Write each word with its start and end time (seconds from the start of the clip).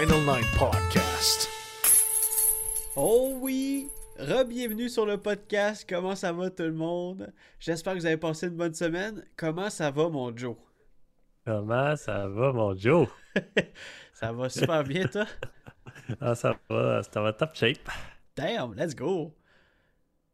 Final 0.00 0.20
Nine 0.20 0.46
Podcast. 0.58 1.46
Oh 2.96 3.36
oui! 3.38 3.90
Re-bienvenue 4.18 4.88
sur 4.88 5.04
le 5.04 5.18
podcast. 5.18 5.84
Comment 5.86 6.16
ça 6.16 6.32
va 6.32 6.48
tout 6.48 6.62
le 6.62 6.72
monde? 6.72 7.30
J'espère 7.58 7.92
que 7.92 7.98
vous 7.98 8.06
avez 8.06 8.16
passé 8.16 8.46
une 8.46 8.56
bonne 8.56 8.72
semaine. 8.72 9.22
Comment 9.36 9.68
ça 9.68 9.90
va 9.90 10.08
mon 10.08 10.34
Joe? 10.34 10.56
Comment 11.44 11.96
ça 11.96 12.26
va, 12.28 12.50
mon 12.50 12.74
Joe? 12.74 13.08
Ça 14.14 14.32
va 14.32 14.48
super 14.48 14.84
bien 14.84 15.06
toi? 15.06 15.26
Ah, 16.20 16.34
ça 16.34 16.58
va, 16.70 17.02
ça 17.02 17.20
va 17.20 17.34
top 17.34 17.54
shape. 17.54 17.90
Damn, 18.34 18.72
let's 18.74 18.96
go! 18.96 19.36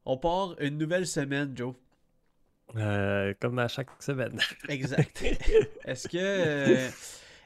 On 0.05 0.17
part 0.17 0.55
une 0.61 0.79
nouvelle 0.79 1.09
semaine, 1.09 1.57
Joe. 1.57 1.75
Euh, 2.77 3.35
comme 3.41 3.59
à 3.59 3.67
chaque 3.67 3.91
semaine. 4.01 4.39
Exact. 4.69 5.25
Est-ce 5.85 6.07
que 6.07 6.19
euh, 6.19 6.89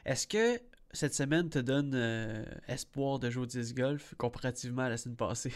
est-ce 0.05 0.27
que 0.27 0.59
cette 0.93 1.13
semaine 1.13 1.49
te 1.49 1.59
donne 1.59 1.93
euh, 1.95 2.43
espoir 2.67 3.19
de 3.19 3.29
jouer 3.29 3.43
au 3.43 3.45
disc 3.45 3.75
golf 3.75 4.13
comparativement 4.17 4.83
à 4.83 4.89
la 4.89 4.97
semaine 4.97 5.15
passée? 5.15 5.53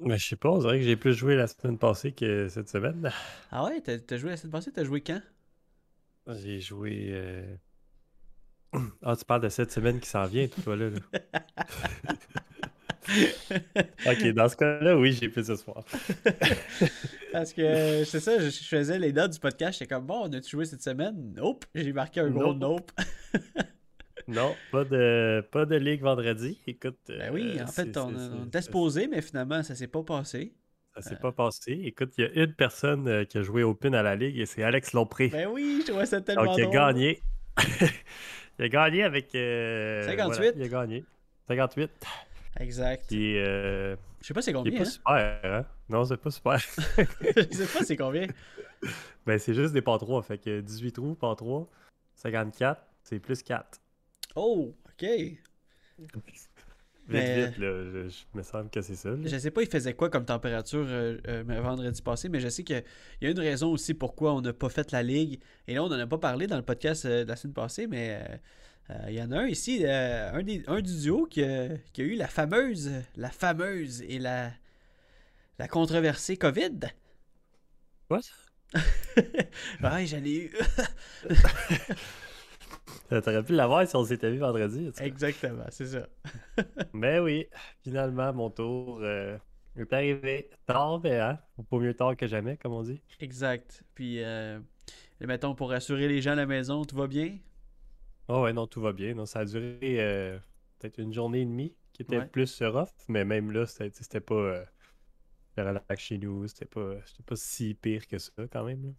Mais 0.00 0.18
je 0.18 0.28
sais 0.28 0.36
pas, 0.36 0.50
on 0.50 0.58
dirait 0.58 0.78
que 0.78 0.84
j'ai 0.84 0.96
plus 0.96 1.14
joué 1.14 1.36
la 1.36 1.46
semaine 1.46 1.78
passée 1.78 2.12
que 2.12 2.48
cette 2.48 2.68
semaine. 2.68 3.10
ah 3.50 3.64
ouais, 3.64 3.80
t'as, 3.80 3.98
t'as 3.98 4.16
joué 4.16 4.30
la 4.30 4.36
semaine 4.36 4.52
passée? 4.52 4.72
T'as 4.72 4.84
joué 4.84 5.00
quand? 5.00 5.20
J'ai 6.28 6.60
joué. 6.60 7.08
euh, 7.10 7.56
Ah, 9.02 9.16
tu 9.16 9.24
parles 9.24 9.42
de 9.42 9.48
cette 9.48 9.72
semaine 9.72 9.98
qui 10.00 10.08
s'en 10.08 10.24
vient, 10.26 10.46
toi, 10.48 10.76
là. 10.76 10.90
là. 10.90 10.98
ok, 14.06 14.26
dans 14.34 14.48
ce 14.48 14.56
cas-là, 14.56 14.96
oui, 14.96 15.12
j'ai 15.12 15.28
plus 15.28 15.46
ce 15.46 15.56
soir. 15.56 15.82
Parce 17.32 17.52
que 17.52 18.04
c'est 18.04 18.20
ça, 18.20 18.38
je, 18.38 18.50
faisais 18.50 18.98
les 18.98 19.12
notes 19.12 19.32
du 19.32 19.38
podcast, 19.38 19.78
j'étais 19.78 19.94
comme 19.94 20.06
bon, 20.06 20.22
on 20.24 20.32
a-tu 20.32 20.50
joué 20.50 20.64
cette 20.66 20.82
semaine? 20.82 21.32
Nope, 21.34 21.64
j'ai 21.74 21.92
marqué 21.92 22.20
un 22.20 22.30
gros 22.30 22.54
nope. 22.54 22.90
Non, 24.28 24.54
pas 24.70 24.84
de, 24.84 25.44
pas 25.50 25.64
de 25.64 25.76
ligue 25.76 26.02
vendredi. 26.02 26.60
Écoute. 26.66 26.98
Ben 27.08 27.32
oui, 27.32 27.56
euh, 27.58 27.64
en 27.64 27.66
c'est- 27.66 27.84
fait, 27.86 27.96
on, 27.96 28.08
c'est- 28.10 28.14
on 28.14 28.40
c'est- 28.42 28.46
était 28.48 28.62
supposé, 28.62 29.08
mais 29.08 29.22
finalement, 29.22 29.62
ça 29.62 29.74
s'est 29.74 29.88
pas 29.88 30.02
passé. 30.02 30.52
Ça 30.94 31.02
s'est 31.02 31.16
pas 31.16 31.32
passé. 31.32 31.80
Écoute, 31.84 32.12
il 32.18 32.24
y 32.24 32.40
a 32.40 32.44
une 32.44 32.54
personne 32.54 33.06
euh, 33.08 33.24
qui 33.24 33.38
a 33.38 33.42
joué 33.42 33.62
Open 33.62 33.94
à 33.94 34.02
la 34.02 34.16
ligue 34.16 34.38
et 34.38 34.46
c'est 34.46 34.62
Alex 34.64 34.92
Lompré. 34.92 35.28
Ben 35.28 35.48
oui, 35.48 35.78
je 35.82 35.90
trouvais 35.90 36.06
ça 36.06 36.20
tellement 36.20 36.44
Donc, 36.44 36.58
il 36.58 36.64
a 36.64 36.66
gagné. 36.66 37.22
il 38.58 38.64
a 38.64 38.68
gagné 38.68 39.02
avec. 39.04 39.34
euh, 39.34 40.02
58. 40.06 40.36
voilà, 40.36 40.52
il 40.56 40.62
a 40.62 40.68
gagné. 40.68 41.04
58. 41.46 41.90
Exact. 42.60 43.06
Qui 43.06 43.34
est, 43.36 43.44
euh, 43.46 43.96
Je 44.20 44.26
sais 44.26 44.34
pas 44.34 44.42
c'est 44.42 44.52
combien, 44.52 44.72
pas 44.76 44.82
hein? 44.82 44.84
super, 44.84 45.40
hein? 45.44 45.64
Non, 45.88 46.04
c'est 46.04 46.16
pas 46.16 46.30
super. 46.30 46.58
Je 46.58 47.54
sais 47.56 47.78
pas 47.78 47.84
c'est 47.84 47.96
combien. 47.96 48.26
ben, 49.24 49.38
c'est 49.38 49.54
juste 49.54 49.72
des 49.72 49.82
pas 49.82 49.96
3. 49.98 50.22
Fait 50.22 50.38
que 50.38 50.60
18 50.60 50.92
trous, 50.92 51.14
pas 51.14 51.34
3. 51.36 51.68
54, 52.16 52.82
c'est 53.04 53.20
plus 53.20 53.42
4. 53.44 53.78
Oh, 54.40 54.74
ok. 54.86 55.02
Vite, 55.08 55.40
Mais- 57.08 57.46
vite, 57.46 57.58
là. 57.58 57.84
Je, 57.84 58.08
je 58.08 58.24
me 58.38 58.42
semble 58.42 58.68
que 58.70 58.80
c'est 58.82 58.94
ça. 58.94 59.10
là. 59.10 59.16
Je 59.24 59.36
sais 59.38 59.50
pas, 59.50 59.62
il 59.62 59.68
faisait 59.70 59.94
quoi 59.94 60.10
comme 60.10 60.24
température 60.26 60.84
euh, 60.86 61.16
euh, 61.26 61.42
vendredi 61.62 62.02
passé, 62.02 62.28
mais 62.28 62.38
je 62.38 62.48
sais 62.48 62.62
qu'il 62.64 62.84
y 63.22 63.26
a 63.26 63.30
une 63.30 63.40
raison 63.40 63.72
aussi 63.72 63.94
pourquoi 63.94 64.34
on 64.34 64.40
n'a 64.42 64.52
pas 64.52 64.68
fait 64.68 64.92
la 64.92 65.02
ligue. 65.02 65.40
Et 65.66 65.74
là, 65.74 65.82
on 65.82 65.88
n'en 65.88 65.98
a 65.98 66.06
pas 66.06 66.18
parlé 66.18 66.46
dans 66.46 66.56
le 66.56 66.62
podcast 66.62 67.04
euh, 67.06 67.24
de 67.24 67.28
la 67.28 67.36
semaine 67.36 67.54
passée, 67.54 67.86
mais 67.86 68.20
euh, 68.22 68.36
euh, 68.90 69.04
il 69.08 69.14
y 69.14 69.22
en 69.22 69.32
a 69.32 69.38
un 69.38 69.46
ici, 69.46 69.80
euh, 69.84 70.32
un, 70.34 70.42
des- 70.42 70.62
un 70.66 70.80
du 70.82 71.00
duo 71.00 71.24
qui, 71.26 71.42
a- 71.42 71.76
qui 71.94 72.02
a 72.02 72.04
eu 72.04 72.14
la 72.14 72.28
fameuse, 72.28 72.90
la 73.16 73.30
fameuse 73.30 74.02
et 74.02 74.18
la, 74.18 74.52
la 75.58 75.66
controversée 75.66 76.36
COVID. 76.36 76.78
What? 78.10 78.20
ouais, 79.16 80.06
j'en 80.06 80.22
ai 80.24 80.44
eu. 80.44 80.52
Euh, 83.12 83.20
T'aurais 83.20 83.42
pu 83.42 83.54
l'avoir 83.54 83.86
si 83.88 83.96
on 83.96 84.04
s'était 84.04 84.30
vu 84.30 84.38
vendredi. 84.38 84.90
Exactement, 85.00 85.64
c'est 85.70 85.86
ça. 85.86 86.06
Mais 86.92 87.18
oui, 87.20 87.46
finalement, 87.82 88.32
mon 88.34 88.50
tour 88.50 88.98
euh, 89.02 89.38
est 89.76 89.92
arrivé 89.92 90.50
tard, 90.66 91.00
mais 91.02 91.18
hein, 91.18 91.38
pas 91.70 91.78
mieux 91.78 91.94
tard 91.94 92.16
que 92.16 92.26
jamais, 92.26 92.56
comme 92.58 92.72
on 92.72 92.82
dit. 92.82 93.00
Exact. 93.20 93.82
Puis, 93.94 94.22
euh, 94.22 94.60
mettons, 95.20 95.54
pour 95.54 95.70
rassurer 95.70 96.08
les 96.08 96.20
gens 96.20 96.32
à 96.32 96.36
la 96.36 96.46
maison, 96.46 96.84
tout 96.84 96.96
va 96.96 97.06
bien? 97.06 97.38
Oh 98.28 98.42
ouais, 98.42 98.52
non, 98.52 98.66
tout 98.66 98.80
va 98.80 98.92
bien. 98.92 99.14
Non, 99.14 99.26
ça 99.26 99.40
a 99.40 99.44
duré 99.44 99.78
euh, 100.00 100.38
peut-être 100.78 100.98
une 100.98 101.12
journée 101.12 101.40
et 101.42 101.44
demie, 101.46 101.74
qui 101.92 102.02
était 102.02 102.18
Ouais. 102.18 102.26
plus 102.26 102.62
rough, 102.62 102.88
mais 103.08 103.24
même 103.24 103.50
là, 103.52 103.66
c'était 103.66 104.20
pas 104.20 104.34
euh, 104.34 104.64
le 105.56 105.62
relax 105.64 106.02
chez 106.02 106.18
nous, 106.18 106.46
c'était 106.48 106.66
pas, 106.66 106.94
c'était 107.06 107.22
pas 107.24 107.36
si 107.36 107.74
pire 107.74 108.06
que 108.06 108.18
ça 108.18 108.32
quand 108.52 108.64
même. 108.64 108.94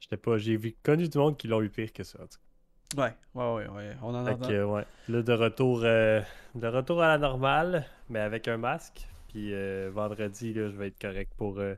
J'étais 0.00 0.16
pas, 0.16 0.38
j'ai 0.38 0.56
vu 0.56 0.76
connu 0.82 1.08
du 1.08 1.18
monde 1.18 1.36
qui 1.38 1.48
l'ont 1.48 1.62
eu 1.62 1.70
pire 1.70 1.92
que 1.92 2.04
ça. 2.04 2.22
en 2.22 2.26
tout 2.26 2.38
cas. 2.38 2.44
Ouais, 2.96 3.14
ouais, 3.34 3.52
ouais, 3.54 3.68
ouais. 3.68 3.96
On 4.02 4.14
en 4.14 4.26
entend. 4.26 4.48
que, 4.48 4.64
ouais. 4.64 4.84
Là, 5.08 5.22
de 5.22 5.32
retour, 5.32 5.82
euh, 5.84 6.20
de 6.54 6.66
retour 6.66 7.02
à 7.02 7.08
la 7.08 7.18
normale, 7.18 7.86
mais 8.08 8.18
avec 8.20 8.48
un 8.48 8.56
masque. 8.56 9.06
Puis 9.28 9.54
euh, 9.54 9.90
vendredi, 9.92 10.52
là, 10.52 10.68
je 10.70 10.76
vais 10.76 10.88
être 10.88 11.00
correct 11.00 11.32
pour 11.36 11.58
euh, 11.60 11.76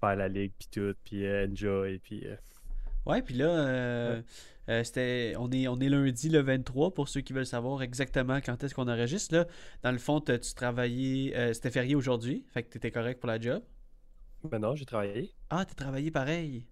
faire 0.00 0.14
la 0.16 0.28
ligue, 0.28 0.52
puis 0.58 0.68
tout, 0.70 0.94
puis 1.04 1.26
euh, 1.26 1.48
enjoy, 1.50 1.98
puis... 1.98 2.24
euh, 2.26 2.36
Ouais, 3.06 3.20
puis 3.20 3.34
là, 3.34 3.46
euh, 3.48 4.22
euh, 4.70 4.82
c'était, 4.82 5.34
on, 5.38 5.50
est, 5.50 5.68
on 5.68 5.78
est 5.78 5.90
lundi 5.90 6.30
le 6.30 6.40
23 6.40 6.94
pour 6.94 7.08
ceux 7.10 7.20
qui 7.20 7.34
veulent 7.34 7.44
savoir 7.44 7.82
exactement 7.82 8.40
quand 8.40 8.62
est-ce 8.64 8.74
qu'on 8.74 8.88
enregistre. 8.88 9.34
Là, 9.34 9.46
dans 9.82 9.92
le 9.92 9.98
fond, 9.98 10.20
tu 10.22 10.38
travaillais, 10.54 11.36
euh, 11.36 11.52
c'était 11.52 11.70
férié 11.70 11.96
aujourd'hui, 11.96 12.46
fait 12.54 12.62
que 12.62 12.70
t'étais 12.70 12.90
correct 12.90 13.20
pour 13.20 13.26
la 13.26 13.38
job? 13.38 13.62
Ben 14.44 14.58
non, 14.58 14.74
j'ai 14.74 14.86
travaillé. 14.86 15.34
Ah, 15.50 15.64
t'as 15.66 15.74
travaillé 15.74 16.10
pareil. 16.10 16.66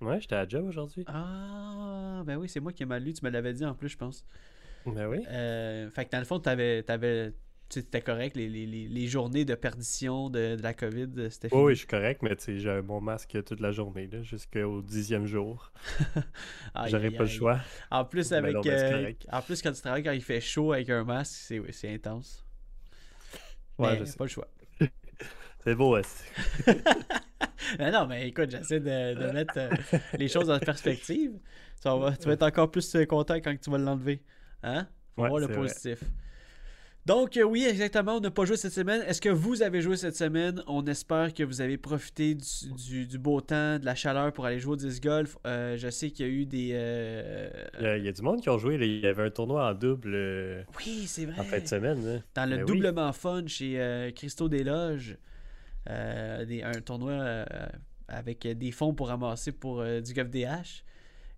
Ouais, 0.00 0.20
j'étais 0.20 0.34
à 0.34 0.42
la 0.42 0.48
job 0.48 0.66
aujourd'hui. 0.66 1.04
Ah, 1.08 1.81
ben 2.24 2.36
oui, 2.36 2.48
c'est 2.48 2.60
moi 2.60 2.72
qui 2.72 2.82
ai 2.82 2.86
mal 2.86 3.02
lu, 3.04 3.12
tu 3.12 3.24
me 3.24 3.30
l'avais 3.30 3.52
dit 3.52 3.64
en 3.64 3.74
plus, 3.74 3.88
je 3.90 3.96
pense. 3.98 4.24
Ben 4.86 5.06
oui. 5.08 5.18
Euh, 5.28 5.90
fait 5.90 6.06
que 6.06 6.10
dans 6.10 6.18
le 6.18 6.24
fond, 6.24 6.40
t'avais, 6.40 6.82
t'avais, 6.82 7.34
t'étais 7.68 8.02
correct, 8.02 8.36
les, 8.36 8.48
les, 8.48 8.66
les, 8.66 8.88
les 8.88 9.06
journées 9.06 9.44
de 9.44 9.54
perdition 9.54 10.28
de, 10.30 10.56
de 10.56 10.62
la 10.62 10.74
COVID, 10.74 11.08
euh, 11.18 11.30
c'était 11.30 11.48
fini. 11.48 11.62
oui, 11.64 11.74
je 11.74 11.78
suis 11.80 11.86
correct, 11.86 12.22
mais 12.22 12.34
tu 12.36 12.44
sais, 12.44 12.58
j'ai 12.58 12.82
mon 12.82 13.00
masque 13.00 13.42
toute 13.44 13.60
la 13.60 13.70
journée, 13.72 14.06
là, 14.08 14.22
jusqu'au 14.22 14.82
dixième 14.82 15.26
jour. 15.26 15.72
J'aurais 16.84 17.06
aïe, 17.06 17.16
pas 17.16 17.24
le 17.24 17.28
choix. 17.28 17.60
En 17.90 18.04
plus, 18.04 18.32
avec, 18.32 18.54
non, 18.54 18.62
euh, 18.66 19.12
en 19.30 19.42
plus, 19.42 19.62
quand 19.62 19.72
tu 19.72 19.80
travailles 19.80 20.02
quand 20.02 20.12
il 20.12 20.22
fait 20.22 20.40
chaud 20.40 20.72
avec 20.72 20.90
un 20.90 21.04
masque, 21.04 21.34
c'est, 21.34 21.58
oui, 21.58 21.72
c'est 21.72 21.92
intense. 21.92 22.44
Ouais, 23.78 23.94
Mais 23.94 23.98
je 23.98 24.04
sais. 24.04 24.16
pas 24.16 24.24
le 24.24 24.30
choix. 24.30 24.48
C'est 25.64 25.74
beau, 25.76 25.92
ouais, 25.94 26.02
c'est- 26.02 26.32
Mais 27.78 27.90
non, 27.90 28.06
mais 28.06 28.28
écoute, 28.28 28.50
j'essaie 28.50 28.80
de, 28.80 29.14
de 29.14 29.32
mettre 29.32 29.54
euh, 29.56 29.70
les 30.18 30.28
choses 30.28 30.50
en 30.50 30.58
perspective. 30.60 31.32
Ça 31.80 31.94
va, 31.96 32.16
tu 32.16 32.26
vas 32.26 32.34
être 32.34 32.42
encore 32.44 32.70
plus 32.70 32.94
euh, 32.94 33.04
content 33.06 33.34
quand 33.36 33.54
tu 33.60 33.70
vas 33.70 33.78
l'enlever. 33.78 34.22
Hein? 34.62 34.86
Faut 35.16 35.22
Ouais, 35.22 35.28
voir 35.28 35.40
le 35.40 35.46
vrai. 35.46 35.56
positif. 35.56 35.98
Donc, 37.04 37.36
euh, 37.36 37.42
oui, 37.42 37.66
exactement, 37.68 38.18
on 38.18 38.20
n'a 38.20 38.30
pas 38.30 38.44
joué 38.44 38.56
cette 38.56 38.72
semaine. 38.72 39.02
Est-ce 39.08 39.20
que 39.20 39.28
vous 39.28 39.60
avez 39.62 39.80
joué 39.80 39.96
cette 39.96 40.14
semaine? 40.14 40.62
On 40.68 40.86
espère 40.86 41.34
que 41.34 41.42
vous 41.42 41.60
avez 41.60 41.76
profité 41.76 42.36
du, 42.36 42.44
du- 42.88 43.06
du 43.08 43.18
beau 43.18 43.40
temps, 43.40 43.80
de 43.80 43.84
la 43.84 43.96
chaleur 43.96 44.32
pour 44.32 44.46
aller 44.46 44.60
jouer 44.60 44.74
au 44.74 44.76
disc 44.76 45.02
golf. 45.02 45.36
Euh, 45.44 45.76
je 45.76 45.88
sais 45.90 46.10
qu'il 46.12 46.26
y 46.26 46.28
a 46.28 46.32
eu 46.32 46.46
des... 46.46 46.70
euh, 46.74 47.50
Il 47.98 48.04
y, 48.04 48.08
a, 48.08 48.12
du 48.12 48.22
monde 48.22 48.40
qui 48.40 48.48
ont 48.50 48.58
joué. 48.58 48.78
là. 48.78 48.84
Il 48.86 49.00
y 49.00 49.06
avait 49.08 49.24
un 49.24 49.30
tournoi 49.30 49.68
en 49.68 49.74
double 49.74 50.12
euh, 50.14 50.62
Oui, 50.78 51.02
c'est 51.08 51.24
vrai. 51.26 51.40
en 51.40 51.42
fin 51.42 51.58
de 51.58 51.66
semaine. 51.66 52.06
là. 52.06 52.20
Dans 52.36 52.48
le 52.48 52.58
Ben 52.58 52.62
oui. 52.62 52.72
doublement 52.72 53.12
fun 53.12 53.42
chez 53.48 53.80
euh, 53.80 54.12
Christo 54.12 54.48
Desloges, 54.48 55.10
euh, 55.10 55.16
des- 56.44 56.62
un 56.62 56.80
tournoi 56.80 57.12
euh, 57.12 57.44
avec 58.08 58.46
des 58.46 58.70
fonds 58.72 58.94
pour 58.94 59.08
ramasser 59.08 59.52
pour 59.52 59.80
euh, 59.80 60.00
du 60.00 60.12
GovDH. 60.12 60.84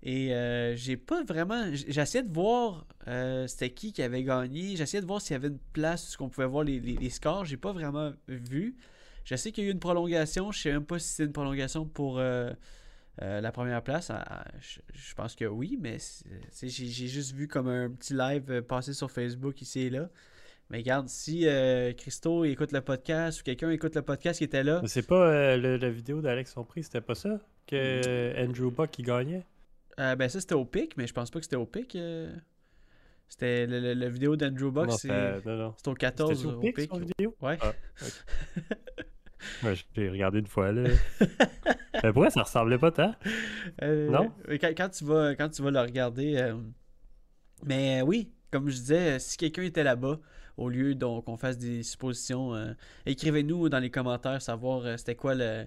Et 0.03 0.35
euh, 0.35 0.77
j'ai 0.77 0.97
pas 0.99 1.25
vraiment. 1.25 1.65
J'essayais 1.73 2.23
de 2.25 2.33
voir 2.33 2.87
euh, 3.09 3.47
c'était 3.47 3.71
qui 3.71 3.93
qui 3.93 4.03
avait 4.03 4.23
gagné. 4.23 4.77
J'essayais 4.77 5.01
de 5.01 5.07
voir 5.07 5.21
s'il 5.23 5.33
y 5.33 5.37
avait 5.37 5.49
une 5.49 5.59
place 5.73 6.19
où 6.19 6.25
on 6.25 6.29
pouvait 6.29 6.47
voir 6.47 6.63
les, 6.65 6.79
les- 6.79 7.11
scores. 7.11 7.47
J'ai 7.47 7.57
pas 7.57 7.73
vraiment 7.73 8.13
vu. 8.29 8.77
Je 9.25 9.35
sais 9.37 9.51
qu'il 9.51 9.65
y 9.65 9.67
a 9.67 9.71
eu 9.71 9.73
une 9.73 9.81
prolongation. 9.81 10.53
Je 10.53 10.61
sais 10.61 10.73
même 10.73 10.85
pas 10.85 10.99
si 10.99 11.09
c'est 11.09 11.25
une 11.25 11.33
prolongation 11.33 11.87
pour 11.87 12.19
euh, 12.19 12.51
euh, 13.23 13.41
la 13.41 13.53
première 13.53 13.83
place. 13.83 14.11
Ah, 14.11 14.23
ah, 14.29 14.45
je, 14.61 14.81
je 14.93 15.15
pense 15.15 15.35
que 15.35 15.47
oui, 15.47 15.79
mais 15.81 15.97
j'ai 16.63 17.09
juste 17.09 17.33
vu 17.35 17.49
comme 17.49 17.69
un 17.69 17.89
petit 17.91 18.13
live 18.15 18.51
euh, 18.51 18.61
passer 18.63 18.93
sur 18.93 19.11
Facebook 19.11 19.63
ici 19.63 19.81
et 19.83 19.91
là. 19.91 20.11
Mais 20.71 20.79
regarde, 20.79 21.09
si 21.09 21.47
euh, 21.47 21.93
Christo 21.93 22.45
écoute 22.45 22.73
le 22.73 22.81
podcast 22.81 23.41
ou 23.41 23.45
quelqu'un 23.45 23.71
écoute 23.71 23.95
le 23.95 24.03
podcast 24.03 24.39
qui 24.39 24.45
était 24.45 24.65
là, 24.65 24.81
Mais 24.83 24.89
c'est 24.89 25.07
pas 25.07 25.29
euh, 25.29 25.57
le- 25.57 25.77
la 25.77 25.91
vidéo 25.91 26.21
d'Alex 26.23 26.53
Sompré, 26.53 26.83
c'était 26.83 27.01
pas 27.03 27.15
ça? 27.15 27.39
Que 27.67 27.77
euh, 28.07 28.45
Andrew 28.45 28.71
Buck 28.71 28.91
qui 28.91 29.03
gagnait? 29.03 29.45
euh, 30.01 30.17
ben 30.17 30.29
ça 30.29 30.41
c'était 30.41 30.55
au 30.55 30.65
pic, 30.65 30.97
mais 30.97 31.07
je 31.07 31.13
pense 31.13 31.31
pas 31.31 31.39
que 31.39 31.45
c'était 31.45 31.57
au 31.57 31.67
pic. 31.67 31.97
C'était 33.29 33.67
le, 33.67 33.81
le- 33.81 33.95
la 33.95 34.09
vidéo 34.09 34.37
d'Andrew 34.37 34.71
Buck, 34.71 34.87
non, 34.89 34.97
c'est 34.97 35.09
c'était- 35.09 35.49
non, 35.49 35.57
non. 35.57 35.75
c'est 35.77 35.89
au 35.89 35.95
14 35.95 36.35
C'était 36.37 36.49
au 36.49 36.57
au 36.57 36.61
pic, 36.61 36.77
pic. 36.77 36.91
son 36.91 36.99
vidéo? 36.99 37.37
Ouais. 37.41 37.59
Ah, 37.61 37.73
Ouais, 39.63 39.75
J'ai 39.95 40.09
regardé 40.09 40.39
une 40.39 40.47
fois, 40.47 40.73
là. 40.73 40.89
Mais 42.03 42.13
pourquoi 42.13 42.31
ça 42.31 42.43
ressemblait 42.43 42.79
pas 42.79 42.91
tant? 42.91 43.15
Non? 43.83 44.33
Quand, 44.61 44.71
quand 44.77 44.89
tu 44.89 45.05
vas, 45.05 45.35
quand 45.35 45.51
tu 45.51 45.63
vas 45.63 45.71
le 45.71 45.81
regarder. 45.81 46.55
Mais 47.63 48.01
oui, 48.03 48.33
comme 48.51 48.69
je 48.71 48.77
disais, 48.77 49.19
si 49.19 49.37
quelqu'un 49.37 49.63
était 49.63 49.85
là-bas, 49.85 50.19
au 50.57 50.69
lieu 50.69 50.95
donc 50.95 51.25
qu'on 51.25 51.37
fasse 51.37 51.59
des 51.59 51.83
suppositions, 51.83 52.55
euh, 52.55 52.73
écrivez-nous 53.07 53.69
dans 53.69 53.79
les 53.79 53.91
commentaires 53.91 54.41
savoir 54.41 54.85
euh, 54.85 54.97
c'était 54.97 55.15
quoi 55.15 55.35
le. 55.35 55.67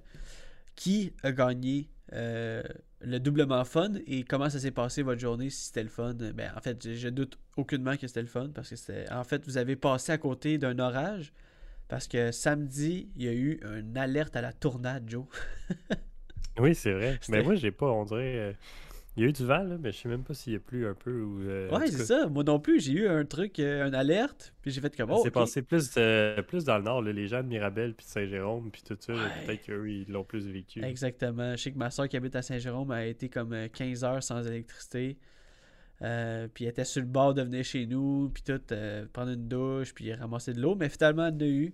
Qui 0.75 1.13
a 1.23 1.31
gagné 1.31 1.89
euh, 2.13 2.61
le 3.01 3.19
doublement 3.19 3.65
fun 3.65 3.93
et 4.05 4.23
comment 4.23 4.47
ça 4.47 4.59
s'est 4.59 4.69
passé 4.69 5.01
votre 5.01 5.19
journée, 5.19 5.49
si 5.49 5.65
c'était 5.65 5.81
le 5.81 5.89
fun. 5.89 6.13
Ben, 6.13 6.51
en 6.55 6.61
fait, 6.61 6.77
je, 6.83 6.93
je 6.93 7.09
doute 7.09 7.39
aucunement 7.55 7.97
que 7.97 8.05
c'était 8.05 8.21
le 8.21 8.27
fun 8.27 8.49
parce 8.53 8.69
que 8.69 8.75
c'était. 8.75 9.11
En 9.11 9.23
fait, 9.23 9.43
vous 9.45 9.57
avez 9.57 9.75
passé 9.75 10.11
à 10.11 10.19
côté 10.19 10.59
d'un 10.59 10.77
orage 10.77 11.33
parce 11.87 12.07
que 12.07 12.31
samedi, 12.31 13.09
il 13.15 13.23
y 13.23 13.27
a 13.27 13.33
eu 13.33 13.59
une 13.75 13.97
alerte 13.97 14.35
à 14.35 14.41
la 14.41 14.53
tournade, 14.53 15.05
Joe. 15.07 15.25
Oui, 16.59 16.73
c'est 16.73 16.91
vrai. 16.91 17.19
Mais 17.29 17.43
moi, 17.43 17.53
j'ai 17.53 17.69
pas, 17.69 17.85
on 17.85 18.03
dirait. 18.03 18.55
Euh, 19.17 19.21
Il 19.21 19.23
y 19.23 19.25
a 19.25 19.29
eu 19.29 19.33
du 19.33 19.45
vent, 19.45 19.63
là, 19.63 19.77
mais 19.79 19.91
je 19.91 19.97
sais 19.97 20.09
même 20.09 20.23
pas 20.23 20.33
s'il 20.33 20.53
y 20.53 20.55
a 20.55 20.59
plu 20.59 20.87
un 20.87 20.93
peu 20.93 21.21
ou. 21.21 21.41
euh, 21.41 21.69
Ouais, 21.71 21.87
c'est 21.87 22.05
ça. 22.05 22.27
Moi 22.27 22.43
non 22.43 22.59
plus, 22.59 22.79
j'ai 22.79 22.93
eu 22.93 23.07
un 23.07 23.25
truc, 23.25 23.59
euh, 23.59 23.87
une 23.87 23.95
alerte, 23.95 24.53
puis 24.61 24.71
j'ai 24.71 24.81
fait 24.81 24.95
comme 24.95 25.11
oh, 25.11 25.19
C'est 25.23 25.29
ok. 25.29 25.33
passé 25.33 25.61
plus, 25.63 25.91
euh, 25.97 26.41
plus 26.43 26.63
dans 26.65 26.77
le 26.77 26.83
nord, 26.83 27.01
là, 27.01 27.11
les 27.11 27.27
gens 27.27 27.41
de 27.43 27.47
Mirabel 27.47 27.93
puis 27.95 28.05
de 28.05 28.11
Saint-Jérôme 28.11 28.71
puis 28.71 28.83
tout 28.83 28.97
ça. 28.99 29.13
Ouais. 29.13 29.19
Peut-être 29.45 29.65
qu'eux, 29.65 29.89
ils 29.89 30.09
l'ont 30.11 30.23
plus 30.23 30.47
vécu. 30.47 30.83
Exactement. 30.83 31.51
Je 31.55 31.63
sais 31.63 31.71
que 31.71 31.77
ma 31.77 31.89
soeur 31.91 32.07
qui 32.07 32.17
habite 32.17 32.35
à 32.35 32.41
Saint-Jérôme 32.41 32.91
a 32.91 33.05
été 33.05 33.29
comme 33.29 33.53
euh, 33.53 33.67
15 33.69 34.03
heures 34.03 34.23
sans 34.23 34.45
électricité. 34.47 35.17
Euh, 36.03 36.47
puis 36.53 36.65
elle 36.65 36.71
était 36.71 36.85
sur 36.85 37.01
le 37.01 37.07
bord 37.07 37.33
de 37.33 37.41
venir 37.41 37.63
chez 37.63 37.87
nous, 37.87 38.29
puis 38.33 38.43
tout, 38.43 38.61
euh, 38.71 39.05
prendre 39.11 39.31
une 39.31 39.47
douche, 39.47 39.93
puis 39.95 40.13
ramasser 40.13 40.53
de 40.53 40.61
l'eau. 40.61 40.75
Mais 40.75 40.89
finalement, 40.89 41.25
elle 41.27 41.33
en 41.35 41.39
a 41.39 41.45
eu. 41.45 41.73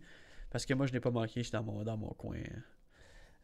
Parce 0.49 0.65
que 0.65 0.73
moi, 0.73 0.85
je 0.85 0.93
n'ai 0.93 0.99
pas 1.01 1.11
manqué, 1.11 1.43
j'étais 1.43 1.57
dans 1.57 1.63
mon, 1.63 1.83
dans 1.83 1.97
mon 1.97 2.09
coin. 2.13 2.37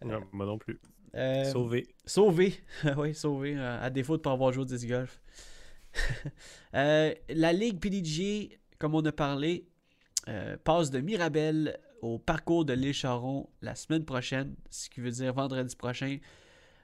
Non, 0.05 0.21
moi 0.31 0.45
non 0.45 0.57
plus. 0.57 0.79
Euh, 1.15 1.43
Sauvé. 1.45 1.87
Sauvé. 2.05 2.53
oui, 2.97 3.13
sauvé. 3.15 3.55
euh, 3.57 3.81
à 3.81 3.89
défaut 3.89 4.13
de 4.13 4.19
ne 4.19 4.23
pas 4.23 4.31
avoir 4.31 4.51
joué 4.51 4.63
au 4.63 4.65
disc 4.65 4.87
golf. 4.87 5.21
Euh, 6.75 7.15
la 7.29 7.51
Ligue 7.51 7.79
PDG, 7.79 8.59
comme 8.77 8.93
on 8.93 9.03
a 9.03 9.11
parlé, 9.11 9.67
euh, 10.27 10.55
passe 10.63 10.91
de 10.91 10.99
Mirabel 10.99 11.79
au 12.03 12.19
parcours 12.19 12.63
de 12.63 12.73
l'île 12.73 12.93
Charon 12.93 13.49
la 13.63 13.73
semaine 13.73 14.05
prochaine, 14.05 14.55
ce 14.69 14.87
qui 14.87 15.01
veut 15.01 15.09
dire 15.09 15.33
vendredi 15.33 15.75
prochain, 15.75 16.19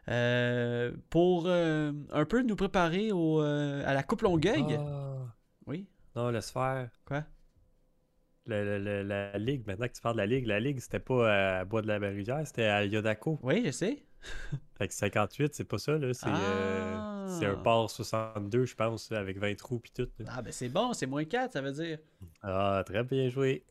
euh, 0.09 0.91
pour 1.11 1.47
un 1.47 2.25
peu 2.27 2.41
nous 2.41 2.55
préparer 2.55 3.11
au, 3.11 3.41
à 3.41 3.93
la 3.93 4.01
Coupe 4.01 4.23
Longueuil. 4.23 4.65
Ah. 4.75 5.17
Oui, 5.67 5.85
Non, 6.15 6.29
laisse 6.29 6.49
faire. 6.49 6.89
quoi? 7.05 7.25
La, 8.47 9.37
Ligue, 9.37 9.65
maintenant 9.67 9.87
que 9.87 9.93
tu 9.93 10.01
parles 10.01 10.15
de 10.15 10.21
la 10.21 10.25
Ligue, 10.27 10.47
la 10.47 10.59
Ligue, 10.59 10.79
c'était 10.79 10.99
pas 10.99 11.59
à 11.59 11.65
Bois 11.65 11.83
de 11.83 11.87
la 11.87 11.99
Berrudière, 11.99 12.41
c'était 12.45 12.65
à 12.65 12.85
Yodako. 12.85 13.39
Oui, 13.43 13.61
je 13.65 13.71
sais. 13.71 14.03
Fait 14.77 14.87
que 14.89 14.93
58, 14.93 15.53
c'est 15.55 15.63
pas 15.63 15.77
ça, 15.77 15.97
là. 15.97 16.13
C'est 16.13 16.27
euh, 16.27 17.27
c'est 17.39 17.45
un 17.45 17.53
Ah. 17.57 17.61
port 17.63 17.89
62, 17.89 18.65
je 18.65 18.75
pense, 18.75 19.11
avec 19.11 19.37
20 19.37 19.55
trous 19.55 19.79
puis 19.79 19.91
tout. 19.95 20.07
là. 20.19 20.25
Ah, 20.29 20.41
ben 20.41 20.51
c'est 20.51 20.69
bon, 20.69 20.93
c'est 20.93 21.05
moins 21.05 21.23
4, 21.23 21.53
ça 21.53 21.61
veut 21.61 21.71
dire. 21.71 21.97
Ah, 22.41 22.83
très 22.85 23.03
bien 23.03 23.29
joué. 23.29 23.63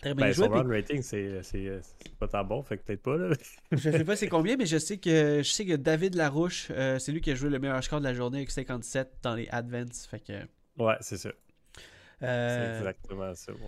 Très 0.00 0.14
bien 0.14 0.26
Ben, 0.26 0.32
joué. 0.32 0.46
son 0.46 0.50
puis- 0.64 0.68
rating, 0.76 1.00
c'est 1.02 1.42
c'est- 1.44 1.80
c'est 1.80 2.14
pas 2.18 2.26
tant 2.26 2.42
bon, 2.44 2.60
fait 2.64 2.76
que 2.76 2.82
peut-être 2.82 3.02
pas, 3.02 3.16
là. 3.16 3.36
Je 3.70 3.76
sais 3.78 4.04
pas 4.04 4.16
c'est 4.16 4.28
combien, 4.28 4.56
mais 4.56 4.66
je 4.66 4.78
sais 4.78 4.96
que 4.98 5.42
je 5.44 5.48
sais 5.50 5.64
que 5.64 5.76
David 5.76 6.16
Larouche, 6.16 6.68
euh, 6.72 6.98
c'est 6.98 7.12
lui 7.12 7.20
qui 7.20 7.30
a 7.30 7.36
joué 7.36 7.50
le 7.50 7.60
meilleur 7.60 7.82
score 7.84 8.00
de 8.00 8.04
la 8.04 8.12
journée 8.14 8.38
avec 8.38 8.50
57 8.50 9.12
dans 9.22 9.36
les 9.36 9.48
advance. 9.50 10.06
Fait 10.06 10.18
que. 10.18 10.32
Ouais, 10.82 10.96
c'est 11.00 11.18
ça. 11.18 11.30
C'est 12.22 12.28
euh, 12.28 12.78
exactement 12.78 13.34
ça. 13.34 13.52
ouais. 13.52 13.58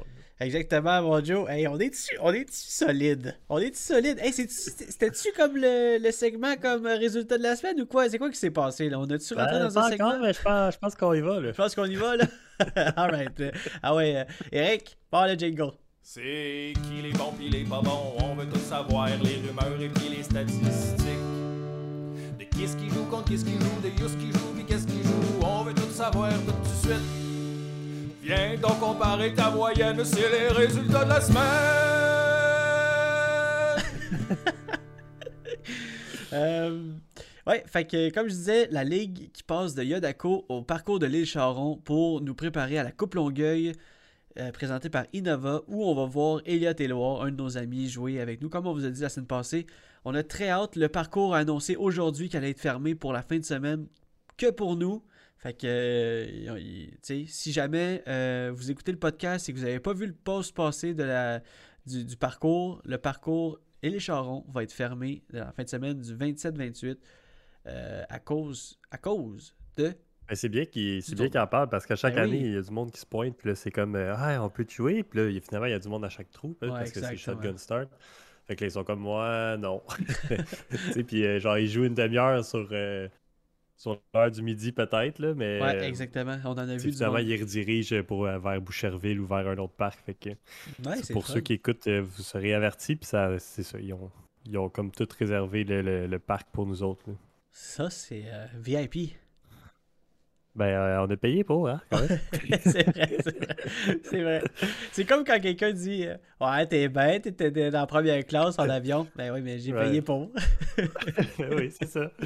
exactement, 0.47 1.03
mon 1.03 1.25
Joe. 1.25 1.49
Hey, 1.51 1.67
on 1.67 1.77
est-tu 1.79 2.17
on 2.21 2.33
est 2.33 2.49
solide? 2.53 3.37
On 3.49 3.59
est-tu 3.59 3.79
solide? 3.79 4.19
Hey, 4.21 4.33
c'est-tu- 4.33 4.55
c'était-tu 4.55 5.33
comme 5.37 5.57
le, 5.57 5.99
le 6.01 6.11
segment 6.13 6.55
comme 6.57 6.87
résultat 6.87 7.37
de 7.37 7.43
la 7.43 7.57
semaine 7.57 7.81
ou 7.81 7.87
quoi? 7.87 8.09
C'est 8.09 8.19
quoi 8.19 8.31
qui 8.31 8.37
s'est 8.39 8.51
passé 8.53 8.89
là? 8.89 9.01
On 9.01 9.05
a-tu 9.11 9.35
rentré 9.35 9.53
Ben, 9.59 9.67
dans 9.67 9.73
pas 9.75 9.87
un 9.87 9.91
segment? 9.91 10.19
mais 10.21 10.33
je 10.33 10.41
pense, 10.43 10.75
je 10.75 10.79
pense 10.79 10.95
qu'on 10.95 11.13
y 11.15 11.21
va, 11.21 11.41
là. 11.41 11.51
Je 11.51 11.57
pense 11.57 11.75
qu'on 11.75 11.85
y 11.87 11.97
va 11.97 12.17
là. 12.17 12.25
Alright. 12.97 13.43
Ah 13.83 13.95
ouais, 13.97 14.17
euh, 14.19 14.25
Eric, 14.53 14.97
parle 15.11 15.31
le 15.33 15.37
jingle. 15.39 15.73
C'est 16.01 16.75
qui 16.87 17.03
les 17.03 17.13
bons 17.13 17.33
pis 17.33 17.49
les 17.49 17.65
pas 17.65 17.81
bons, 17.83 18.15
on 18.23 18.35
veut 18.37 18.47
tout 18.47 18.59
savoir, 18.61 19.09
les 19.09 19.37
rumeurs 19.49 19.81
et 19.81 19.89
puis 19.89 20.11
les 20.17 20.23
statistiques. 20.23 21.09
De 22.39 22.45
qui 22.45 22.69
ce 22.69 22.77
qui 22.77 22.89
joue 22.91 23.05
contre 23.07 23.25
qui 23.31 23.39
ce 23.39 23.45
qui 23.45 23.53
joue, 23.53 23.81
de 23.83 23.89
Yus 23.89 24.15
qui 24.17 24.31
joue 24.31 24.53
pis 24.57 24.65
qu'est-ce 24.65 24.87
qui 24.87 25.03
joue, 25.03 25.41
on 25.45 25.63
veut 25.65 25.75
tout 25.75 25.91
savoir 25.91 26.31
tout 26.31 26.53
de 26.53 26.87
suite. 26.93 27.03
Viens 28.25 28.57
donc 28.57 28.81
comparer 28.81 29.35
ta 29.35 29.51
moyenne, 29.51 30.03
c'est 30.03 30.31
les 30.31 30.49
résultats 30.49 31.05
de 31.05 31.11
la 31.11 31.21
semaine. 31.21 31.45
Euh, 36.33 36.91
ouais, 37.47 37.63
fait 37.69 37.85
que 37.85 38.11
comme 38.13 38.27
je 38.27 38.35
disais, 38.35 38.67
la 38.73 38.83
ligue 38.83 39.31
qui 39.31 39.45
passe 39.45 39.77
de 39.77 39.85
Yodako 39.85 40.45
au 40.49 40.63
parcours 40.63 40.99
de 40.99 41.07
l'île 41.07 41.27
Charon 41.27 41.77
pour 41.77 42.21
nous 42.23 42.35
préparer 42.35 42.77
à 42.77 42.83
la 42.83 42.91
Coupe 42.91 43.15
Longueuil 43.15 43.71
euh, 44.41 44.51
présentée 44.51 44.91
par 44.91 45.05
Innova 45.13 45.63
où 45.69 45.85
on 45.85 45.95
va 45.95 46.07
voir 46.07 46.41
Elliot 46.45 46.73
Éloire, 46.77 47.23
un 47.23 47.31
de 47.31 47.37
nos 47.37 47.57
amis, 47.57 47.89
jouer 47.89 48.19
avec 48.21 48.43
nous. 48.43 48.49
Comme 48.49 48.67
on 48.67 48.73
vous 48.73 48.85
a 48.85 48.91
dit 48.91 49.01
la 49.01 49.11
semaine 49.11 49.29
passée, 49.29 49.67
on 50.05 50.13
a 50.17 50.25
très 50.25 50.49
hâte. 50.49 50.75
Le 50.75 50.89
parcours 50.89 51.37
a 51.37 51.39
annoncé 51.39 51.77
aujourd'hui 51.77 52.29
qu'elle 52.29 52.43
allait 52.43 52.51
être 52.51 52.61
fermée 52.61 52.97
pour 52.97 53.13
la 53.13 53.23
fin 53.23 53.39
de 53.39 53.45
semaine 53.45 53.87
que 54.37 54.51
pour 54.51 54.75
nous. 54.75 55.05
Fait 55.45 55.53
que, 55.53 55.67
euh, 55.67 56.59
il- 56.59 56.93
tu 56.93 56.99
sais, 57.03 57.25
si 57.29 57.53
jamais 57.53 58.03
euh, 58.09 58.51
vous 58.55 58.71
écoutez 58.71 58.93
le 58.93 58.99
podcast 58.99 59.47
et 59.47 59.53
que 59.53 59.59
vous 59.59 59.65
n'avez 59.67 59.79
pas 59.79 59.93
vu 59.93 60.07
le 60.07 60.15
post 60.15 60.57
passé 60.57 60.95
de 60.95 61.03
la, 61.05 61.43
du, 61.87 62.03
du 62.03 62.17
parcours, 62.17 62.81
le 62.87 62.97
parcours 62.97 63.61
et 63.83 63.91
les 63.91 64.01
charrons 64.01 64.47
va 64.49 64.63
être 64.63 64.73
fermé 64.73 65.23
la 65.29 65.53
fin 65.53 65.63
de 65.63 65.69
semaine 65.69 66.01
du 66.01 66.17
27-28 66.17 66.97
euh, 67.67 68.03
à, 68.09 68.19
cause, 68.21 68.79
à 68.91 68.97
cause 68.97 69.55
de. 69.77 69.95
Ben, 70.27 70.35
c'est 70.35 70.49
bien 70.49 70.65
qu'il 70.65 71.03
en 71.39 71.47
parle 71.47 71.69
parce 71.69 71.85
qu'à 71.85 71.97
chaque 71.97 72.15
Ben 72.15 72.23
année, 72.23 72.39
oui. 72.41 72.47
il 72.47 72.55
y 72.55 72.57
a 72.57 72.63
du 72.63 72.71
monde 72.71 72.91
qui 72.91 72.99
se 73.01 73.05
pointe, 73.05 73.37
puis 73.37 73.51
là, 73.51 73.55
c'est 73.55 73.71
comme 73.71 73.97
Ah, 73.97 74.43
on 74.43 74.49
peut 74.49 74.65
te 74.65 74.73
jouer, 74.73 75.03
puis 75.03 75.19
là, 75.35 75.41
finalement, 75.43 75.67
il 75.67 75.73
y 75.73 75.75
a 75.75 75.79
du 75.79 75.89
monde 75.89 76.07
à 76.07 76.09
chaque 76.09 76.31
trou, 76.31 76.57
là, 76.63 76.69
Ouais, 76.69 76.75
parce 76.79 76.91
que 76.91 77.01
c'est 77.01 77.19
shotgun 77.19 77.59
start. 77.59 77.91
Fait 78.47 78.57
que 78.57 78.63
là, 78.65 78.69
ils 78.69 78.73
sont 78.73 78.85
comme 78.85 79.01
moi, 79.01 79.59
non. 79.59 79.83
puis 81.07 81.39
genre, 81.41 81.59
ils 81.59 81.69
jouent 81.69 81.85
une 81.85 81.95
demi-heure 81.95 82.43
sur, 82.43 82.67
sur 83.77 84.01
l'heure 84.15 84.31
du 84.31 84.43
midi, 84.43 84.73
peut-être, 84.73 85.19
là, 85.19 85.35
mais. 85.35 85.61
Ouais, 85.61 85.77
euh, 85.77 85.83
exactement. 85.83 86.37
On 86.45 86.51
en 86.51 86.59
a 86.59 86.77
vu 86.77 86.93
monde. 86.93 87.21
ils 87.23 87.41
redirigent 87.41 88.03
pour, 88.03 88.27
euh, 88.27 88.39
vers 88.39 88.61
Boucherville 88.61 89.21
ou 89.21 89.27
vers 89.27 89.47
un 89.49 89.59
autre 89.59 89.75
parc. 89.75 89.99
Fait 90.05 90.15
que, 90.15 90.31
Ouais, 90.89 90.97
c'est 91.03 91.13
pour 91.13 91.27
ceux 91.27 91.41
qui 91.41 91.55
écoutent, 91.55 91.87
euh, 91.89 92.01
vous 92.03 92.23
serez 92.23 92.55
avertis, 92.55 92.97
puis 92.97 93.07
ça, 93.07 93.37
c'est 93.39 93.63
ça. 93.65 93.79
Ils 93.81 93.93
ont, 93.93 94.11
ils 94.47 94.57
ont 94.59 94.69
comme 94.69 94.91
tout 94.91 95.09
réservé 95.19 95.65
le, 95.65 95.83
le- 95.83 96.07
le 96.07 96.19
parc 96.19 96.49
pour 96.53 96.67
nous 96.67 96.83
autres. 96.83 97.03
là. 97.09 97.15
Ça, 97.51 97.91
c'est 97.91 98.25
euh, 98.27 98.47
VIP. 98.61 99.17
Ben, 100.57 100.67
euh, 100.67 101.05
on 101.05 101.11
a 101.11 101.17
payé 101.17 101.43
pour, 101.43 101.69
hein, 101.69 101.81
quand 101.91 101.99
même. 102.01 102.21
c'est 102.63 102.89
vrai, 102.89 103.17
c'est 103.25 103.39
vrai. 103.39 103.57
C'est 104.05 104.23
vrai. 104.23 104.43
C'est 104.93 105.05
comme 105.05 105.25
quand 105.25 105.41
quelqu'un 105.41 105.73
dit 105.73 106.07
euh, 106.07 106.17
Ouais, 106.41 106.65
t'es 106.69 106.89
bête, 106.89 107.25
t'étais 107.25 107.73
dans 107.73 107.81
la 107.81 107.87
première 107.89 108.25
classe 108.25 108.57
en 108.61 108.69
avion. 108.69 109.09
Ben 109.17 109.33
oui, 109.35 109.41
mais 109.43 109.59
j'ai 109.59 109.73
Ouais. 109.73 109.89
payé 109.89 110.01
pour. 110.01 110.31
oui, 111.39 111.73
c'est 111.73 111.89
ça. 111.89 112.09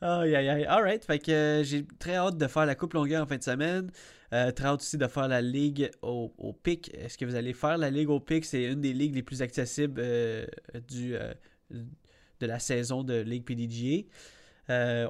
Aïe, 0.00 0.34
aïe, 0.34 0.48
aïe. 0.48 0.64
Alright, 0.64 1.04
fait 1.04 1.18
que 1.18 1.30
euh, 1.30 1.62
j'ai 1.62 1.86
très 1.98 2.16
hâte 2.16 2.36
de 2.38 2.46
faire 2.46 2.66
la 2.66 2.74
Coupe 2.74 2.94
Longueur 2.94 3.22
en 3.22 3.26
fin 3.26 3.36
de 3.36 3.42
semaine. 3.42 3.90
Euh, 4.32 4.50
très 4.50 4.66
hâte 4.66 4.80
aussi 4.80 4.98
de 4.98 5.06
faire 5.06 5.28
la 5.28 5.40
ligue 5.40 5.90
au, 6.02 6.32
au 6.38 6.52
pic. 6.52 6.90
Est-ce 6.94 7.16
que 7.16 7.24
vous 7.24 7.34
allez 7.36 7.52
faire 7.52 7.78
la 7.78 7.90
ligue 7.90 8.10
au 8.10 8.20
pic? 8.20 8.44
C'est 8.44 8.64
une 8.64 8.80
des 8.80 8.92
ligues 8.92 9.14
les 9.14 9.22
plus 9.22 9.42
accessibles 9.42 10.00
euh, 10.02 10.46
du, 10.88 11.14
de 11.70 12.46
la 12.46 12.58
saison 12.58 13.04
de 13.04 13.14
Ligue 13.20 13.44
PDGA. 13.44 14.08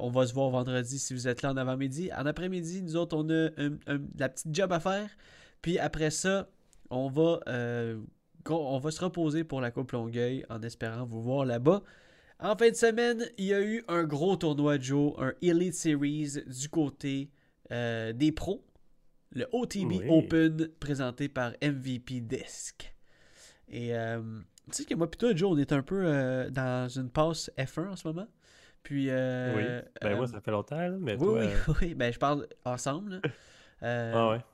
On 0.00 0.10
va 0.10 0.26
se 0.26 0.34
voir 0.34 0.50
vendredi 0.50 0.98
si 0.98 1.14
vous 1.14 1.28
êtes 1.28 1.42
là 1.42 1.52
en 1.52 1.56
avant-midi. 1.56 2.10
En 2.16 2.26
après-midi, 2.26 2.82
nous 2.82 2.96
autres, 2.96 3.16
on 3.16 3.28
a 3.30 3.48
un- 3.56 3.78
un- 3.86 4.02
la 4.18 4.28
petite 4.28 4.54
job 4.54 4.72
à 4.72 4.80
faire. 4.80 5.08
Puis 5.62 5.78
après 5.78 6.10
ça, 6.10 6.48
on 6.90 7.08
va, 7.08 7.40
on 8.50 8.78
va 8.78 8.90
se 8.90 9.00
reposer 9.02 9.44
pour 9.44 9.60
la 9.60 9.70
Coupe 9.70 9.92
Longueuil 9.92 10.44
en 10.50 10.62
espérant 10.62 11.04
vous 11.04 11.22
voir 11.22 11.44
là-bas. 11.46 11.82
En 12.38 12.54
fin 12.56 12.70
de 12.70 12.74
semaine, 12.74 13.24
il 13.38 13.46
y 13.46 13.54
a 13.54 13.60
eu 13.62 13.82
un 13.88 14.04
gros 14.04 14.36
tournoi 14.36 14.78
Joe, 14.78 15.14
un 15.18 15.32
Elite 15.40 15.74
Series 15.74 16.34
du 16.46 16.68
côté 16.68 17.30
euh, 17.72 18.12
des 18.12 18.30
pros. 18.30 18.62
Le 19.32 19.46
OTB 19.52 19.92
Oui. 19.92 20.06
Open 20.08 20.68
présenté 20.78 21.28
par 21.28 21.52
MVP 21.62 22.20
Disc. 22.20 22.94
Et 23.68 23.94
euh, 23.96 24.20
tu 24.70 24.72
sais 24.72 24.84
que 24.84 24.94
moi 24.94 25.10
puis 25.10 25.18
toi, 25.18 25.34
Joe, 25.34 25.52
on 25.52 25.58
est 25.58 25.72
un 25.72 25.82
peu 25.82 26.02
euh, 26.04 26.50
dans 26.50 26.88
une 26.88 27.10
passe 27.10 27.50
F1 27.58 27.88
en 27.88 27.96
ce 27.96 28.06
moment. 28.06 28.28
Puis. 28.82 29.06
euh, 29.10 29.82
oui. 29.82 29.90
Ben, 30.02 30.16
moi, 30.16 30.26
ça 30.26 30.40
fait 30.40 30.50
longtemps, 30.52 30.76
là, 30.78 30.90
mais 30.90 31.14
oui, 31.14 31.18
toi. 31.18 31.40
oui, 31.40 31.74
oui. 31.82 31.94
Ben, 31.94 32.12
je 32.12 32.18
parle 32.18 32.46
ensemble. 32.64 33.20
Ah 33.80 34.30
ouais. 34.30 34.44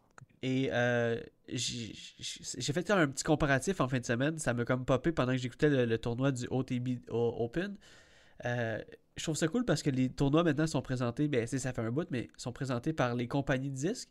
Et 0.42 0.70
euh, 0.72 1.20
j'ai 1.52 2.72
fait 2.72 2.90
un 2.90 3.08
petit 3.08 3.24
comparatif 3.24 3.80
en 3.80 3.88
fin 3.88 3.98
de 3.98 4.06
semaine. 4.06 4.38
Ça 4.38 4.54
m'a 4.54 4.64
comme 4.64 4.84
popé 4.84 5.12
pendant 5.12 5.32
que 5.32 5.38
j'écoutais 5.38 5.86
le, 5.86 5.98
tournoi 5.98 6.32
du 6.32 6.46
OTB 6.50 7.00
Open. 7.10 7.76
Euh, 8.44 8.82
je 9.16 9.22
trouve 9.22 9.36
ça 9.36 9.48
cool 9.48 9.64
parce 9.64 9.82
que 9.82 9.90
les 9.90 10.08
tournois 10.08 10.42
maintenant 10.42 10.66
sont 10.66 10.82
présentés, 10.82 11.28
ben, 11.28 11.46
ça 11.46 11.72
fait 11.72 11.80
un 11.80 11.90
bout, 11.90 12.08
mais 12.10 12.28
sont 12.36 12.52
présentés 12.52 12.92
par 12.92 13.14
les 13.14 13.28
compagnies 13.28 13.70
de 13.70 13.76
disques. 13.76 14.10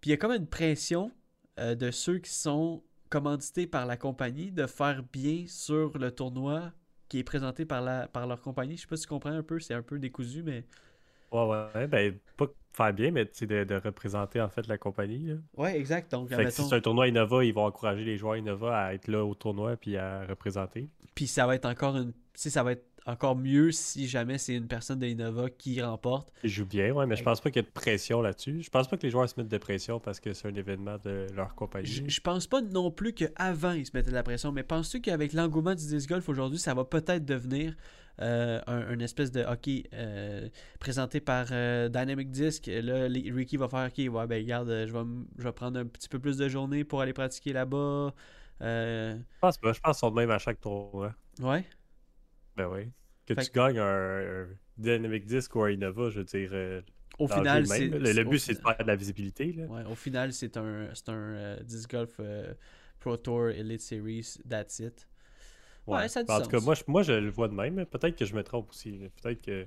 Puis 0.00 0.10
il 0.10 0.12
y 0.12 0.14
a 0.14 0.16
comme 0.16 0.32
une 0.32 0.48
pression 0.48 1.12
euh, 1.58 1.74
de 1.74 1.90
ceux 1.90 2.18
qui 2.18 2.32
sont 2.32 2.82
commandités 3.08 3.66
par 3.66 3.86
la 3.86 3.96
compagnie 3.96 4.50
de 4.50 4.66
faire 4.66 5.02
bien 5.12 5.44
sur 5.46 5.96
le 5.98 6.10
tournoi 6.10 6.72
qui 7.08 7.18
est 7.18 7.24
présenté 7.24 7.64
par, 7.64 7.82
la, 7.82 8.08
par 8.08 8.26
leur 8.26 8.40
compagnie. 8.40 8.76
Je 8.76 8.82
sais 8.82 8.86
pas 8.88 8.96
si 8.96 9.02
tu 9.02 9.08
comprends 9.08 9.30
un 9.30 9.42
peu, 9.42 9.60
c'est 9.60 9.74
un 9.74 9.82
peu 9.82 9.98
décousu, 9.98 10.42
mais. 10.42 10.64
Ouais, 11.30 11.68
ouais. 11.74 11.86
Ben, 11.86 12.18
pas 12.36 12.46
faire 12.72 12.92
bien, 12.92 13.10
mais 13.10 13.24
de, 13.24 13.64
de 13.64 13.74
représenter 13.74 14.40
en 14.40 14.48
fait 14.48 14.66
la 14.66 14.78
compagnie. 14.78 15.32
Ouais, 15.56 15.78
exact. 15.78 16.10
Donc, 16.10 16.28
Fait 16.28 16.44
que 16.44 16.50
si 16.50 16.62
c'est 16.62 16.74
un 16.74 16.80
tournoi 16.80 17.08
Innova, 17.08 17.44
ils 17.44 17.52
vont 17.52 17.64
encourager 17.66 18.04
les 18.04 18.16
joueurs 18.16 18.36
Innova 18.36 18.76
à 18.76 18.94
être 18.94 19.08
là 19.08 19.24
au 19.24 19.34
tournoi 19.34 19.76
puis 19.76 19.96
à 19.96 20.24
représenter. 20.26 20.88
Puis 21.14 21.26
ça 21.26 21.46
va 21.46 21.54
être 21.54 21.66
encore 21.66 21.96
une. 21.96 22.12
Si 22.34 22.50
ça 22.50 22.62
va 22.62 22.72
être 22.72 22.86
encore 23.06 23.36
mieux 23.36 23.72
si 23.72 24.06
jamais 24.06 24.38
c'est 24.38 24.54
une 24.54 24.68
personne 24.68 24.98
de 24.98 25.06
Innova 25.06 25.50
qui 25.50 25.82
remporte. 25.82 26.32
Ils 26.44 26.50
jouent 26.50 26.66
bien, 26.66 26.92
ouais, 26.92 27.06
mais 27.06 27.16
je 27.16 27.22
pense 27.22 27.40
pas 27.40 27.50
qu'il 27.50 27.60
y 27.60 27.64
ait 27.64 27.68
de 27.68 27.72
pression 27.72 28.22
là-dessus. 28.22 28.62
Je 28.62 28.70
pense 28.70 28.88
pas 28.88 28.96
que 28.96 29.02
les 29.02 29.10
joueurs 29.10 29.28
se 29.28 29.34
mettent 29.38 29.50
de 29.50 29.58
pression 29.58 29.98
parce 29.98 30.20
que 30.20 30.32
c'est 30.32 30.48
un 30.48 30.54
événement 30.54 30.96
de 31.04 31.26
leur 31.34 31.54
compagnie. 31.54 31.86
Je, 31.86 32.02
je 32.06 32.20
pense 32.20 32.46
pas 32.46 32.60
non 32.60 32.90
plus 32.90 33.12
qu'avant 33.12 33.72
ils 33.72 33.86
se 33.86 33.90
mettaient 33.94 34.10
de 34.10 34.14
la 34.14 34.22
pression, 34.22 34.52
mais 34.52 34.62
penses-tu 34.62 35.00
qu'avec 35.00 35.32
l'engouement 35.32 35.74
du 35.74 35.84
disc 35.86 36.08
golf 36.08 36.28
aujourd'hui, 36.28 36.58
ça 36.58 36.74
va 36.74 36.84
peut-être 36.84 37.24
devenir 37.24 37.74
euh, 38.20 38.60
un, 38.66 38.92
une 38.92 39.00
espèce 39.00 39.30
de 39.32 39.42
hockey 39.42 39.84
euh, 39.94 40.48
présenté 40.78 41.20
par 41.20 41.46
euh, 41.50 41.88
Dynamic 41.88 42.30
Disc. 42.30 42.66
Là, 42.66 43.08
les- 43.08 43.30
Ricky 43.32 43.56
va 43.56 43.68
faire 43.68 43.86
OK, 43.86 43.98
ouais, 44.14 44.26
ben 44.26 44.42
regarde, 44.42 44.68
je 44.68 44.92
vais, 44.92 45.04
je 45.38 45.42
vais 45.44 45.52
prendre 45.52 45.78
un 45.80 45.86
petit 45.86 46.08
peu 46.08 46.18
plus 46.18 46.36
de 46.36 46.48
journée 46.48 46.84
pour 46.84 47.00
aller 47.00 47.12
pratiquer 47.12 47.52
là-bas. 47.52 48.12
Je 48.60 49.16
pense 49.40 49.58
pas. 49.58 49.72
Je 49.72 49.80
pense 49.80 49.96
qu'ils 49.96 50.00
sont 50.00 50.10
de 50.10 50.16
même 50.16 50.30
à 50.30 50.38
chaque 50.38 50.60
tournoi. 50.60 51.14
ouais. 51.40 51.64
Ben 52.56 52.68
oui. 52.68 52.90
Que 53.26 53.34
Fait 53.34 53.44
tu 53.44 53.50
gagnes 53.52 53.78
un, 53.78 54.42
un 54.42 54.46
Dynamic 54.76 55.24
Disc 55.24 55.54
ou 55.56 55.62
un 55.62 55.70
Innova, 55.70 56.10
je 56.10 56.18
veux 56.18 56.24
dire. 56.24 56.82
Au 57.18 57.28
final, 57.28 57.62
le, 57.62 57.66
c'est. 57.66 58.24
but, 58.24 58.38
c'est 58.38 58.54
de 58.54 58.58
faire 58.60 58.76
de 58.78 58.84
la 58.84 58.96
visibilité. 58.96 59.52
Là. 59.52 59.64
Ouais, 59.66 59.84
au 59.90 59.94
final, 59.94 60.32
c'est 60.32 60.56
un, 60.56 60.88
c'est 60.94 61.08
un 61.08 61.56
disc 61.62 61.90
golf 61.90 62.20
Pro 63.00 63.16
Tour 63.16 63.48
Elite 63.50 63.80
Series, 63.80 64.38
that's 64.48 64.78
it. 64.80 65.08
Ouais, 65.86 66.08
ça 66.08 66.20
a 66.20 66.22
du 66.22 66.30
En 66.30 66.40
tout 66.40 66.48
cas, 66.48 66.60
moi 66.60 66.74
je, 66.74 66.82
moi, 66.86 67.02
je 67.02 67.12
le 67.12 67.30
vois 67.30 67.48
de 67.48 67.54
même. 67.54 67.84
Peut-être 67.86 68.16
que 68.16 68.24
je 68.24 68.34
me 68.34 68.42
trompe 68.44 68.70
aussi. 68.70 69.00
Peut-être 69.22 69.42
que 69.42 69.66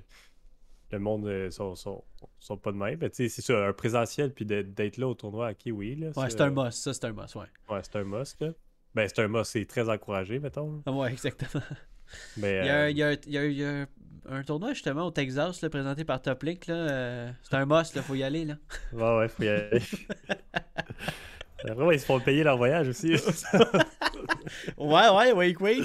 le 0.92 0.98
monde 0.98 1.26
euh, 1.26 1.50
sont, 1.50 1.74
sont, 1.74 2.04
sont 2.38 2.56
pas 2.56 2.72
de 2.72 2.76
même. 2.76 2.98
Mais 3.00 3.10
tu 3.10 3.16
sais, 3.16 3.28
c'est 3.28 3.42
ça, 3.42 3.66
un 3.66 3.72
présentiel 3.72 4.32
puis 4.32 4.44
d'être 4.46 4.96
là 4.96 5.08
au 5.08 5.14
tournoi 5.14 5.48
à 5.48 5.54
Kiwi. 5.54 5.96
Là, 5.96 6.08
Ouais, 6.16 6.30
c'est 6.30 6.40
un 6.40 6.50
must, 6.50 6.78
ça, 6.82 6.94
c'est 6.94 7.04
un 7.04 7.12
must, 7.12 7.34
ouais. 7.34 7.46
Ouais, 7.68 7.80
c'est 7.82 7.96
un 7.96 8.04
must. 8.04 8.40
Là. 8.40 8.50
Ben, 8.94 9.08
c'est 9.08 9.20
un 9.22 9.28
must, 9.28 9.50
c'est 9.52 9.64
très 9.66 9.88
encouragé, 9.90 10.38
mettons. 10.38 10.82
Ouais, 10.86 11.10
exactement. 11.12 11.62
Mais, 12.36 12.60
Il 12.62 12.66
y 12.66 12.70
a, 12.70 12.76
euh, 12.84 12.90
il 12.90 12.96
y 12.98 13.02
a- 13.02 13.12
il 13.12 13.32
y 13.32 13.38
a- 13.38 13.46
il 13.46 13.56
y 13.58 13.64
a 13.64 13.86
un 14.28 14.42
tournoi 14.44 14.72
justement 14.74 15.06
au 15.06 15.10
Texas 15.10 15.60
là, 15.60 15.68
présenté 15.68 16.04
par 16.04 16.22
Top 16.22 16.42
Link. 16.44 16.66
Là, 16.68 16.74
euh, 16.74 17.30
c'est 17.42 17.56
un 17.56 17.66
must, 17.66 17.94
il 17.96 18.02
faut 18.02 18.14
y 18.14 18.22
aller. 18.22 18.44
Là. 18.44 18.54
Ouais, 18.92 19.18
ouais, 19.18 19.28
faut 19.28 19.42
y 19.42 19.48
aller. 19.48 19.80
Après, 21.68 21.96
ils 21.96 22.00
se 22.00 22.06
font 22.06 22.20
payer 22.20 22.44
leur 22.44 22.56
voyage 22.56 22.88
aussi. 22.88 23.12
Ouais, 24.78 25.08
ouais, 25.10 25.32
wake, 25.32 25.60
wake. 25.60 25.82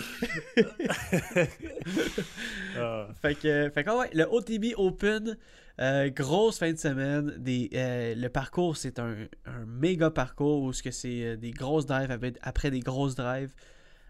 Ah, 2.78 3.08
Fait 3.22 3.36
que, 3.36 3.70
fait 3.70 3.84
que, 3.84 3.98
ouais, 4.00 4.10
le 4.14 4.24
OTB 4.26 4.74
Open, 4.78 5.38
euh, 5.80 6.10
grosse 6.10 6.58
fin 6.60 6.72
de 6.72 6.78
semaine. 6.78 7.36
Des, 7.38 7.70
euh, 7.74 8.16
le 8.16 8.30
parcours, 8.30 8.78
c'est 8.78 9.00
un, 9.00 9.16
un 9.46 9.66
méga 9.66 10.10
parcours 10.12 10.62
où 10.64 10.74
ce 10.74 10.84
que 10.84 10.92
c'est 10.92 11.24
euh, 11.24 11.36
des 11.38 11.52
grosses 11.52 11.86
drives 11.86 12.12
après, 12.12 12.34
après 12.42 12.72
des 12.72 12.80
grosses 12.80 13.16
drives, 13.16 13.54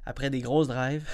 après 0.06 0.30
des 0.30 0.42
grosses 0.42 0.68
drives. 0.68 1.08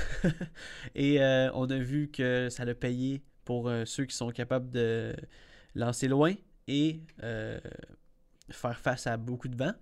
Et 0.95 1.19
on 1.53 1.69
a 1.69 1.77
vu 1.77 2.09
que 2.09 2.49
ça 2.49 2.65
l'a 2.65 2.75
payé 2.75 3.21
pour 3.45 3.71
ceux 3.85 4.05
qui 4.05 4.15
sont 4.15 4.29
capables 4.31 4.69
de 4.71 5.15
lancer 5.75 6.07
loin 6.07 6.33
et 6.67 6.99
faire 8.49 8.79
face 8.79 9.07
à 9.07 9.17
beaucoup 9.17 9.47
de 9.47 9.55
vent. 9.55 9.73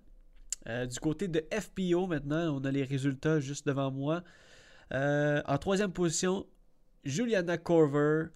Euh, 0.66 0.86
du 0.86 0.98
côté 0.98 1.28
de 1.28 1.44
FPO, 1.52 2.06
maintenant, 2.06 2.56
on 2.56 2.64
a 2.64 2.70
les 2.70 2.84
résultats 2.84 3.40
juste 3.40 3.66
devant 3.66 3.90
moi. 3.90 4.24
Euh, 4.92 5.42
en 5.46 5.58
troisième 5.58 5.92
position, 5.92 6.46
Juliana 7.04 7.56
Corver. 7.58 8.26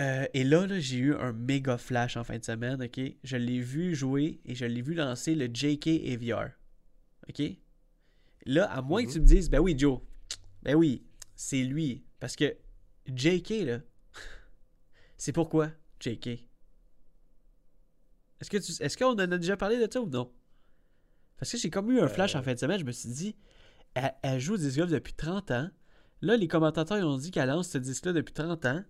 Euh, 0.00 0.26
et 0.34 0.44
là, 0.44 0.66
là, 0.66 0.78
j'ai 0.78 0.98
eu 0.98 1.14
un 1.14 1.32
méga 1.32 1.78
flash 1.78 2.18
en 2.18 2.24
fin 2.24 2.38
de 2.38 2.44
semaine, 2.44 2.82
ok? 2.82 3.00
Je 3.24 3.36
l'ai 3.36 3.60
vu 3.60 3.94
jouer 3.94 4.40
et 4.44 4.54
je 4.54 4.66
l'ai 4.66 4.82
vu 4.82 4.92
lancer 4.92 5.34
le 5.34 5.46
JK 5.46 5.88
Aviar. 6.12 6.50
Ok? 7.30 7.42
Là, 8.44 8.70
à 8.70 8.82
moins 8.82 9.02
que 9.02 9.08
Mhm. 9.08 9.12
tu 9.14 9.20
me 9.20 9.26
dises, 9.26 9.48
ben 9.48 9.58
oui, 9.60 9.74
Joe, 9.78 10.00
ben 10.62 10.74
oui, 10.74 11.02
c'est 11.34 11.62
lui. 11.62 12.04
Parce 12.20 12.36
que 12.36 12.54
JK, 13.06 13.64
là, 13.64 13.80
c'est 15.16 15.32
pourquoi 15.32 15.70
JK? 15.98 16.46
Est-ce 18.38 18.50
que 18.50 18.58
tu, 18.58 18.82
est-ce 18.82 18.98
qu'on 18.98 19.12
en 19.14 19.18
a 19.18 19.26
déjà 19.38 19.56
parlé 19.56 19.78
de 19.78 19.90
ça 19.90 20.00
ou 20.00 20.08
non? 20.10 20.30
Parce 21.38 21.52
que 21.52 21.58
j'ai 21.58 21.70
comme 21.70 21.90
eu 21.90 22.00
un 22.00 22.08
flash 22.08 22.34
en 22.34 22.42
fin 22.42 22.54
de 22.54 22.58
semaine, 22.58 22.78
je 22.78 22.84
me 22.84 22.92
suis 22.92 23.08
dit, 23.10 23.36
elle, 23.94 24.14
elle 24.22 24.40
joue 24.40 24.54
au 24.54 24.56
disc 24.56 24.76
golf 24.78 24.90
depuis 24.90 25.14
30 25.14 25.50
ans. 25.50 25.70
Là, 26.22 26.36
les 26.36 26.48
commentateurs 26.48 26.98
ils 26.98 27.04
ont 27.04 27.18
dit 27.18 27.30
qu'elle 27.30 27.48
lance 27.48 27.68
ce 27.68 27.78
disque-là 27.78 28.12
depuis 28.12 28.34
30 28.34 28.64
ans. 28.66 28.84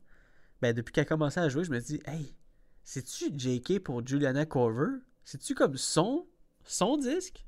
Ben, 0.62 0.72
depuis 0.74 0.92
qu'elle 0.92 1.02
a 1.02 1.06
commencé 1.06 1.40
à 1.40 1.48
jouer, 1.48 1.64
je 1.64 1.70
me 1.70 1.80
dis, 1.80 2.00
hey, 2.06 2.34
c'est-tu 2.82 3.26
JK 3.36 3.80
pour 3.80 4.06
Juliana 4.06 4.46
Corver? 4.46 4.98
C'est-tu 5.24 5.54
comme 5.54 5.76
son, 5.76 6.26
son 6.64 6.96
disque? 6.96 7.44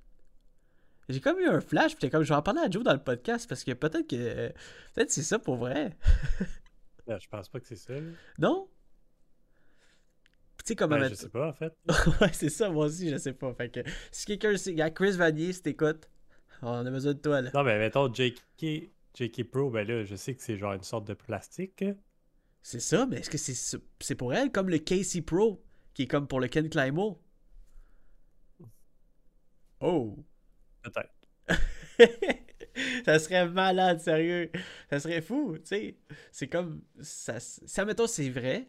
J'ai 1.09 1.21
comme 1.21 1.39
eu 1.39 1.47
un 1.47 1.61
flash, 1.61 1.97
puis 1.97 2.11
comme, 2.11 2.23
je 2.23 2.29
vais 2.29 2.35
en 2.35 2.43
parler 2.43 2.61
à 2.61 2.71
Joe 2.71 2.83
dans 2.83 2.93
le 2.93 3.03
podcast, 3.03 3.49
parce 3.49 3.65
que 3.65 3.73
peut-être 3.73 4.07
que, 4.07 4.17
euh, 4.17 4.51
peut-être 4.95 5.11
c'est 5.11 5.23
ça 5.23 5.39
pour 5.39 5.57
vrai. 5.57 5.97
ben, 7.07 7.19
je 7.19 7.29
pense 7.29 7.49
pas 7.49 7.61
que 7.61 7.67
c'est 7.67 7.77
ça. 7.77 7.95
là. 7.95 8.11
Non? 8.39 8.69
Sais, 10.69 10.77
comme 10.77 10.91
Ben, 10.91 11.09
je 11.09 11.15
sais 11.15 11.31
pas, 11.31 11.49
en 11.49 11.53
fait. 11.55 11.73
ouais, 12.21 12.31
c'est 12.35 12.51
ça, 12.51 12.69
moi 12.69 12.85
aussi, 12.85 13.09
je 13.09 13.17
sais 13.17 13.33
pas. 13.33 13.55
Fait 13.55 13.71
que, 13.71 13.81
si 14.13 14.27
quelqu'un 14.27 14.53
il 14.53 14.77
y 14.77 14.83
a 14.83 14.91
Chris 14.91 15.13
Vanier, 15.13 15.55
si 15.55 15.63
t'écoutes, 15.63 16.11
on 16.61 16.85
a 16.85 16.91
besoin 16.91 17.15
de 17.15 17.19
toi, 17.19 17.41
là. 17.41 17.51
Non, 17.55 17.63
mais 17.63 17.79
mettons, 17.79 18.13
JK, 18.13 18.91
JK 19.15 19.45
Pro, 19.51 19.71
ben 19.71 19.89
là, 19.89 20.05
je 20.05 20.15
sais 20.15 20.35
que 20.35 20.43
c'est 20.43 20.59
genre 20.59 20.75
une 20.75 20.83
sorte 20.83 21.07
de 21.07 21.15
plastique. 21.15 21.81
hein. 21.81 21.95
C'est 22.61 22.81
ça, 22.81 23.07
mais 23.07 23.21
est-ce 23.21 23.31
que 23.31 23.39
c'est 23.39 23.81
c'est 23.99 24.15
pour 24.15 24.35
elle 24.35 24.53
comme 24.53 24.69
le 24.69 24.77
Casey 24.77 25.23
Pro, 25.23 25.65
qui 25.95 26.03
est 26.03 26.07
comme 26.07 26.29
pour 26.29 26.39
le 26.39 26.49
Ken 26.49 26.69
Climo? 26.69 27.19
Oh! 29.81 30.19
Peut-être. 30.83 31.15
ça 33.07 33.19
serait 33.19 33.49
malade, 33.49 34.01
sérieux. 34.01 34.51
Ça 34.91 35.01
serait 35.01 35.23
fou, 35.23 35.57
tu 35.61 35.65
sais. 35.65 35.97
C'est 36.31 36.49
comme. 36.49 36.83
Ça, 37.01 37.41
si, 37.41 37.63
admettons, 37.81 38.07
c'est 38.07 38.29
vrai. 38.29 38.69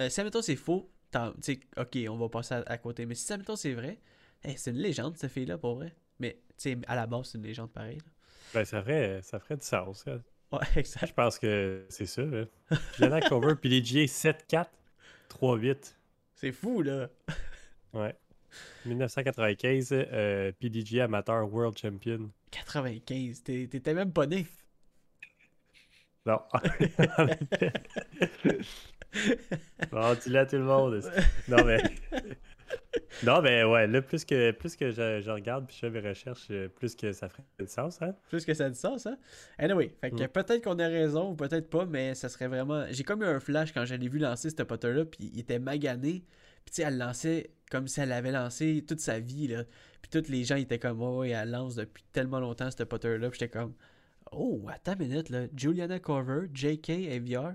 Euh, 0.00 0.08
si, 0.08 0.20
admettons, 0.20 0.40
c'est 0.42 0.54
faux, 0.54 0.88
tu 1.12 1.18
sais, 1.42 1.60
ok, 1.76 1.98
on 2.10 2.16
va 2.16 2.28
passer 2.28 2.54
à, 2.54 2.62
à 2.66 2.78
côté. 2.78 3.06
Mais 3.06 3.14
si, 3.14 3.32
admettons, 3.32 3.56
c'est 3.56 3.74
vrai, 3.74 3.98
hey, 4.42 4.56
c'est 4.56 4.70
une 4.70 4.78
légende, 4.78 5.16
cette 5.16 5.32
fille-là, 5.32 5.58
pour 5.58 5.76
vrai. 5.76 5.94
Mais, 6.18 6.38
tu 6.48 6.54
sais, 6.72 6.78
à 6.86 6.94
la 6.96 7.06
base, 7.06 7.28
c'est 7.30 7.38
une 7.38 7.44
légende 7.44 7.70
pareille. 7.72 7.98
Ben, 8.54 8.64
ça 8.64 8.82
ferait, 8.82 9.20
ça 9.22 9.38
ferait 9.40 9.56
du 9.56 9.64
sens. 9.64 10.04
hein. 10.06 10.20
Ouais, 10.52 10.58
exact. 10.76 11.06
Je 11.06 11.12
pense 11.14 11.38
que 11.38 11.86
c'est 11.88 12.06
ça. 12.06 12.22
Là. 12.22 12.44
Juliana 12.96 13.20
Cover, 13.22 13.54
PDGA 13.56 14.04
7-4, 14.04 14.66
3-8. 15.30 15.94
C'est 16.34 16.52
fou, 16.52 16.82
là. 16.82 17.08
Ouais. 17.94 18.14
1995, 18.86 19.88
euh, 19.92 20.50
PDGA 20.58 21.04
Amateur 21.04 21.50
World 21.52 21.76
Champion. 21.76 22.30
95, 22.50 23.42
t'es- 23.42 23.66
t'étais 23.66 23.92
même 23.94 24.12
pas 24.12 24.26
né. 24.26 24.46
Non. 26.24 26.40
bon, 29.90 30.14
dis-le 30.22 30.38
à 30.38 30.46
tout 30.46 30.56
le 30.56 30.64
monde. 30.64 31.02
Non, 31.48 31.64
mais. 31.64 31.82
Non, 33.22 33.42
mais 33.42 33.62
ouais, 33.64 33.86
là, 33.86 34.00
plus 34.00 34.24
que, 34.24 34.50
plus 34.52 34.76
que 34.76 34.90
je, 34.90 35.20
je 35.20 35.30
regarde 35.30 35.66
puis 35.66 35.76
je 35.76 35.80
fais 35.80 35.90
mes 35.90 36.00
recherches, 36.00 36.48
euh, 36.50 36.68
plus 36.68 36.94
que 36.94 37.12
ça 37.12 37.28
ferait 37.28 37.42
du 37.60 37.66
sens, 37.66 38.00
hein? 38.00 38.14
Plus 38.30 38.44
que 38.46 38.54
ça 38.54 38.64
a 38.64 38.70
du 38.70 38.78
sens, 38.78 39.06
hein? 39.06 39.18
Anyway, 39.58 39.94
fait 40.00 40.10
que 40.10 40.24
Mm. 40.24 40.28
peut-être 40.28 40.64
qu'on 40.64 40.78
a 40.78 40.88
raison 40.88 41.30
ou 41.30 41.34
peut-être 41.34 41.68
pas, 41.68 41.84
mais 41.84 42.14
ça 42.14 42.28
serait 42.30 42.48
vraiment. 42.48 42.84
J'ai 42.90 43.04
comme 43.04 43.22
eu 43.22 43.26
un 43.26 43.40
flash 43.40 43.72
quand 43.72 43.84
je 43.84 43.94
l'ai 43.94 44.08
vu 44.08 44.18
lancer 44.18 44.48
ce 44.50 44.62
potter-là, 44.62 45.04
puis 45.04 45.30
il 45.32 45.40
était 45.40 45.58
magané. 45.58 46.24
Puis 46.64 46.74
tu 46.74 46.76
sais, 46.76 46.82
elle 46.82 46.94
le 46.94 47.00
lançait 47.04 47.50
comme 47.70 47.86
si 47.88 48.00
elle 48.00 48.08
l'avait 48.08 48.32
lancé 48.32 48.84
toute 48.86 49.00
sa 49.00 49.18
vie, 49.20 49.48
là. 49.48 49.64
Puis 50.00 50.10
tous 50.10 50.30
les 50.30 50.44
gens 50.44 50.56
étaient 50.56 50.78
comme, 50.78 51.02
oh, 51.02 51.18
ouais, 51.20 51.30
elle 51.30 51.50
lance 51.50 51.74
depuis 51.76 52.04
tellement 52.12 52.40
longtemps 52.40 52.70
ce 52.70 52.82
potter-là. 52.82 53.28
Puis 53.30 53.40
j'étais 53.40 53.52
comme, 53.58 53.74
oh, 54.32 54.66
attends 54.72 54.94
une 54.94 55.08
minute, 55.08 55.28
là. 55.28 55.46
Juliana 55.54 55.98
Cover, 55.98 56.46
JK, 56.52 56.90
AVR. 56.90 57.54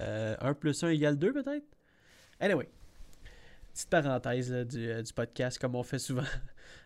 Euh, 0.00 0.36
1 0.40 0.54
plus 0.54 0.82
1 0.82 0.88
égale 0.90 1.18
2 1.18 1.32
peut-être? 1.32 1.66
Anyway. 2.40 2.68
Petite 3.72 3.90
parenthèse 3.90 4.50
du, 4.66 4.90
euh, 4.90 5.02
du 5.02 5.12
podcast, 5.12 5.58
comme 5.58 5.74
on 5.74 5.82
fait 5.82 5.98
souvent. 5.98 6.22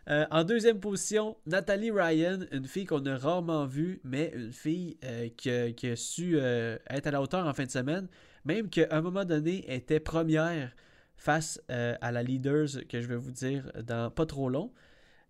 Euh, 0.09 0.27
en 0.33 0.43
deuxième 0.43 0.81
position, 0.81 1.37
Nathalie 1.47 1.93
Ryan, 1.93 2.41
une 2.51 2.67
fille 2.67 2.87
qu'on 2.87 3.05
a 3.07 3.17
rarement 3.17 3.67
vue, 3.67 4.01
mais 4.03 4.33
une 4.35 4.53
fille 4.53 4.97
euh, 5.05 5.29
qui, 5.37 5.49
a, 5.51 5.97
su 5.97 6.37
euh, 6.37 6.77
être 6.91 7.07
à 7.07 7.13
la 7.13 7.23
hauteur 7.23 7.47
en 7.47 7.53
fin 7.53 7.65
de 7.65 7.71
semaine, 7.71 8.09
même 8.45 8.69
qu'à 8.69 8.89
un 8.91 9.01
moment 9.01 9.25
donné, 9.25 9.65
elle 9.69 9.77
était 9.77 10.01
première 10.01 10.73
face 11.17 11.61
euh, 11.71 11.95
à 12.01 12.11
la 12.11 12.25
leaders 12.25 12.85
que 12.89 13.01
je 13.01 13.07
vais 13.07 13.17
vous 13.17 13.31
dire 13.31 13.71
dans 13.85 14.11
pas 14.11 14.27
trop 14.27 14.49
long. 14.49 14.73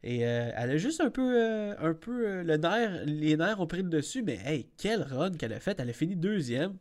Et 0.02 0.26
euh, 0.26 0.50
elle 0.56 0.70
a 0.70 0.76
juste 0.78 1.00
un 1.00 1.10
peu, 1.10 1.36
euh, 1.36 1.74
un 1.78 1.94
peu 1.94 2.26
euh, 2.26 2.42
le 2.42 2.56
nerf, 2.56 3.04
les 3.04 3.36
nerfs 3.36 3.60
ont 3.60 3.66
pris 3.66 3.82
le 3.82 3.88
dessus, 3.88 4.22
mais 4.22 4.40
hey, 4.44 4.68
quel 4.76 5.02
run 5.02 5.30
qu'elle 5.32 5.52
a 5.52 5.60
fait. 5.60 5.78
Elle 5.78 5.90
a 5.90 5.92
fini 5.92 6.16
deuxième. 6.16 6.76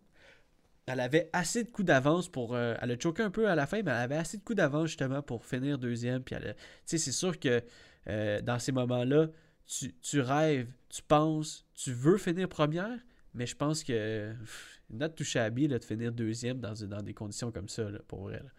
Elle 0.88 1.00
avait 1.00 1.30
assez 1.34 1.64
de 1.64 1.70
coups 1.70 1.86
d'avance 1.86 2.28
pour. 2.28 2.56
euh, 2.56 2.76
elle 2.82 2.92
a 2.92 3.00
choqué 3.00 3.24
un 3.24 3.32
peu 3.32 3.48
à 3.48 3.56
la 3.56 3.68
fin, 3.68 3.78
mais 3.84 3.92
elle 3.92 3.98
avait 3.98 4.16
assez 4.18 4.38
de 4.38 4.44
coups 4.44 4.58
d'avance 4.58 4.88
justement 4.88 5.22
pour 5.22 5.46
finir 5.46 5.78
deuxième. 5.78 6.24
Puis 6.24 6.36
elle 6.36 6.56
Tu 6.56 6.62
sais, 6.86 6.98
c'est 6.98 7.12
sûr 7.12 7.40
que 7.40 7.62
euh, 8.08 8.42
dans 8.42 8.60
ces 8.60 8.72
moments-là, 8.72 9.28
tu, 9.66 9.94
tu 10.02 10.20
rêves, 10.22 10.68
tu 10.90 11.02
penses, 11.04 11.66
tu 11.76 11.94
veux 11.94 12.18
finir 12.18 12.50
première, 12.50 12.98
mais 13.34 13.46
je 13.46 13.56
pense 13.56 13.84
que. 13.84 14.34
pff, 14.40 14.82
Not 14.94 15.10
too 15.10 15.24
shabby 15.24 15.70
là, 15.70 15.80
de 15.80 15.86
finir 15.86 16.12
deuxième 16.12 16.60
dans, 16.60 16.74
dans 16.74 17.02
des 17.02 17.14
conditions 17.14 17.50
comme 17.50 17.70
ça, 17.70 17.90
là, 17.90 18.00
pour 18.10 18.24
vrai. 18.24 18.42
là. 18.44 18.50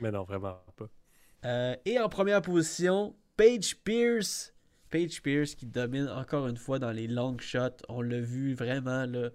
Mais 0.00 0.12
non, 0.12 0.22
vraiment 0.22 0.62
pas. 0.76 0.88
Euh, 1.44 1.74
et 1.84 1.98
en 1.98 2.08
première 2.08 2.42
position, 2.42 3.16
Paige 3.36 3.76
Pierce. 3.82 4.54
Paige 4.90 5.20
Pierce 5.20 5.56
qui 5.56 5.66
domine 5.66 6.08
encore 6.08 6.46
une 6.46 6.56
fois 6.56 6.78
dans 6.78 6.92
les 6.92 7.08
long 7.08 7.36
shots. 7.38 7.82
On 7.88 8.02
l'a 8.02 8.20
vu 8.20 8.54
vraiment 8.54 9.04
là. 9.06 9.30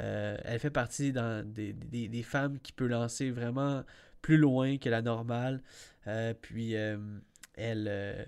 Euh, 0.00 0.36
elle 0.44 0.58
fait 0.58 0.70
partie 0.70 1.12
dans 1.12 1.46
des, 1.46 1.72
des- 1.74 2.08
des 2.08 2.22
femmes 2.22 2.58
qui 2.60 2.72
peut 2.72 2.86
lancer 2.86 3.30
vraiment 3.30 3.84
plus 4.22 4.36
loin 4.38 4.78
que 4.78 4.88
la 4.88 5.02
normale. 5.02 5.62
Euh, 6.06 6.34
puis 6.40 6.76
euh, 6.76 6.96
elle, 7.54 8.26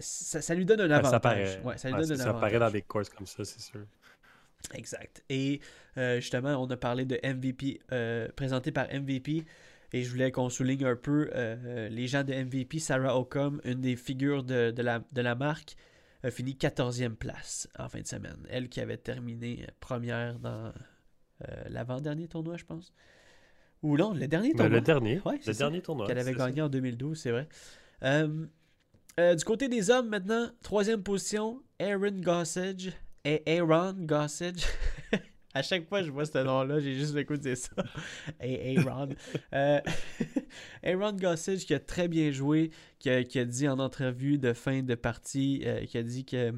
ça, 0.00 0.40
ça 0.42 0.54
lui 0.54 0.64
donne 0.64 0.80
un 0.80 0.88
Ouais, 0.88 0.92
avantage. 0.92 1.10
ça 1.10 1.20
paraît, 1.20 1.60
Ouais, 1.64 1.78
ça 1.78 1.90
lui 1.90 1.96
ouais, 1.98 2.06
donne 2.06 2.20
un 2.20 2.24
ça 2.24 2.34
paraît 2.34 2.58
dans 2.58 2.66
avantage. 2.66 2.72
des 2.72 2.82
courses 2.82 3.08
comme 3.10 3.26
ça, 3.26 3.44
c'est 3.44 3.60
sûr. 3.60 3.86
Exact. 4.72 5.22
Et 5.28 5.60
justement, 5.96 6.56
on 6.62 6.66
a 6.70 6.76
parlé 6.76 7.04
de 7.04 7.18
MVP, 7.24 7.80
présenté 8.36 8.72
par 8.72 8.86
MVP. 8.92 9.44
Et 9.92 10.02
je 10.02 10.10
voulais 10.10 10.32
qu'on 10.32 10.48
souligne 10.48 10.86
un 10.86 10.96
peu 10.96 11.30
les 11.90 12.06
gens 12.06 12.24
de 12.24 12.32
MVP. 12.32 12.78
Sarah 12.78 13.16
Ocom, 13.18 13.60
une 13.64 13.80
des 13.80 13.96
figures 13.96 14.42
de, 14.42 14.70
de 14.70 14.82
la, 14.82 15.00
de 15.12 15.20
la 15.20 15.34
marque, 15.34 15.76
a 16.24 16.30
fini 16.30 16.54
14e 16.54 17.14
place 17.14 17.68
en 17.78 17.88
fin 17.88 18.00
de 18.00 18.06
semaine. 18.06 18.36
Elle 18.50 18.68
qui 18.68 18.80
avait 18.80 18.96
terminé 18.96 19.66
première 19.80 20.38
dans 20.38 20.72
euh, 21.48 21.64
l'avant-dernier 21.68 22.28
tournoi, 22.28 22.56
je 22.56 22.64
pense. 22.64 22.92
Ou 23.82 23.96
non, 23.98 24.14
le 24.14 24.26
dernier 24.26 24.48
Mais 24.48 24.54
tournoi. 24.54 24.76
le 24.76 24.80
dernier, 24.80 25.20
Ouais, 25.24 25.38
le 25.46 25.52
dernier 25.52 25.82
tournoi. 25.82 26.06
qu'elle 26.06 26.18
avait 26.18 26.32
ça. 26.32 26.46
gagné 26.46 26.62
en 26.62 26.68
2012, 26.68 27.18
c'est 27.18 27.30
vrai. 27.30 27.48
Euh, 28.02 28.46
euh, 29.20 29.34
du 29.34 29.44
côté 29.44 29.68
des 29.68 29.90
hommes, 29.90 30.08
maintenant, 30.08 30.50
troisième 30.62 31.02
position, 31.02 31.62
Aaron 31.78 32.20
Gossage. 32.20 32.92
Et 33.26 33.42
Aaron 33.58 33.92
Gossage. 33.98 34.64
à 35.54 35.62
chaque 35.62 35.88
fois 35.88 36.00
que 36.00 36.06
je 36.06 36.10
vois 36.10 36.26
ce 36.26 36.38
nom-là, 36.38 36.80
j'ai 36.80 36.94
juste 36.94 37.14
le 37.14 37.24
coup 37.24 37.36
de 37.36 37.54
ça. 37.54 37.70
Et 38.42 38.76
Aaron. 38.76 39.08
Euh, 39.52 39.80
Aaron 40.82 41.12
Gossage 41.12 41.64
qui 41.64 41.74
a 41.74 41.80
très 41.80 42.08
bien 42.08 42.30
joué, 42.30 42.70
qui 42.98 43.10
a, 43.10 43.24
qui 43.24 43.38
a 43.38 43.44
dit 43.44 43.68
en 43.68 43.78
entrevue 43.78 44.38
de 44.38 44.52
fin 44.52 44.82
de 44.82 44.94
partie, 44.94 45.62
euh, 45.64 45.84
qui 45.86 45.96
a 45.96 46.02
dit 46.02 46.24
que 46.24 46.52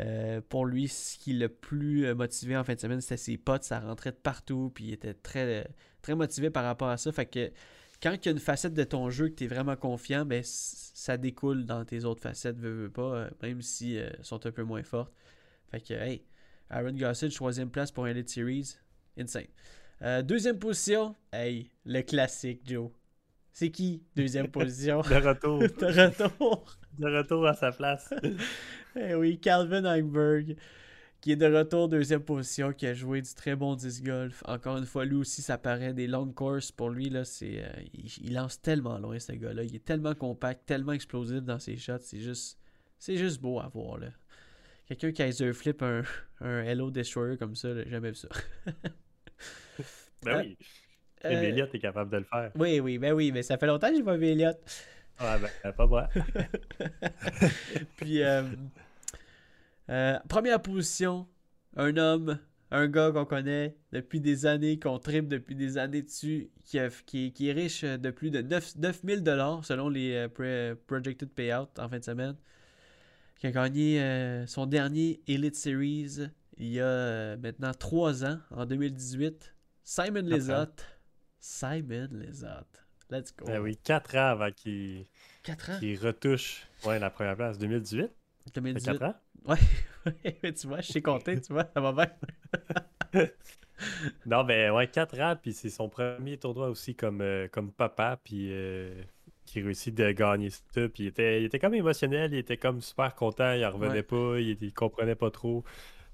euh, 0.00 0.40
pour 0.48 0.64
lui, 0.64 0.88
ce 0.88 1.18
qui 1.18 1.32
l'a 1.32 1.48
plus 1.48 2.06
euh, 2.06 2.14
motivé 2.14 2.56
en 2.56 2.64
fin 2.64 2.74
de 2.74 2.80
semaine, 2.80 3.00
c'était 3.00 3.16
ses 3.16 3.36
potes, 3.36 3.64
ça 3.64 3.80
rentrait 3.80 4.12
de 4.12 4.16
partout, 4.16 4.70
puis 4.74 4.84
il 4.84 4.92
était 4.92 5.14
très, 5.14 5.68
très 6.02 6.14
motivé 6.14 6.50
par 6.50 6.64
rapport 6.64 6.88
à 6.88 6.96
ça. 6.96 7.10
Fait 7.10 7.26
que 7.26 7.50
quand 8.00 8.12
il 8.12 8.26
y 8.26 8.28
a 8.28 8.32
une 8.32 8.38
facette 8.38 8.74
de 8.74 8.84
ton 8.84 9.10
jeu 9.10 9.28
que 9.28 9.34
tu 9.34 9.44
es 9.44 9.46
vraiment 9.48 9.74
confiant, 9.76 10.24
ben, 10.24 10.42
ça 10.44 11.16
découle 11.16 11.64
dans 11.64 11.84
tes 11.84 12.04
autres 12.04 12.22
facettes, 12.22 12.58
veux, 12.58 12.90
pas, 12.90 13.28
même 13.42 13.60
si 13.60 13.98
euh, 13.98 14.08
sont 14.22 14.46
un 14.46 14.52
peu 14.52 14.62
moins 14.62 14.84
fortes. 14.84 15.12
Fait 15.70 15.80
que, 15.80 15.94
hey, 15.94 16.22
Aaron 16.70 16.92
Gossage, 16.92 17.34
troisième 17.34 17.70
place 17.70 17.90
pour 17.90 18.04
un 18.04 18.08
Elite 18.08 18.28
Series. 18.28 18.76
Insane. 19.16 19.46
Euh, 20.02 20.22
deuxième 20.22 20.58
position, 20.58 21.16
hey, 21.32 21.70
le 21.84 22.02
classique, 22.02 22.62
Joe. 22.64 22.90
C'est 23.52 23.70
qui, 23.70 24.02
deuxième 24.14 24.48
position? 24.50 25.00
De 25.00 25.14
retour, 25.14 25.58
de 25.60 25.66
retour. 25.66 26.78
de 26.98 27.16
retour 27.16 27.46
à 27.46 27.54
sa 27.54 27.72
place. 27.72 28.12
Eh 29.00 29.14
oui, 29.14 29.38
Calvin 29.38 29.84
Heimberg, 29.84 30.56
qui 31.20 31.30
est 31.30 31.36
de 31.36 31.46
retour 31.46 31.88
deuxième 31.88 32.22
position, 32.22 32.72
qui 32.72 32.84
a 32.86 32.94
joué 32.94 33.22
du 33.22 33.32
très 33.32 33.54
bon 33.54 33.76
disc 33.76 34.02
golf. 34.02 34.42
Encore 34.46 34.76
une 34.76 34.86
fois, 34.86 35.04
lui 35.04 35.16
aussi, 35.16 35.40
ça 35.40 35.56
paraît 35.56 35.92
des 35.92 36.08
longues 36.08 36.34
courses 36.34 36.72
pour 36.72 36.90
lui. 36.90 37.08
Là, 37.08 37.24
c'est, 37.24 37.62
euh, 37.62 37.70
il, 37.94 38.10
il 38.24 38.34
lance 38.34 38.60
tellement 38.60 38.98
loin, 38.98 39.18
ce 39.20 39.32
gars-là. 39.32 39.62
Il 39.62 39.76
est 39.76 39.84
tellement 39.84 40.14
compact, 40.14 40.66
tellement 40.66 40.92
explosif 40.92 41.42
dans 41.42 41.60
ses 41.60 41.76
shots. 41.76 41.98
C'est 42.00 42.18
juste, 42.18 42.58
c'est 42.98 43.16
juste 43.16 43.40
beau 43.40 43.60
à 43.60 43.68
voir. 43.68 43.98
Là. 43.98 44.08
Quelqu'un 44.88 45.12
qui 45.12 45.22
a 45.42 45.52
flip 45.52 45.82
un, 45.82 46.02
un 46.40 46.62
Hello 46.62 46.90
Destroyer 46.90 47.36
comme 47.36 47.54
ça, 47.54 47.74
j'ai 47.74 47.88
jamais 47.90 48.10
vu 48.10 48.16
ça. 48.16 48.28
Ben 50.24 50.36
Euh, 50.36 50.42
oui. 50.42 50.56
Et 51.24 51.26
Euh, 51.34 51.42
Elliott 51.42 51.74
est 51.74 51.78
capable 51.80 52.10
de 52.12 52.18
le 52.18 52.24
faire. 52.24 52.50
oui, 52.56 52.80
oui, 52.80 52.98
ben 52.98 53.12
oui, 53.12 53.32
mais 53.32 53.42
ça 53.42 53.58
fait 53.58 53.66
longtemps 53.66 53.88
que 53.90 53.96
j'ai 53.96 54.02
pas 54.04 54.16
vu 54.16 54.26
Elliott. 54.26 54.58
Ah 55.18 55.36
ben, 55.38 55.72
pas 55.72 55.86
moi. 55.86 56.08
Puis, 57.96 58.22
euh, 58.22 58.42
euh, 59.90 60.18
première 60.28 60.60
position, 60.62 61.26
un 61.76 61.96
homme, 61.96 62.38
un 62.70 62.86
gars 62.88 63.10
qu'on 63.12 63.24
connaît 63.24 63.76
depuis 63.92 64.20
des 64.20 64.46
années, 64.46 64.78
qu'on 64.78 64.98
tripe 64.98 65.28
depuis 65.28 65.54
des 65.54 65.78
années 65.78 66.02
dessus, 66.02 66.50
qui, 66.64 66.78
a- 66.78 66.90
qui, 67.06 67.32
qui 67.32 67.48
est 67.48 67.52
riche 67.52 67.84
de 67.84 68.10
plus 68.10 68.30
de 68.30 68.42
9, 68.42 68.76
9000 68.76 69.22
dollars 69.22 69.64
selon 69.64 69.88
les 69.88 70.28
euh, 70.40 70.74
projected 70.86 71.30
payouts 71.30 71.66
en 71.78 71.88
fin 71.88 71.98
de 71.98 72.04
semaine, 72.04 72.36
qui 73.38 73.46
a 73.46 73.50
gagné 73.52 74.00
euh, 74.02 74.46
son 74.46 74.66
dernier 74.66 75.20
Elite 75.26 75.56
Series 75.56 76.28
il 76.60 76.68
y 76.68 76.80
a 76.80 76.84
euh, 76.84 77.36
maintenant 77.36 77.72
3 77.72 78.24
ans, 78.24 78.38
en 78.50 78.66
2018. 78.66 79.54
Simon. 79.84 80.22
Lizotte. 80.22 80.84
Simon 81.38 82.08
Lizotte. 82.10 82.84
Let's 83.10 83.34
go. 83.34 83.46
Ben 83.46 83.60
oui, 83.60 83.76
4 83.76 84.16
ans 84.16 84.30
avant 84.30 84.50
qu'il 84.50 85.06
4 85.44 85.70
ans? 85.70 85.78
qu'il 85.78 85.98
retouche 85.98 86.66
ouais, 86.84 86.98
la 86.98 87.10
première 87.10 87.36
place. 87.36 87.58
2018? 87.58 88.02
Ça 88.02 88.08
fait 88.44 88.60
2018. 88.60 88.98
4 88.98 89.02
ans? 89.04 89.14
Ouais, 90.14 90.52
tu 90.52 90.66
vois, 90.66 90.80
je 90.80 90.92
sais 90.92 91.02
compter, 91.02 91.40
tu 91.40 91.52
vois, 91.52 91.64
ça 91.72 91.80
va 91.80 91.92
bien. 93.12 93.28
Non, 94.26 94.42
ben 94.44 94.72
ouais, 94.72 94.88
4 94.88 95.20
ans, 95.20 95.36
puis 95.40 95.52
c'est 95.52 95.70
son 95.70 95.88
premier 95.88 96.36
tournoi 96.38 96.68
aussi 96.68 96.94
comme, 96.94 97.20
euh, 97.20 97.46
comme 97.48 97.72
papa, 97.72 98.18
puis 98.22 98.48
qui 99.48 99.60
réussit 99.62 99.94
de 99.94 100.10
gagner 100.12 100.50
ça. 100.50 100.88
Puis 100.88 101.04
il 101.04 101.06
était, 101.08 101.40
il 101.40 101.44
était 101.46 101.58
comme 101.58 101.74
émotionnel, 101.74 102.32
il 102.32 102.38
était 102.38 102.56
comme 102.56 102.80
super 102.80 103.14
content, 103.14 103.52
il 103.52 103.64
en 103.64 103.72
revenait 103.72 103.92
Ouais. 103.94 104.02
pas, 104.02 104.38
il, 104.40 104.56
il 104.60 104.72
comprenait 104.72 105.14
pas 105.16 105.30
trop. 105.30 105.64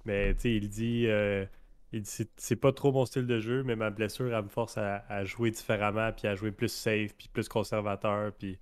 Mais 0.05 0.35
tu 0.35 0.41
sais, 0.43 0.53
il 0.57 0.69
dit, 0.69 1.07
euh, 1.07 1.45
il 1.93 2.03
dit 2.03 2.27
c'est- 2.37 2.57
pas 2.57 2.73
trop 2.73 2.93
mon 2.93 3.07
style 3.07 3.27
de 3.27 3.41
jeu, 3.41 3.63
mais 3.63 3.77
ma 3.77 3.91
blessure, 3.91 4.35
elle 4.35 4.45
me 4.45 4.49
force 4.49 4.77
à, 4.79 5.05
à 5.09 5.25
jouer 5.25 5.51
différemment, 5.51 6.11
puis 6.13 6.27
à 6.29 6.35
jouer 6.35 6.51
plus 6.53 6.69
safe, 6.69 7.15
puis 7.17 7.29
plus 7.33 7.49
conservateur, 7.49 8.33
puis 8.33 8.59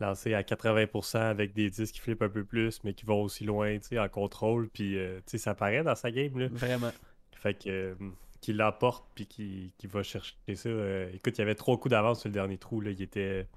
lancer 0.00 0.32
à 0.34 0.42
80% 0.44 1.18
avec 1.18 1.52
des 1.54 1.70
disques 1.70 1.94
qui 1.96 2.00
flippent 2.00 2.22
un 2.22 2.28
peu 2.28 2.44
plus, 2.44 2.82
mais 2.84 2.94
qui 2.94 3.04
vont 3.04 3.22
aussi 3.22 3.44
loin, 3.44 3.78
tu 3.78 3.88
sais, 3.88 3.98
en 3.98 4.08
contrôle. 4.08 4.68
Puis 4.70 4.96
euh, 4.98 5.18
tu 5.26 5.32
sais, 5.32 5.38
ça 5.38 5.54
paraît 5.54 5.82
dans 5.82 5.96
sa 5.96 6.10
game, 6.10 6.38
là. 6.38 6.46
Vraiment. 6.52 6.92
Fait 7.36 7.54
que 7.54 7.68
euh, 7.68 7.94
qu'il 8.40 8.56
l'emporte 8.56 9.04
puis 9.16 9.26
qu'il 9.26 9.70
qu'il 9.78 9.90
va 9.90 10.02
chercher 10.04 10.34
ça. 10.54 10.68
euh, 10.68 11.10
écoute, 11.12 11.36
il 11.36 11.40
y 11.40 11.42
avait 11.42 11.54
trois 11.56 11.76
coups 11.78 11.90
d'avance 11.90 12.20
sur 12.20 12.28
le 12.28 12.32
dernier 12.34 12.58
trou. 12.58 12.80
Là. 12.80 12.90
Il, 12.92 13.02
était, 13.02 13.48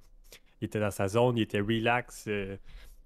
il 0.61 0.65
était 0.65 0.79
dans 0.79 0.91
sa 0.91 1.07
zone, 1.07 1.37
il 1.37 1.41
était 1.43 1.59
relax. 1.59 2.25
euh, 2.27 2.57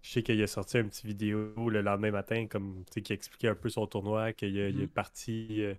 je 0.02 0.10
sais 0.12 0.24
qu'il 0.24 0.42
a 0.44 0.48
sorti 0.48 0.78
un 0.78 0.84
petit 0.86 1.08
vidéo 1.08 1.54
le 1.70 1.82
lendemain 1.82 2.12
matin, 2.12 2.46
comme 2.48 2.84
tu 2.88 2.94
sais, 2.96 3.02
qui 3.02 3.14
expliquait 3.14 3.48
un 3.48 3.56
peu 3.56 3.70
son 3.70 3.88
tournoi, 3.88 4.34
qu'il 4.34 4.56
il 4.56 4.76
Mhm. 4.78 4.82
est 4.84 4.88
parti. 4.88 5.48
euh, 5.64 5.74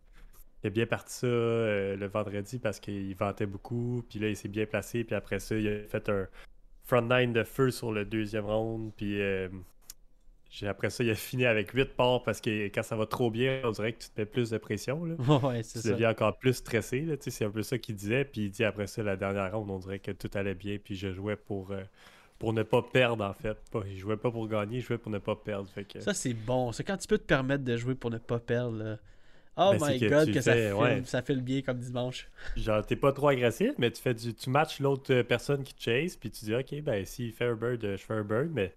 il 0.65 0.69
a 0.69 0.71
bien 0.71 0.87
parti 0.87 1.13
ça 1.15 1.27
euh, 1.29 1.97
le 1.97 2.07
vendredi 2.07 2.59
parce 2.59 2.81
qu'il 2.81 3.15
vantait 3.15 3.47
beaucoup. 3.47 4.03
Puis 4.09 4.19
là, 4.19 4.29
il 4.29 4.37
s'est 4.37 4.49
bien 4.49 4.67
placé. 4.67 5.05
Puis 5.05 5.15
après 5.15 5.39
ça, 5.39 5.55
il 5.57 5.69
a 5.69 5.83
fait 5.85 6.09
un 6.09 6.27
front 6.83 7.03
nine 7.03 7.33
de 7.33 7.45
feu 7.45 7.71
sur 7.71 7.93
le 7.93 8.05
deuxième 8.05 8.47
round. 8.47 8.93
Puis 8.97 9.21
après 10.67 10.91
ça, 10.91 11.05
il 11.05 11.11
a 11.11 11.15
fini 11.15 11.45
avec 11.45 11.71
8 11.73 11.95
parts 11.97 12.23
parce 12.23 12.41
que 12.41 12.67
quand 12.67 12.83
ça 12.83 12.97
va 12.97 13.07
trop 13.07 13.31
bien, 13.31 13.61
on 13.65 13.71
dirait 13.73 13.93
que 13.93 13.99
tu 14.03 14.09
te 14.09 14.21
mets 14.21 14.27
plus 14.27 14.51
de 14.51 14.59
pression. 14.59 15.05
Là. 15.05 15.15
ouais, 15.43 15.63
Tu 15.63 15.79
ça. 15.81 15.91
deviens 15.91 16.11
encore 16.11 16.39
plus 16.39 16.55
stressé. 16.55 17.01
là, 17.03 17.17
C'est 17.21 17.45
un 17.45 17.51
peu 17.51 17.63
ça 17.63 17.79
qu'il 17.79 17.95
disait. 17.97 18.25
Puis 18.25 18.43
il 18.47 18.51
dit 18.51 18.65
après 18.65 18.87
ça, 18.87 19.03
la 19.03 19.17
dernière 19.17 19.57
ronde, 19.57 19.71
on 19.71 19.79
dirait 19.79 19.99
que 19.99 20.13
tout 20.13 20.31
allait 20.35 20.55
bien. 20.55 20.79
Puis 20.83 20.97
je 20.97 21.13
jouais 21.13 21.37
pour, 21.37 21.73
euh, 21.73 21.83
pour 22.39 22.53
ne 22.53 22.63
pas 22.63 22.83
perdre, 22.83 23.25
en 23.25 23.35
fait. 23.35 23.57
Pas, 23.71 23.83
je 23.87 23.97
jouais 23.99 24.17
pas 24.17 24.31
pour 24.31 24.49
gagner, 24.49 24.81
je 24.81 24.87
jouais 24.87 24.99
pour 24.99 25.11
ne 25.13 25.19
pas 25.19 25.37
perdre. 25.37 25.69
Fait 25.69 25.85
que, 25.85 26.01
Ça, 26.01 26.15
c'est 26.15 26.35
bon. 26.35 26.73
C'est 26.73 26.85
quand 26.85 26.97
tu 26.97 27.09
peux 27.09 27.19
te 27.19 27.25
permettre 27.27 27.65
de 27.65 27.77
jouer 27.77 27.95
pour 27.95 28.11
ne 28.11 28.19
pas 28.19 28.39
perdre. 28.39 28.77
là. 28.83 28.99
Oh 29.59 29.75
Ben, 29.81 29.93
my 29.93 29.99
que 29.99 30.07
god, 30.09 30.33
que 30.33 30.41
ça, 30.43 30.53
file, 30.55 30.75
ouais. 30.75 31.03
ça 31.07 31.23
file 31.23 31.41
bien 31.41 31.63
comme 31.63 31.79
dimanche. 31.79 32.29
Genre, 32.57 32.85
t'es 32.85 32.95
pas 32.97 33.13
trop 33.13 33.29
agressif, 33.29 33.73
mais 33.79 33.91
tu 33.91 34.03
fais 34.03 34.13
du, 34.13 34.35
tu 34.35 34.51
matches 34.51 34.81
l'autre 34.81 35.13
euh, 35.15 35.23
personne 35.23 35.65
qui 35.65 35.73
te 35.75 35.83
chase, 35.83 36.15
puis 36.17 36.31
tu 36.31 36.45
dis, 36.45 36.55
ok, 36.55 36.83
ben 36.83 37.07
s'il 37.07 37.33
fait 37.33 37.47
un 37.47 37.55
bird, 37.55 37.81
je 37.83 37.97
fais 37.97 38.13
un 38.15 38.23
bird, 38.23 38.51
mais 38.53 38.75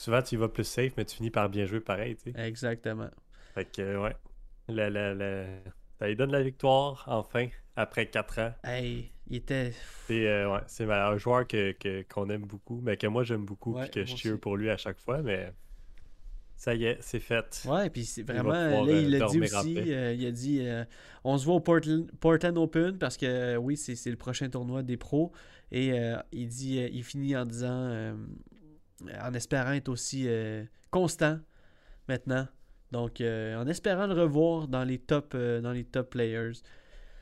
souvent 0.00 0.22
tu 0.22 0.34
y 0.34 0.38
vas 0.38 0.48
plus 0.48 0.64
safe, 0.64 0.92
mais 0.96 1.04
tu 1.04 1.16
finis 1.16 1.30
par 1.30 1.48
bien 1.48 1.66
jouer 1.66 1.80
pareil, 1.80 2.16
tu 2.16 2.32
sais. 2.32 2.46
Exactement. 2.46 3.10
Fait 3.54 3.64
que, 3.70 3.82
euh, 3.82 4.00
ouais. 4.02 4.16
La, 4.68 4.88
la, 4.90 5.14
la- 5.14 5.46
Ça 5.98 6.06
lui 6.08 6.16
donne 6.16 6.32
la 6.32 6.42
victoire, 6.42 7.04
enfin, 7.08 7.48
après 7.76 8.06
4 8.06 8.38
ans. 8.40 8.52
Hey, 8.64 9.10
il 9.28 9.36
était. 9.36 9.72
C'est 10.06 10.26
euh, 10.26 10.52
ouais, 10.52 10.60
c'est 10.66 10.90
un 10.90 11.16
joueur 11.18 11.46
que, 11.46 11.72
que- 11.72 12.02
qu'on 12.02 12.28
aime 12.30 12.44
beaucoup, 12.46 12.80
mais 12.82 12.96
que 12.96 13.06
moi 13.06 13.22
j'aime 13.24 13.44
beaucoup, 13.44 13.72
Ouais, 13.74 13.82
puis 13.82 13.90
que 13.90 14.04
je 14.04 14.16
cheer 14.16 14.32
aussi. 14.32 14.40
pour 14.40 14.56
lui 14.56 14.70
à 14.70 14.76
chaque 14.76 14.98
fois, 14.98 15.22
mais 15.22 15.52
ça 16.56 16.74
y 16.74 16.84
est, 16.84 16.98
c'est 17.00 17.20
fait. 17.20 17.62
Ouais, 17.64 17.90
puis 17.90 18.04
c'est 18.04 18.22
vraiment. 18.22 18.52
pouvoir, 18.52 18.86
là, 18.86 18.92
euh, 18.92 19.00
il 19.02 19.10
l'a 19.10 19.20
dit 19.20 19.40
aussi. 19.40 19.92
euh, 19.92 20.12
il 20.14 20.26
a 20.26 20.30
dit 20.30 20.60
euh, 20.60 20.84
on 21.24 21.38
se 21.38 21.44
voit 21.44 21.54
au 21.54 21.60
Portland, 21.60 22.10
Portland 22.20 22.56
Open 22.58 22.98
parce 22.98 23.16
que, 23.16 23.56
oui, 23.56 23.76
c'est 23.76 23.96
c'est 23.96 24.10
le 24.10 24.16
prochain 24.16 24.48
tournoi 24.48 24.82
des 24.82 24.96
pros. 24.96 25.32
Et 25.72 25.92
il 26.32 26.48
dit 26.48 26.78
il 26.92 27.04
finit 27.04 27.36
en 27.36 27.46
disant 27.46 28.16
en 29.22 29.32
espérant 29.34 29.72
être 29.72 29.88
aussi 29.88 30.24
euh, 30.28 30.64
constant 30.90 31.38
maintenant. 32.08 32.46
Donc, 32.92 33.20
euh, 33.20 33.56
en 33.56 33.66
espérant 33.68 34.06
le 34.06 34.14
revoir 34.14 34.66
dans 34.68 34.82
les 34.84 34.98
top, 34.98 35.32
euh, 35.34 35.60
dans 35.60 35.72
les 35.72 35.84
top 35.84 36.10
players. 36.10 36.52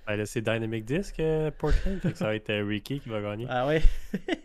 Ben, 0.07 0.17
là, 0.17 0.25
c'est 0.25 0.41
Dynamic 0.41 0.87
Disc, 0.87 1.21
euh, 1.21 1.51
Portland, 1.51 2.01
ça 2.15 2.25
va 2.27 2.35
être 2.35 2.49
euh, 2.49 2.65
Ricky 2.65 2.99
qui 3.01 3.09
va 3.11 3.21
gagner. 3.21 3.47
Ah 3.51 3.67
ouais? 3.67 3.83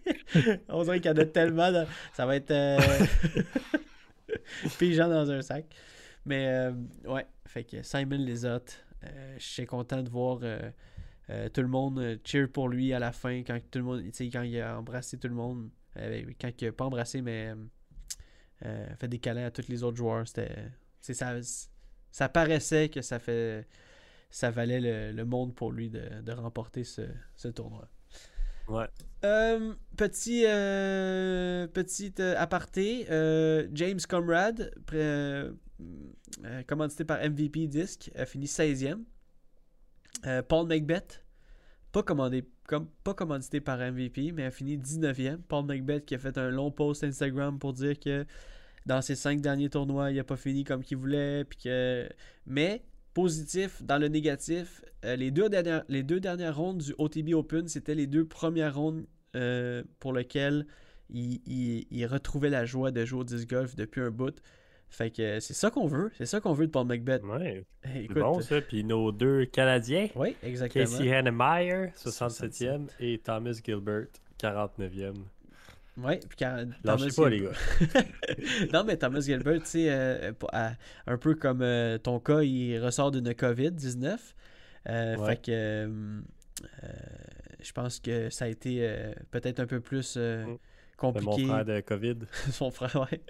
On 0.67 0.83
dirait 0.83 0.99
qu'il 0.99 1.09
y 1.11 1.13
en 1.13 1.17
a 1.17 1.25
tellement. 1.25 1.71
dans- 1.71 1.87
Ça 2.13 2.25
va 2.25 2.35
être. 2.35 2.51
Euh... 2.51 2.77
Pigeon 4.79 5.07
dans 5.07 5.29
un 5.31 5.41
sac. 5.41 5.65
Mais 6.25 6.47
euh, 6.47 6.71
ouais, 7.05 7.25
fait 7.45 7.63
que 7.63 7.81
Simon 7.83 8.17
Lizotte, 8.17 8.83
euh, 9.05 9.35
je 9.37 9.43
suis 9.43 9.65
content 9.65 10.01
de 10.01 10.09
voir 10.09 10.39
euh, 10.43 10.69
euh, 11.29 11.49
tout 11.49 11.61
le 11.61 11.67
monde 11.67 11.99
euh, 11.99 12.17
cheer 12.23 12.47
pour 12.47 12.69
lui 12.69 12.93
à 12.93 12.99
la 12.99 13.11
fin 13.11 13.43
quand 13.43 13.57
tout 13.71 13.79
le 13.79 13.85
monde, 13.85 14.03
quand 14.31 14.41
il 14.43 14.61
a 14.61 14.77
embrassé 14.79 15.17
tout 15.17 15.27
le 15.27 15.35
monde, 15.35 15.65
euh, 15.65 15.69
quand 15.95 16.61
il 16.61 16.67
a 16.67 16.71
pas 16.71 16.85
embrassé 16.85 17.21
mais 17.21 17.49
euh, 17.49 17.55
euh, 18.65 18.95
fait 18.95 19.07
des 19.07 19.19
câlins 19.19 19.45
à 19.45 19.51
tous 19.51 19.67
les 19.67 19.83
autres 19.83 19.97
joueurs, 19.97 20.27
c'était, 20.27 20.55
c'est 21.01 21.13
ça, 21.13 21.33
ça 22.11 22.29
paraissait 22.29 22.89
que 22.89 23.01
ça 23.01 23.19
fait, 23.19 23.67
ça 24.29 24.51
valait 24.51 24.79
le, 24.79 25.11
le 25.11 25.25
monde 25.25 25.53
pour 25.55 25.71
lui 25.71 25.89
de, 25.89 26.21
de 26.21 26.31
remporter 26.31 26.83
ce, 26.83 27.01
ce 27.35 27.47
tournoi. 27.49 27.89
Ouais. 28.67 28.87
Euh, 29.25 29.73
petit 29.97 30.45
euh, 30.45 31.67
petit 31.67 32.13
euh, 32.19 32.35
aparté, 32.37 33.05
euh, 33.09 33.67
James 33.73 33.99
Comrade, 34.07 34.71
euh, 34.93 35.53
euh, 36.45 36.63
commandité 36.63 37.03
par 37.03 37.19
MVP 37.19 37.67
Disc, 37.67 38.09
a 38.15 38.25
fini 38.25 38.45
16e. 38.45 39.03
Euh, 40.25 40.41
Paul 40.41 40.67
Macbeth, 40.67 41.22
pas, 41.93 42.03
commandé, 42.03 42.45
comme, 42.67 42.87
pas 43.05 43.13
commandité 43.13 43.61
par 43.61 43.79
MVP, 43.79 44.33
mais 44.33 44.45
a 44.45 44.51
fini 44.51 44.77
19e. 44.77 45.37
Paul 45.47 45.65
Macbeth 45.65 46.05
qui 46.05 46.15
a 46.15 46.19
fait 46.19 46.37
un 46.37 46.49
long 46.51 46.71
post 46.71 47.03
Instagram 47.05 47.59
pour 47.59 47.73
dire 47.73 47.99
que 47.99 48.25
dans 48.85 49.01
ses 49.01 49.15
cinq 49.15 49.41
derniers 49.41 49.69
tournois, 49.69 50.11
il 50.11 50.17
n'a 50.17 50.25
pas 50.25 50.37
fini 50.37 50.65
comme 50.65 50.83
qu'il 50.83 50.97
voulait. 50.97 51.45
Puis 51.45 51.59
que... 51.65 52.09
Mais 52.47 52.83
positif 53.13 53.83
dans 53.83 53.99
le 53.99 54.09
négatif, 54.09 54.83
euh, 55.05 55.15
les, 55.15 55.31
deux 55.31 55.49
dernières, 55.49 55.83
les 55.89 56.03
deux 56.03 56.19
dernières 56.19 56.57
rondes 56.57 56.79
du 56.79 56.93
OTB 56.97 57.33
Open, 57.35 57.67
c'était 57.69 57.95
les 57.95 58.07
deux 58.07 58.25
premières 58.25 58.75
rondes 58.75 59.05
euh, 59.35 59.83
pour 59.99 60.13
lesquelles 60.13 60.67
il, 61.09 61.41
il- 61.47 61.87
il 61.91 62.05
retrouvait 62.07 62.49
la 62.49 62.65
joie 62.65 62.91
de 62.91 63.05
jouer 63.05 63.21
au 63.21 63.23
disc 63.23 63.49
golf 63.49 63.75
depuis 63.75 64.01
un 64.01 64.11
bout. 64.11 64.35
Fait 64.93 65.09
que 65.09 65.39
c'est 65.39 65.53
ça 65.55 65.71
qu'on 65.71 65.87
veut. 65.87 66.11
C'est 66.17 66.27
ça 66.27 66.39
qu'on 66.39 66.53
veut 66.53 66.67
de 66.67 66.71
Paul 66.71 66.85
Macbeth. 66.85 67.23
Ouais, 67.23 67.65
Hey, 67.83 68.05
écoute, 68.05 68.19
bon 68.19 68.39
ça. 68.41 68.61
Puis 68.61 68.83
nos 68.83 69.11
deux 69.11 69.45
Canadiens, 69.45 70.07
Oui, 70.15 70.35
exactement. 70.43 70.85
Casey 70.85 71.11
Hannemeyer, 71.11 71.87
67e, 71.95 72.87
et 72.99 73.17
Thomas 73.17 73.59
Gilbert, 73.65 74.05
49e. 74.39 75.13
Ouais, 75.97 76.19
puis 76.27 76.37
quand 76.39 76.65
Lâchez 76.83 77.09
Thomas 77.09 77.13
pas, 77.15 77.29
les 77.29 77.39
gars. 77.41 77.51
non, 78.73 78.83
mais 78.83 78.97
Thomas 78.97 79.19
Gilbert, 79.21 79.61
tu 79.61 79.65
sais, 79.69 79.87
euh, 79.91 80.31
un 81.07 81.17
peu 81.17 81.35
comme 81.35 81.61
euh, 81.61 81.97
ton 81.97 82.19
cas, 82.19 82.41
il 82.41 82.79
ressort 82.79 83.11
d'une 83.11 83.29
COVID-19. 83.31 84.17
Euh, 84.89 85.15
Ouais. 85.17 85.25
Fait 85.27 85.37
que 85.37 85.51
euh, 85.51 86.21
je 87.61 87.71
pense 87.71 87.99
que 87.99 88.29
ça 88.29 88.45
a 88.45 88.47
été 88.47 88.87
peut-être 89.31 89.59
un 89.59 89.65
peu 89.67 89.79
plus 89.79 90.17
Mm. 90.17 90.57
C'est 90.93 90.97
compliqué. 90.97 91.45
mon 91.45 91.53
frère 91.53 91.65
de 91.65 91.79
COVID. 91.81 92.15
Son 92.51 92.71
frère, 92.71 93.07
ouais. 93.11 93.21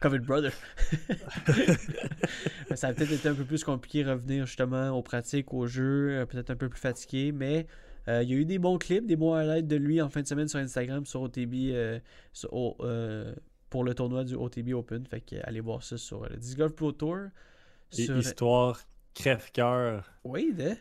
Covid 0.00 0.18
brother. 0.18 0.52
ça 2.74 2.88
a 2.88 2.92
peut-être 2.92 3.12
été 3.12 3.28
un 3.28 3.34
peu 3.34 3.44
plus 3.44 3.64
compliqué 3.64 4.04
de 4.04 4.10
revenir 4.10 4.46
justement 4.46 4.90
aux 4.90 5.02
pratiques, 5.02 5.52
aux 5.54 5.66
jeux, 5.66 6.10
euh, 6.10 6.26
peut-être 6.26 6.50
un 6.50 6.56
peu 6.56 6.68
plus 6.68 6.80
fatigué, 6.80 7.32
mais 7.32 7.66
euh, 8.08 8.22
il 8.22 8.30
y 8.30 8.34
a 8.34 8.36
eu 8.36 8.44
des 8.44 8.58
bons 8.58 8.78
clips, 8.78 9.06
des 9.06 9.16
bons 9.16 9.34
highlights 9.34 9.66
de 9.66 9.76
lui 9.76 10.02
en 10.02 10.08
fin 10.08 10.22
de 10.22 10.26
semaine 10.26 10.48
sur 10.48 10.58
Instagram, 10.58 11.06
sur 11.06 11.22
OTB, 11.22 11.54
euh, 11.70 12.00
sur- 12.32 12.76
euh, 12.80 13.34
pour 13.70 13.84
le 13.84 13.94
tournoi 13.94 14.24
du 14.24 14.34
OTB 14.34 14.72
Open. 14.74 15.06
Fait 15.06 15.20
que 15.20 15.36
allez 15.44 15.60
voir 15.60 15.82
ça 15.82 15.96
sur 15.96 16.28
le 16.28 16.36
Disc 16.36 16.58
Golf 16.58 16.74
Pro 16.74 16.92
Tour. 16.92 17.18
Et 17.96 18.04
Sur... 18.04 18.16
histoire 18.16 18.80
crève-cœur. 19.14 20.10
Oui, 20.24 20.52
de... 20.54 20.72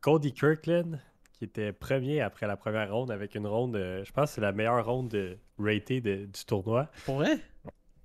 Cody 0.00 0.32
Kirkland, 0.32 0.98
qui 1.32 1.44
était 1.44 1.72
premier 1.72 2.20
après 2.20 2.46
la 2.46 2.56
première 2.56 2.92
ronde 2.94 3.10
avec 3.10 3.34
une 3.34 3.46
ronde, 3.46 3.76
je 3.76 4.10
pense 4.12 4.30
que 4.30 4.34
c'est 4.36 4.40
la 4.40 4.52
meilleure 4.52 4.84
ronde 4.86 5.08
de 5.08 5.36
ratée 5.62 6.00
de- 6.00 6.26
du 6.26 6.44
tournoi. 6.46 6.90
Pour 7.04 7.16
vrai? 7.16 7.38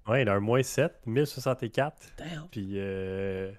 Ouais, 0.08 0.22
il 0.22 0.30
a 0.30 0.34
un 0.34 0.40
moins 0.40 0.62
7, 0.64 0.94
1064. 1.06 2.14
Damn. 2.18 2.48
Puis, 2.52 2.74
euh, 2.76 3.52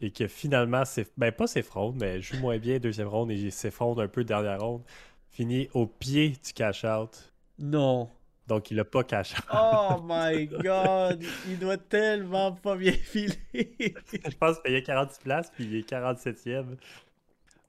et 0.00 0.10
que 0.10 0.26
finalement, 0.26 0.84
c'est 0.84 1.08
ben 1.16 1.30
pas 1.32 1.46
s'effondre, 1.46 1.96
mais 2.00 2.20
joue 2.20 2.38
moins 2.38 2.58
bien 2.58 2.78
deuxième 2.78 3.08
ronde 3.08 3.30
et 3.30 3.34
il 3.36 3.52
s'effondre 3.52 4.02
un 4.02 4.08
peu 4.08 4.24
dernière 4.24 4.60
ronde. 4.60 4.82
Finit 5.30 5.68
au 5.74 5.86
pied 5.86 6.30
du 6.30 6.52
cash-out. 6.52 7.32
Non. 7.58 8.10
Donc, 8.48 8.70
il 8.70 8.80
a 8.80 8.84
pas 8.84 9.04
cash-out. 9.04 9.44
Oh 9.52 10.00
my 10.08 10.46
god, 10.46 11.22
il 11.48 11.58
doit 11.58 11.76
tellement 11.76 12.52
pas 12.52 12.76
bien 12.76 12.92
filer. 12.92 13.34
je 13.54 14.36
pense 14.40 14.54
qu'il 14.56 14.62
payait 14.64 14.82
40 14.82 15.18
places, 15.22 15.50
puis 15.54 15.64
il 15.64 15.76
est 15.76 15.88
47e. 15.88 16.76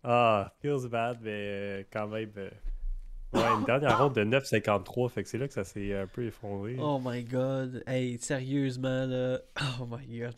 Ah, 0.04 0.54
feels 0.62 0.88
bad, 0.90 1.20
mais 1.22 1.32
euh, 1.32 1.84
quand 1.92 2.08
même. 2.08 2.32
Euh, 3.36 3.40
Ouais, 3.40 3.60
une 3.60 3.66
dernière 3.66 3.98
ronde 4.02 4.16
de 4.16 4.24
9,53, 4.24 5.10
fait 5.10 5.24
que 5.24 5.30
c'est 5.30 5.38
là 5.38 5.48
que 5.48 5.54
ça 5.54 5.64
s'est 5.64 5.94
un 5.96 6.08
peu 6.08 6.26
effondré. 6.26 6.76
Oh 6.80 7.00
my 7.04 7.24
god. 7.24 7.84
Hey, 7.88 8.18
sérieusement, 8.20 9.06
là. 9.06 9.40
Oh 9.80 9.86
my 9.90 10.20
god. 10.20 10.34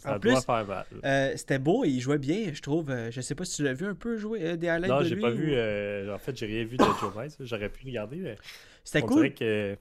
ça 0.00 0.10
en 0.16 0.18
doit 0.18 0.34
plus, 0.34 0.40
faire 0.44 0.66
mal. 0.66 0.84
Euh, 1.04 1.32
c'était 1.36 1.58
beau 1.58 1.84
et 1.84 1.88
il 1.88 2.00
jouait 2.00 2.18
bien, 2.18 2.52
je 2.52 2.60
trouve. 2.60 2.90
Euh, 2.90 3.10
je 3.10 3.20
sais 3.22 3.34
pas 3.34 3.44
si 3.44 3.56
tu 3.56 3.62
l'as 3.64 3.72
vu 3.72 3.86
un 3.86 3.94
peu 3.94 4.16
jouer 4.16 4.44
euh, 4.44 4.56
des 4.56 4.68
highlights 4.68 4.90
Non, 4.90 5.00
de 5.00 5.04
j'ai 5.04 5.14
lui 5.14 5.22
pas 5.22 5.30
ou- 5.30 5.36
vu. 5.36 5.54
euh, 5.54 6.14
en 6.14 6.18
fait, 6.18 6.36
j'ai 6.36 6.46
rien 6.46 6.64
vu 6.64 6.76
de 6.76 6.84
Joe 7.00 7.12
Mice. 7.16 7.36
J'aurais 7.40 7.70
pu 7.70 7.86
regarder, 7.86 8.16
mais 8.16 8.36
C'était 8.84 9.02
on 9.02 9.06
cool. 9.06 9.16
dirait 9.16 9.32
que 9.34 9.78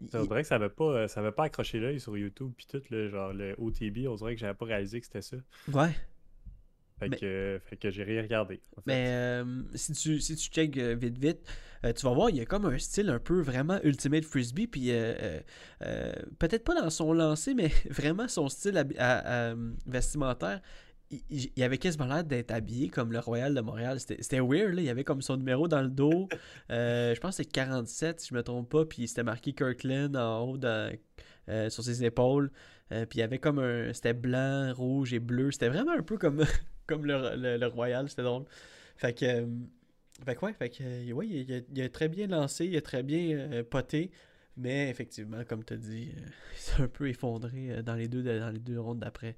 Il- 0.00 0.16
on 0.18 0.24
dirait 0.24 0.42
que 0.42 0.48
ça 0.48 0.58
m'a 0.58 0.68
pas, 0.68 1.06
ça 1.06 1.22
m'a 1.22 1.30
pas 1.30 1.44
accroché 1.44 1.78
l'œil 1.78 2.00
sur 2.00 2.16
YouTube 2.18 2.50
puis 2.56 2.66
tout 2.68 2.82
le 2.90 3.08
genre 3.08 3.32
le 3.32 3.54
OTB. 3.58 4.08
On 4.08 4.16
dirait 4.16 4.34
que 4.34 4.40
j'avais 4.40 4.54
pas 4.54 4.64
réalisé 4.64 4.98
que 4.98 5.06
c'était 5.06 5.22
ça. 5.22 5.36
Ouais. 5.72 5.90
Fait 6.98 7.08
Mais- 7.08 7.16
que, 7.16 7.60
fait 7.64 7.76
que 7.76 7.90
j'ai 7.90 8.04
rien 8.04 8.22
regardé. 8.22 8.60
en 8.76 8.80
fait. 8.80 8.86
Mais 8.86 9.04
euh, 9.08 9.62
si 9.74 9.92
tu 9.92 10.20
si 10.20 10.36
tu 10.36 10.48
check 10.48 10.76
euh, 10.76 10.94
vite 10.94 11.18
vite, 11.18 11.40
euh, 11.84 11.92
tu 11.92 12.06
vas 12.06 12.12
voir, 12.14 12.30
il 12.30 12.36
y 12.36 12.40
a 12.40 12.44
comme 12.46 12.66
un 12.66 12.78
style 12.78 13.10
un 13.10 13.18
peu 13.18 13.40
vraiment 13.40 13.80
ultimate 13.82 14.24
frisbee 14.24 14.66
puis 14.68 14.90
peut-être 16.38 16.64
pas 16.64 16.80
dans 16.80 16.90
son 16.90 17.12
lancer 17.12 17.54
mais 17.54 17.68
vraiment 17.90 18.28
son 18.28 18.48
style 18.48 18.76
habi- 18.76 18.96
à- 18.98 19.50
à, 19.50 19.54
vestimentaire. 19.86 20.60
Il, 21.10 21.20
il- 21.30 21.52
il 21.56 21.62
avait 21.62 21.78
quasiment 21.78 22.06
l'air 22.06 22.24
d'être 22.24 22.50
habillé 22.50 22.88
comme 22.88 23.12
le 23.12 23.18
Royal 23.18 23.54
de 23.54 23.60
Montréal. 23.60 23.98
C'était 24.00 24.40
weird, 24.40 24.74
là. 24.74 24.80
Il 24.80 24.86
y 24.86 24.90
avait 24.90 25.04
comme 25.04 25.20
son 25.20 25.36
numéro 25.36 25.68
dans 25.68 25.82
le 25.82 25.90
dos. 25.90 26.28
Je 26.70 27.18
pense 27.20 27.32
que 27.36 27.42
c'est 27.42 27.50
47, 27.50 28.20
si 28.20 28.28
je 28.28 28.34
me 28.34 28.42
trompe 28.42 28.70
pas. 28.70 28.84
Puis 28.86 29.08
c'était 29.08 29.22
marqué 29.22 29.52
Kirkland 29.52 30.16
en 30.16 30.40
haut 30.48 30.56
dans- 30.56 30.96
sur 31.68 31.82
ses 31.84 32.04
épaules. 32.04 32.50
Euh, 32.92 33.06
puis 33.06 33.18
il 33.18 33.20
y 33.20 33.24
avait 33.24 33.38
comme 33.38 33.58
un. 33.58 33.92
C'était 33.92 34.12
blanc, 34.14 34.72
rouge 34.74 35.12
et 35.12 35.18
bleu. 35.20 35.50
C'était 35.50 35.68
vraiment 35.68 35.92
un 35.92 36.02
peu 36.02 36.16
comme, 36.18 36.44
comme 36.86 37.04
le, 37.06 37.36
le- 37.36 37.56
le 37.56 37.66
Royal. 37.66 38.08
C'était 38.08 38.22
drôle. 38.22 38.44
Fait 38.96 39.12
que. 39.18 39.24
euh, 39.24 39.46
fait 40.24 40.36
que 40.36 40.44
ouais, 40.46 40.52
fait 40.52 40.70
que, 40.70 40.82
euh, 40.84 41.12
ouais, 41.12 41.26
il, 41.26 41.52
a, 41.52 41.60
il 41.72 41.82
a 41.82 41.88
très 41.88 42.08
bien 42.08 42.26
lancé, 42.28 42.66
il 42.66 42.76
a 42.76 42.80
très 42.82 43.02
bien 43.02 43.36
euh, 43.36 43.64
poté. 43.64 44.10
Mais 44.56 44.88
effectivement, 44.88 45.42
comme 45.44 45.64
tu 45.64 45.74
as 45.74 45.76
dit, 45.76 46.12
euh, 46.16 46.20
il 46.54 46.58
s'est 46.58 46.82
un 46.82 46.88
peu 46.88 47.08
effondré 47.08 47.82
dans, 47.82 47.94
les 47.94 48.06
deux, 48.08 48.22
dans 48.22 48.50
les 48.50 48.60
deux 48.60 48.78
rondes 48.80 49.00
d'après. 49.00 49.36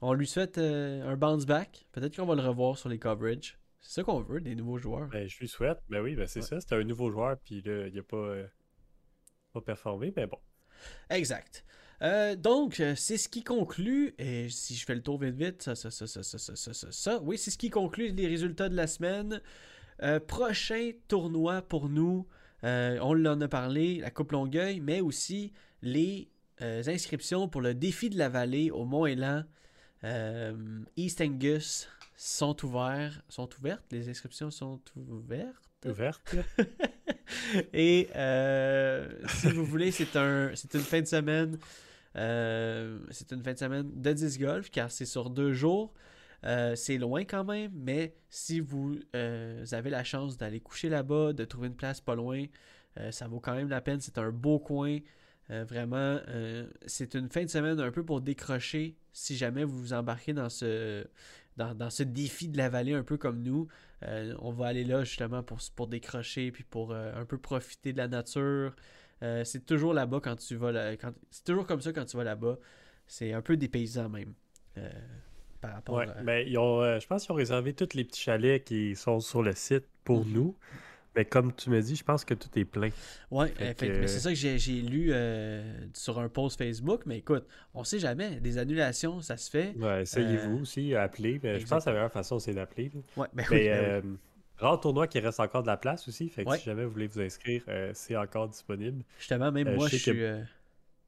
On 0.00 0.12
lui 0.12 0.26
souhaite 0.26 0.58
un 0.58 1.16
bounce 1.16 1.46
back. 1.46 1.86
Peut-être 1.92 2.14
qu'on 2.16 2.26
va 2.26 2.34
le 2.36 2.42
revoir 2.42 2.76
sur 2.78 2.88
les 2.88 2.98
coverages. 2.98 3.58
C'est 3.80 3.92
ça 3.94 4.02
qu'on 4.04 4.20
veut, 4.20 4.40
des 4.40 4.54
nouveaux 4.54 4.78
joueurs. 4.78 5.08
Ben, 5.08 5.26
je 5.28 5.38
lui 5.40 5.48
souhaite. 5.48 5.78
Ben 5.88 6.00
oui, 6.02 6.14
ben 6.14 6.26
c'est 6.26 6.40
Ouais. 6.40 6.46
ça. 6.46 6.60
C'était 6.60 6.74
un 6.76 6.84
nouveau 6.84 7.10
joueur, 7.10 7.36
puis 7.38 7.62
là, 7.62 7.86
il 7.88 7.98
a 7.98 8.02
pas, 8.02 8.34
pas 9.52 9.60
performé, 9.62 10.12
mais 10.16 10.26
bon. 10.26 10.38
Exact. 11.10 11.64
Euh, 12.02 12.36
donc, 12.36 12.80
euh, 12.80 12.94
c'est 12.94 13.16
ce 13.16 13.28
qui 13.28 13.42
conclut, 13.42 14.14
et 14.18 14.48
si 14.48 14.74
je 14.74 14.84
fais 14.84 14.94
le 14.94 15.02
tour 15.02 15.18
vite 15.18 15.34
vite, 15.34 15.62
ça, 15.62 15.74
ça, 15.74 15.90
ça, 15.90 16.06
ça, 16.06 16.22
ça, 16.22 16.38
ça, 16.38 16.56
ça, 16.56 16.74
ça, 16.74 16.92
ça. 16.92 17.20
oui, 17.22 17.38
c'est 17.38 17.50
ce 17.50 17.58
qui 17.58 17.70
conclut 17.70 18.08
les 18.08 18.26
résultats 18.26 18.68
de 18.68 18.76
la 18.76 18.86
semaine. 18.86 19.40
Euh, 20.02 20.20
prochain 20.20 20.90
tournoi 21.08 21.62
pour 21.62 21.88
nous, 21.88 22.26
euh, 22.64 22.98
on 23.00 23.14
l'en 23.14 23.40
a 23.40 23.48
parlé, 23.48 24.00
la 24.00 24.10
Coupe 24.10 24.32
Longueuil, 24.32 24.80
mais 24.80 25.00
aussi 25.00 25.52
les 25.82 26.28
inscriptions 26.60 27.48
pour 27.48 27.60
le 27.60 27.74
défi 27.74 28.08
de 28.08 28.16
la 28.16 28.30
vallée 28.30 28.70
au 28.70 28.84
Mont-Élan, 28.86 29.44
East 30.96 31.20
Angus, 31.20 31.88
sont 32.16 32.64
ouvertes. 32.64 33.22
Sont 33.28 33.48
ouvertes? 33.58 33.84
Les 33.90 34.08
inscriptions 34.08 34.50
sont 34.50 34.80
ouvertes? 34.96 35.70
Ouverte. 35.84 36.34
Et 37.72 38.10
euh, 38.16 39.08
si 39.26 39.50
vous 39.50 39.64
voulez, 39.64 39.90
c'est 39.90 40.16
un, 40.16 40.50
une 40.74 40.84
fin 40.84 41.00
de 41.00 41.06
semaine. 41.06 41.58
euh, 42.16 42.98
c'est 43.10 43.32
une 43.32 43.42
fin 43.42 43.52
de 43.54 43.58
semaine 43.58 43.90
de 43.94 44.12
disc 44.12 44.40
golf 44.40 44.70
car 44.70 44.90
c'est 44.90 45.06
sur 45.06 45.30
deux 45.30 45.52
jours. 45.52 45.94
Euh, 46.44 46.76
c'est 46.76 46.98
loin 46.98 47.24
quand 47.24 47.44
même, 47.44 47.72
mais 47.74 48.14
si 48.30 48.60
vous 48.60 48.96
euh, 49.16 49.64
avez 49.72 49.90
la 49.90 50.04
chance 50.04 50.36
d'aller 50.38 50.60
coucher 50.60 50.88
là-bas, 50.88 51.32
de 51.32 51.44
trouver 51.44 51.68
une 51.68 51.76
place 51.76 52.00
pas 52.00 52.14
loin, 52.16 52.44
ça 53.10 53.28
vaut 53.28 53.40
quand 53.40 53.54
même 53.54 53.68
la 53.68 53.80
peine. 53.82 54.00
C'est 54.00 54.18
un 54.18 54.30
beau 54.30 54.58
coin. 54.58 54.98
Vraiment, 55.50 56.18
c'est 56.86 57.14
une 57.14 57.28
fin 57.30 57.44
de 57.44 57.48
semaine 57.50 57.78
un 57.80 57.90
peu 57.92 58.04
pour 58.04 58.20
décrocher 58.22 58.96
si 59.12 59.36
jamais 59.36 59.64
vous 59.64 59.78
vous 59.78 59.92
embarquez 59.92 60.32
dans 60.32 60.48
ce, 60.50 61.06
dans, 61.56 61.74
dans 61.74 61.90
ce 61.90 62.02
défi 62.02 62.48
de 62.48 62.56
la 62.58 62.68
vallée 62.68 62.94
un 62.94 63.02
peu 63.02 63.16
comme 63.16 63.42
nous. 63.42 63.68
Euh, 64.02 64.34
on 64.40 64.50
va 64.52 64.66
aller 64.66 64.84
là 64.84 65.04
justement 65.04 65.42
pour, 65.42 65.58
pour 65.74 65.86
décrocher 65.86 66.50
puis 66.52 66.64
pour 66.64 66.92
euh, 66.92 67.12
un 67.14 67.24
peu 67.24 67.38
profiter 67.38 67.92
de 67.92 67.98
la 67.98 68.08
nature. 68.08 68.74
Euh, 69.22 69.44
c'est 69.44 69.64
toujours 69.64 69.94
là-bas 69.94 70.20
quand 70.22 70.36
tu 70.36 70.56
vas 70.56 70.72
là, 70.72 70.92
quand, 70.96 71.12
c'est 71.30 71.44
toujours 71.44 71.66
comme 71.66 71.80
ça 71.80 71.92
quand 71.92 72.04
tu 72.04 72.16
vas 72.16 72.24
là-bas. 72.24 72.58
C'est 73.06 73.32
un 73.32 73.40
peu 73.42 73.56
des 73.56 73.68
paysans 73.68 74.08
même. 74.08 74.34
par 75.60 75.72
rapport 75.74 75.94
Ouais, 75.96 76.08
à... 76.08 76.22
mais 76.22 76.48
ils 76.48 76.58
ont, 76.58 76.82
je 77.00 77.06
pense 77.06 77.24
qu'ils 77.24 77.32
ont 77.32 77.36
réservé 77.36 77.72
tous 77.72 77.94
les 77.94 78.04
petits 78.04 78.20
chalets 78.20 78.62
qui 78.64 78.94
sont 78.94 79.20
sur 79.20 79.42
le 79.42 79.54
site 79.54 79.84
pour 80.04 80.24
Mhm. 80.24 80.32
nous. 80.32 80.56
Mais 81.16 81.24
comme 81.24 81.52
tu 81.54 81.70
me 81.70 81.80
dis, 81.80 81.96
je 81.96 82.04
pense 82.04 82.24
que 82.24 82.34
tout 82.34 82.48
est 82.56 82.64
plein. 82.66 82.90
Fait 82.90 83.88
euh, 83.90 84.00
mais 84.00 84.06
c'est 84.06 84.20
ça 84.20 84.28
que 84.30 84.34
j'ai 84.36 84.82
lu 84.82 85.08
euh, 85.12 85.62
sur 85.94 86.18
un 86.18 86.28
post 86.28 86.58
Facebook. 86.58 87.02
Mais 87.06 87.18
écoute, 87.18 87.46
on 87.74 87.84
sait 87.84 87.98
jamais. 87.98 88.38
Des 88.40 88.58
annulations, 88.58 89.20
ça 89.22 89.36
se 89.36 89.50
fait. 89.50 89.74
Ouais, 89.78 90.02
essayez-vous 90.02 90.58
Euh, 90.58 90.60
aussi, 90.60 90.94
appelez. 90.94 91.40
Mais 91.42 91.58
je 91.58 91.66
pense 91.66 91.84
que 91.84 91.90
la 91.90 91.96
meilleure 91.96 92.12
façon, 92.12 92.38
c'est 92.38 92.52
d'appeler. 92.52 92.90
Ouais, 93.16 93.26
ben 93.32 93.44
oui, 93.50 93.56
Mais 93.56 93.68
ben 93.68 94.04
oui. 94.04 94.10
euh, 94.10 94.16
rare 94.58 94.78
tournoi 94.80 95.06
qui 95.06 95.18
reste 95.20 95.40
encore 95.40 95.62
de 95.62 95.68
la 95.68 95.76
place 95.78 96.06
aussi. 96.06 96.28
Fait 96.28 96.44
que 96.44 96.50
Ouais. 96.50 96.58
si 96.58 96.64
jamais 96.66 96.84
vous 96.84 96.90
voulez 96.92 97.06
vous 97.06 97.20
inscrire, 97.20 97.62
c'est 97.94 98.16
encore 98.16 98.48
disponible. 98.48 99.02
Justement, 99.18 99.50
même 99.50 99.74
moi, 99.74 99.88
je 99.88 99.96
suis, 99.96 100.12
que- 100.12 100.42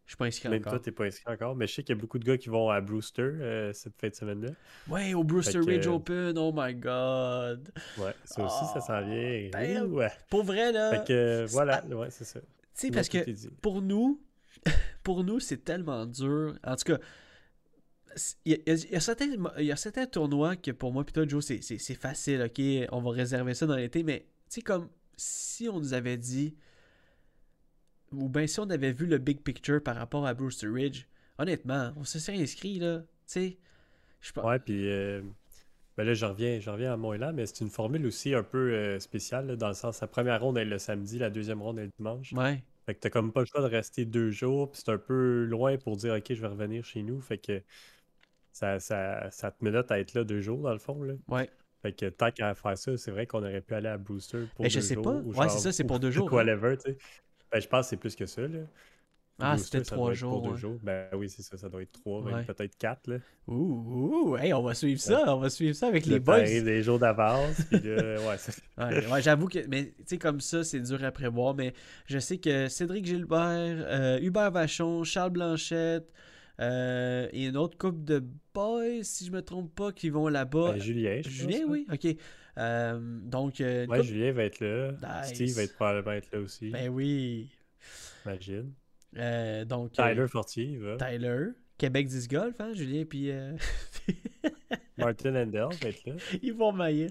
je 0.08 0.12
suis 0.12 0.16
pas 0.16 0.24
inscrit 0.24 0.48
Même 0.48 0.60
encore. 0.62 0.72
toi, 0.72 0.80
t'es 0.80 0.90
pas 0.90 1.04
inscrit 1.04 1.30
encore. 1.30 1.54
Mais 1.54 1.66
je 1.66 1.74
sais 1.74 1.82
qu'il 1.82 1.94
y 1.94 1.98
a 1.98 2.00
beaucoup 2.00 2.18
de 2.18 2.24
gars 2.24 2.38
qui 2.38 2.48
vont 2.48 2.70
à 2.70 2.80
Brewster 2.80 3.20
euh, 3.22 3.72
cette 3.74 3.92
fin 4.00 4.08
de 4.08 4.14
semaine-là. 4.14 4.48
Ouais, 4.88 5.12
au 5.12 5.22
Brewster 5.22 5.60
que- 5.60 5.66
Ridge 5.66 5.86
Open, 5.86 6.38
oh 6.38 6.50
my 6.56 6.74
god. 6.74 7.70
Ouais, 7.98 8.14
ça 8.24 8.42
aussi, 8.42 8.64
ça 8.72 8.80
s'en 8.80 9.00
vient. 9.06 9.84
Ouh, 9.84 9.96
ouais. 9.98 10.10
Pour 10.30 10.44
vrai, 10.44 10.72
là. 10.72 10.90
Fait 10.98 11.06
que 11.06 11.12
euh, 11.12 11.46
voilà, 11.50 11.84
ouais, 11.86 12.10
c'est 12.10 12.24
ça. 12.24 12.40
Tu 12.40 12.46
sais, 12.72 12.90
parce 12.90 13.08
que 13.10 13.18
pour 13.60 13.82
nous, 13.82 14.20
pour 15.02 15.24
nous, 15.24 15.40
c'est 15.40 15.62
tellement 15.62 16.06
dur. 16.06 16.58
En 16.64 16.74
tout 16.76 16.84
cas, 16.94 16.98
il 18.46 18.52
y, 18.52 18.54
a- 18.54 18.72
il 18.74 18.96
y 18.96 19.00
certains, 19.00 19.26
il 19.58 19.64
y 19.66 19.72
a 19.72 19.76
certains 19.76 20.06
tournois 20.06 20.56
que 20.56 20.70
pour 20.70 20.92
moi, 20.92 21.04
toi, 21.04 21.26
Joe, 21.28 21.44
c'est 21.44 21.94
facile, 21.94 22.42
ok? 22.42 22.88
On 22.92 23.00
va 23.02 23.10
réserver 23.10 23.52
ça 23.54 23.66
dans 23.66 23.76
l'été, 23.76 24.02
mais 24.02 24.20
tu 24.20 24.26
sais, 24.56 24.62
comme 24.62 24.88
si 25.16 25.68
on 25.68 25.78
nous 25.78 25.92
avait 25.92 26.16
dit, 26.16 26.56
ou 28.12 28.28
bien 28.28 28.46
si 28.46 28.60
on 28.60 28.70
avait 28.70 28.92
vu 28.92 29.06
le 29.06 29.18
big 29.18 29.40
picture 29.42 29.82
par 29.82 29.96
rapport 29.96 30.26
à 30.26 30.34
Brewster 30.34 30.68
Ridge, 30.68 31.04
honnêtement, 31.38 31.92
on 31.96 32.04
se 32.04 32.18
serait 32.18 32.38
inscrit, 32.38 32.78
là. 32.78 33.00
Tu 33.00 33.06
sais, 33.26 33.58
je 34.20 34.32
pense. 34.32 34.44
Ouais, 34.44 34.58
puis 34.58 34.88
euh, 34.90 35.22
ben 35.96 36.04
là, 36.04 36.14
je 36.14 36.24
reviens, 36.26 36.60
je 36.60 36.70
reviens 36.70 36.92
à 36.92 36.96
Montréal, 36.96 37.32
mais 37.34 37.46
c'est 37.46 37.60
une 37.60 37.70
formule 37.70 38.06
aussi 38.06 38.34
un 38.34 38.42
peu 38.42 38.72
euh, 38.72 38.98
spéciale, 39.00 39.46
là, 39.48 39.56
dans 39.56 39.68
le 39.68 39.74
sens, 39.74 40.00
la 40.00 40.06
première 40.06 40.40
ronde 40.40 40.58
est 40.58 40.64
le 40.64 40.78
samedi, 40.78 41.18
la 41.18 41.30
deuxième 41.30 41.60
ronde 41.62 41.78
est 41.78 41.84
le 41.86 41.92
dimanche. 41.98 42.32
Ouais. 42.32 42.62
Fait 42.86 42.94
que 42.94 43.00
t'as 43.00 43.10
comme 43.10 43.32
pas 43.32 43.40
le 43.40 43.46
choix 43.46 43.60
de 43.60 43.66
rester 43.66 44.04
deux 44.06 44.30
jours, 44.30 44.70
puis 44.70 44.80
c'est 44.84 44.90
un 44.92 44.98
peu 44.98 45.44
loin 45.44 45.76
pour 45.76 45.96
dire, 45.96 46.14
OK, 46.14 46.24
je 46.32 46.40
vais 46.40 46.46
revenir 46.46 46.84
chez 46.84 47.02
nous. 47.02 47.20
Fait 47.20 47.38
que 47.38 47.62
ça, 48.52 48.80
ça, 48.80 49.30
ça 49.30 49.50
te 49.50 49.64
menote 49.64 49.90
à 49.90 50.00
être 50.00 50.14
là 50.14 50.24
deux 50.24 50.40
jours, 50.40 50.62
dans 50.62 50.72
le 50.72 50.78
fond, 50.78 51.02
là. 51.02 51.14
Ouais. 51.28 51.50
Fait 51.82 51.92
que 51.92 52.06
tant 52.06 52.30
qu'à 52.32 52.54
faire 52.54 52.76
ça, 52.76 52.96
c'est 52.96 53.10
vrai 53.12 53.26
qu'on 53.26 53.40
aurait 53.42 53.60
pu 53.60 53.74
aller 53.74 53.88
à 53.88 53.98
Brewster 53.98 54.46
pour 54.56 54.64
Mais 54.64 54.70
je 54.70 54.78
deux 54.78 54.80
sais 54.80 54.94
jours, 54.94 55.04
pas. 55.04 55.14
ou 55.14 55.32
Ouais, 55.34 55.48
c'est 55.48 55.58
ça, 55.58 55.72
c'est 55.72 55.84
pour 55.84 55.96
ou 55.96 56.00
deux 56.00 56.10
jours, 56.12 56.28
hein. 56.30 56.36
Whatever, 56.36 56.76
tu 56.76 56.92
sais. 56.92 56.98
Ben, 57.52 57.60
je 57.60 57.66
pense 57.68 57.86
que 57.86 57.90
c'est 57.90 57.96
plus 57.96 58.14
que 58.16 58.26
ça, 58.26 58.42
là. 58.46 58.60
Ah, 59.40 59.56
c'était 59.56 59.82
trois 59.82 59.98
pour 60.08 60.14
jours. 60.14 60.42
deux 60.42 60.50
ouais. 60.50 60.56
jours. 60.56 60.78
Ben 60.82 61.06
oui, 61.14 61.28
c'est 61.28 61.42
ça, 61.42 61.56
ça 61.56 61.68
doit 61.68 61.82
être 61.82 61.92
trois, 61.92 62.20
Ouais. 62.22 62.42
peut-être 62.42 62.76
quatre, 62.76 63.06
là. 63.06 63.18
Ouh, 63.46 64.32
ouh, 64.32 64.36
hey, 64.36 64.52
on 64.52 64.62
va 64.62 64.74
suivre 64.74 65.00
ça, 65.00 65.32
on 65.32 65.38
va 65.38 65.48
suivre 65.48 65.76
ça 65.76 65.86
avec 65.86 66.06
les 66.06 66.18
boys. 66.18 66.38
t'arrives 66.40 66.64
des 66.64 66.82
jours 66.82 66.98
d'avance, 66.98 67.62
puis 67.70 67.78
ouais, 67.84 68.16
Ouais, 68.78 69.06
ouais, 69.06 69.22
j'avoue 69.22 69.46
que, 69.46 69.60
mais 69.68 69.92
tu 69.98 70.04
sais, 70.06 70.18
comme 70.18 70.40
ça, 70.40 70.64
c'est 70.64 70.80
dur 70.80 71.04
à 71.04 71.12
prévoir. 71.12 71.54
Mais 71.54 71.72
je 72.06 72.18
sais 72.18 72.38
que 72.38 72.66
Cédric 72.68 73.06
Gilbert, 73.06 73.38
euh, 73.86 74.18
Hubert 74.20 74.50
Vachon, 74.50 75.04
Charles 75.04 75.30
Blanchette 75.30 76.12
euh, 76.60 77.28
et 77.32 77.46
une 77.46 77.56
autre 77.56 77.78
couple 77.78 78.02
de 78.02 78.24
boys, 78.52 79.02
si 79.04 79.24
je 79.24 79.30
me 79.30 79.40
trompe 79.42 79.72
pas, 79.72 79.92
qui 79.92 80.10
vont 80.10 80.26
là-bas. 80.26 80.72
Ben, 80.72 80.80
Julien, 80.80 81.20
je 81.24 81.28
Julien, 81.30 81.60
pense, 81.60 81.68
oui, 81.70 81.86
ok. 81.92 82.16
Euh, 82.58 82.98
donc, 83.00 83.60
euh, 83.60 83.86
Ouais, 83.86 84.02
Julien 84.02 84.32
va 84.32 84.44
être 84.44 84.60
là. 84.60 84.92
Nice. 84.92 85.34
Steve 85.34 85.54
va 85.54 85.62
être 85.62 85.74
probablement 85.74 86.12
être 86.12 86.32
là 86.32 86.40
aussi. 86.40 86.70
ben 86.70 86.88
oui. 86.88 87.48
Imagine. 88.26 88.72
Euh, 89.16 89.64
donc, 89.64 89.92
Tyler 89.92 90.26
Fortier, 90.28 90.76
va. 90.76 90.96
Tyler, 90.96 91.48
Québec 91.78 92.08
10 92.08 92.28
Golf, 92.28 92.60
hein, 92.60 92.72
Julien, 92.74 93.04
puis 93.04 93.32
Martin 94.98 95.34
Handel 95.36 95.68
va 95.80 95.88
être 95.88 96.04
là. 96.06 96.14
ils 96.42 96.52
vont 96.52 96.72
maillir. 96.72 97.10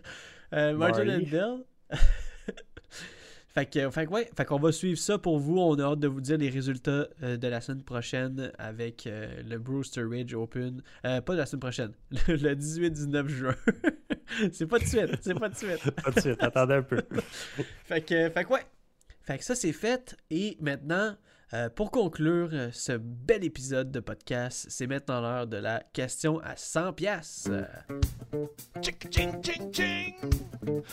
Euh, 0.54 0.74
Martin. 0.76 1.08
Handel. 1.08 1.64
fait 3.54 3.66
que, 3.66 3.90
fait 3.90 4.06
que 4.06 4.12
ouais, 4.12 4.30
fait 4.36 4.46
qu'on 4.46 4.60
va 4.60 4.72
suivre 4.72 5.00
ça 5.00 5.18
pour 5.18 5.40
vous. 5.40 5.58
On 5.58 5.78
a 5.80 5.84
hâte 5.84 6.00
de 6.00 6.08
vous 6.08 6.22
dire 6.22 6.38
les 6.38 6.50
résultats 6.50 7.08
euh, 7.24 7.38
de 7.38 7.48
la 7.48 7.62
semaine 7.62 7.84
prochaine 7.84 8.52
avec 8.58 9.08
euh, 9.08 9.42
le 9.48 9.58
Brewster 9.58 10.04
Ridge 10.04 10.34
Open. 10.34 10.82
Euh, 11.06 11.22
pas 11.22 11.34
de 11.34 11.40
la 11.40 11.46
semaine 11.46 11.62
prochaine, 11.62 11.92
le 12.28 12.54
18-19 12.56 13.28
juin. 13.28 13.56
c'est 14.52 14.68
pas 14.68 14.80
de 14.80 14.86
suite, 14.86 15.18
c'est 15.22 15.40
pas 15.40 15.50
de 15.50 15.56
suite. 15.56 15.92
Pas 16.04 16.12
de 16.12 16.20
suite, 16.20 16.44
attendez 16.44 16.76
un 16.76 16.84
peu. 16.84 17.02
Fait 17.86 18.02
que, 18.02 18.30
fait 18.30 18.44
que 18.44 18.50
ouais. 18.50 18.66
Fait 19.22 19.38
que 19.38 19.44
ça 19.44 19.56
c'est 19.56 19.74
fait. 19.74 20.16
Et 20.30 20.58
maintenant, 20.62 21.16
euh, 21.54 21.70
pour 21.70 21.92
conclure 21.92 22.50
euh, 22.52 22.70
ce 22.74 22.92
bel 22.94 23.44
épisode 23.44 23.92
de 23.92 24.02
podcast, 24.02 24.68
c'est 24.70 24.88
maintenant 24.88 25.22
l'heure 25.22 25.48
de 25.48 25.58
la 25.58 25.82
question 25.94 26.40
à 26.40 26.58
100 26.58 26.94
pièces. 26.94 27.50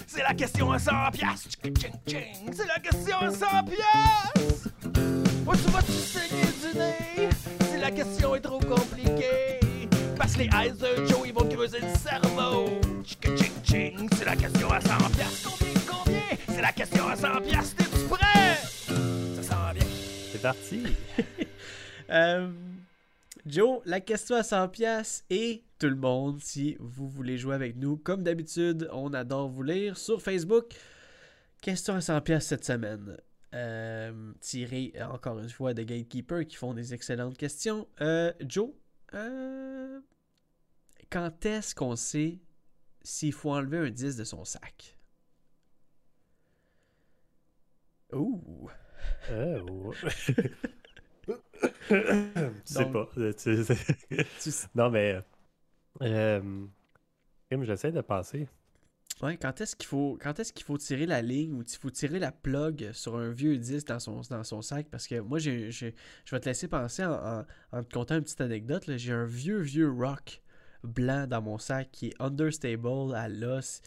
C'est 0.07 0.23
la 0.23 0.35
question 0.35 0.71
à 0.71 0.79
100 0.79 0.93
piastres. 1.13 1.49
Tchic, 1.49 1.69
ching, 1.69 1.99
ching. 2.09 2.33
C'est 2.53 2.67
la 2.67 2.79
question 2.79 3.19
à 3.19 3.31
100 3.31 3.47
piastres. 3.65 4.69
Où 5.47 5.57
tu 5.57 5.71
vas-tu 5.71 5.93
saigner 5.93 6.73
du 6.73 6.79
nez? 6.79 7.29
Si 7.71 7.79
la 7.81 7.91
question 7.91 8.35
est 8.37 8.41
trop 8.41 8.61
compliquée? 8.61 9.59
Parce 10.17 10.35
que 10.35 10.43
les 10.43 10.51
eyes 10.55 10.73
de 10.73 11.05
Joe, 11.07 11.23
ils 11.27 11.35
vont 11.35 11.49
creuser 11.49 11.81
le 11.81 11.95
cerveau. 11.99 12.81
Ching. 13.05 14.09
C'est 14.17 14.25
la 14.25 14.35
question 14.35 14.71
à 14.71 14.81
100 14.81 15.11
piastres. 15.11 15.59
Combien, 15.59 15.75
combien? 15.87 16.23
C'est 16.49 16.63
la 16.63 16.73
question 16.73 17.07
à 17.07 17.17
100 17.17 17.41
piastres. 17.43 17.77
T'es-tu 17.77 18.09
prêt? 18.09 18.57
Ça 19.37 19.43
sent 19.43 19.79
bien. 19.79 19.87
C'est 20.33 20.43
parti. 20.43 20.83
Euh, 22.11 22.51
Joe, 23.47 23.81
la 23.87 23.99
question 23.99 24.37
à 24.37 24.43
100 24.43 24.69
pièces 24.69 25.25
et 25.31 25.65
tout 25.79 25.89
le 25.89 25.97
monde, 25.97 26.39
si 26.43 26.77
vous 26.79 27.09
voulez 27.09 27.39
jouer 27.39 27.55
avec 27.55 27.77
nous, 27.77 27.97
comme 27.97 28.23
d'habitude, 28.23 28.89
on 28.93 29.15
adore 29.15 29.49
vous 29.49 29.63
lire 29.63 29.97
sur 29.97 30.21
Facebook. 30.21 30.75
Question 31.63 31.95
à 31.95 32.03
100 32.03 32.21
pièces 32.21 32.47
cette 32.47 32.65
semaine. 32.65 33.17
Euh, 33.55 34.33
tirée 34.41 34.93
euh, 34.97 35.07
encore 35.07 35.39
une 35.39 35.49
fois 35.49 35.73
de 35.73 35.83
Gatekeeper 35.83 36.47
qui 36.47 36.57
font 36.57 36.75
des 36.75 36.93
excellentes 36.93 37.39
questions. 37.39 37.89
Euh, 38.03 38.33
Joe, 38.41 38.69
euh, 39.15 39.99
quand 41.11 41.47
est-ce 41.47 41.75
qu'on 41.75 41.97
sait 41.97 42.39
s'il 43.05 43.33
faut 43.33 43.53
enlever 43.53 43.79
un 43.79 43.91
10 43.91 44.17
de 44.17 44.25
son 44.25 44.45
sac? 44.45 44.99
Ouh! 48.13 48.71
Oh. 49.31 49.93
sais 52.65 52.87
pas. 52.87 53.09
euh, 53.19 53.33
tu 53.33 53.65
sais- 53.65 53.77
Tu- 54.41 54.51
non, 54.75 54.91
mais. 54.91 55.21
Euh, 56.03 56.67
j'essaie 57.63 57.93
de 57.93 58.01
penser. 58.01 58.49
Ouais, 59.23 59.37
quand 59.39 59.61
est-ce 59.61 59.77
qu'il 59.77 59.87
faut 59.87 60.19
quand 60.21 60.39
est-ce 60.41 60.53
qu'il 60.53 60.65
faut 60.65 60.77
tirer 60.77 61.07
la 61.07 61.23
ligne 61.23 61.55
ou 61.55 61.63
il 61.63 61.77
faut 61.79 61.91
tirer 61.91 62.19
la 62.19 62.33
plug 62.33 62.91
sur 62.93 63.17
un 63.17 63.31
vieux 63.31 63.57
disque 63.59 63.87
dans 63.87 64.01
son, 64.01 64.21
dans 64.29 64.43
son 64.45 64.61
sac? 64.61 64.89
Parce 64.91 65.07
que 65.07 65.21
moi 65.21 65.39
j'ai, 65.39 65.71
je 65.71 65.87
vais 66.33 66.41
te 66.41 66.47
laisser 66.49 66.67
penser 66.69 67.05
en, 67.05 67.13
en- 67.41 67.47
en 67.73 67.85
te 67.85 67.95
contant 67.95 68.17
une 68.17 68.23
petite 68.25 68.41
anecdote 68.41 68.85
j'ai 68.97 69.13
un 69.13 69.25
vieux 69.25 69.61
vieux 69.61 69.89
rock 69.91 70.43
blanc 70.85 71.27
dans 71.27 71.43
mon 71.43 71.59
sac 71.59 71.91
qui 71.93 72.09
est 72.09 72.15
understable 72.21 73.15
à 73.15 73.29
l'os 73.29 73.83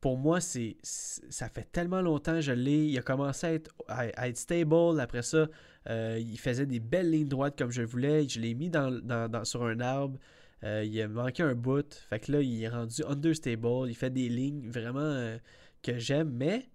pour 0.00 0.16
moi, 0.16 0.40
c'est 0.40 0.76
ça 0.82 1.48
fait 1.48 1.70
tellement 1.72 2.00
longtemps 2.00 2.34
que 2.34 2.40
je 2.40 2.52
l'ai. 2.52 2.86
Il 2.86 2.98
a 2.98 3.02
commencé 3.02 3.60
à 3.88 4.28
être, 4.28 4.36
stable. 4.36 5.00
Après 5.00 5.22
ça, 5.22 5.48
euh, 5.88 6.18
il 6.20 6.38
faisait 6.38 6.66
des 6.66 6.80
belles 6.80 7.10
lignes 7.10 7.28
droites 7.28 7.58
comme 7.58 7.70
je 7.70 7.82
voulais. 7.82 8.28
Je 8.28 8.40
l'ai 8.40 8.54
mis 8.54 8.70
dans, 8.70 9.44
sur 9.44 9.64
un 9.64 9.80
arbre. 9.80 10.18
Euh, 10.64 10.84
il 10.84 11.00
a 11.00 11.08
manqué 11.08 11.42
un 11.42 11.54
bout. 11.54 11.94
Fait 12.10 12.20
que 12.20 12.32
là, 12.32 12.40
il 12.40 12.62
est 12.62 12.68
rendu 12.68 13.02
understable. 13.04 13.88
Il 13.88 13.94
fait 13.94 14.10
des 14.10 14.28
lignes 14.28 14.70
vraiment 14.70 15.00
euh, 15.00 15.38
que 15.82 15.98
j'aime. 15.98 16.30
Mais 16.30 16.68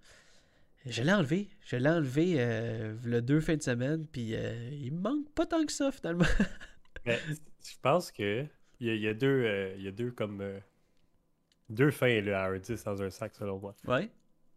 je 0.85 1.01
l'ai 1.01 1.13
enlevé. 1.13 1.49
Je 1.61 1.77
l'ai 1.77 1.89
enlevé 1.89 2.35
euh, 2.37 2.95
le 3.05 3.21
deux 3.21 3.39
fins 3.39 3.55
de 3.55 3.63
semaine. 3.63 4.05
Puis 4.05 4.33
il 4.81 4.91
me 4.91 4.99
manque 4.99 5.29
pas 5.33 5.45
tant 5.45 5.65
que 5.65 5.71
ça 5.71 5.91
finalement. 5.91 6.25
Mais 7.05 7.19
je 7.27 7.75
pense 7.81 8.11
que 8.11 8.45
il 8.83 8.87
y, 8.87 8.91
a- 8.91 8.95
il 8.95 9.01
y 9.01 9.07
a 9.07 9.13
deux, 9.13 9.43
euh, 9.45 9.73
il 9.77 9.83
y 9.83 9.87
a 9.87 9.91
deux 9.91 10.11
comme 10.11 10.41
euh, 10.41 10.59
deux 11.69 11.91
fins 11.91 12.21
là, 12.21 12.43
à 12.43 12.49
un 12.49 12.57
10 12.57 12.83
dans 12.83 13.01
un 13.01 13.09
sac 13.09 13.33
selon 13.35 13.59
moi. 13.59 13.75
ouais. 13.87 14.09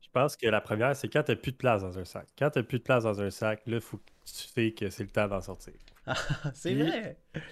Je 0.03 0.09
pense 0.23 0.37
que 0.37 0.47
la 0.47 0.61
première, 0.63 0.97
c'est 0.97 1.09
quand 1.09 1.25
t'as 1.25 1.37
plus 1.37 1.53
de 1.53 1.57
place 1.59 1.83
dans 1.83 1.99
un 1.99 2.05
sac. 2.05 2.27
Quand 2.39 2.49
t'as 2.49 2.63
plus 2.63 2.79
de 2.79 2.85
place 2.85 3.05
dans 3.05 3.21
un 3.21 3.29
sac, 3.31 3.61
là, 3.67 3.81
faut 3.81 3.99
que 3.99 4.03
tu 4.25 4.33
sais 4.33 4.73
que 4.73 4.89
c'est 4.89 5.03
le 5.03 5.11
temps 5.11 5.29
d'en 5.29 5.41
sortir. 5.43 5.75
Ah, 6.07 6.15
c'est 6.55 6.73
Puis- 6.75 6.83
vrai. 6.83 7.17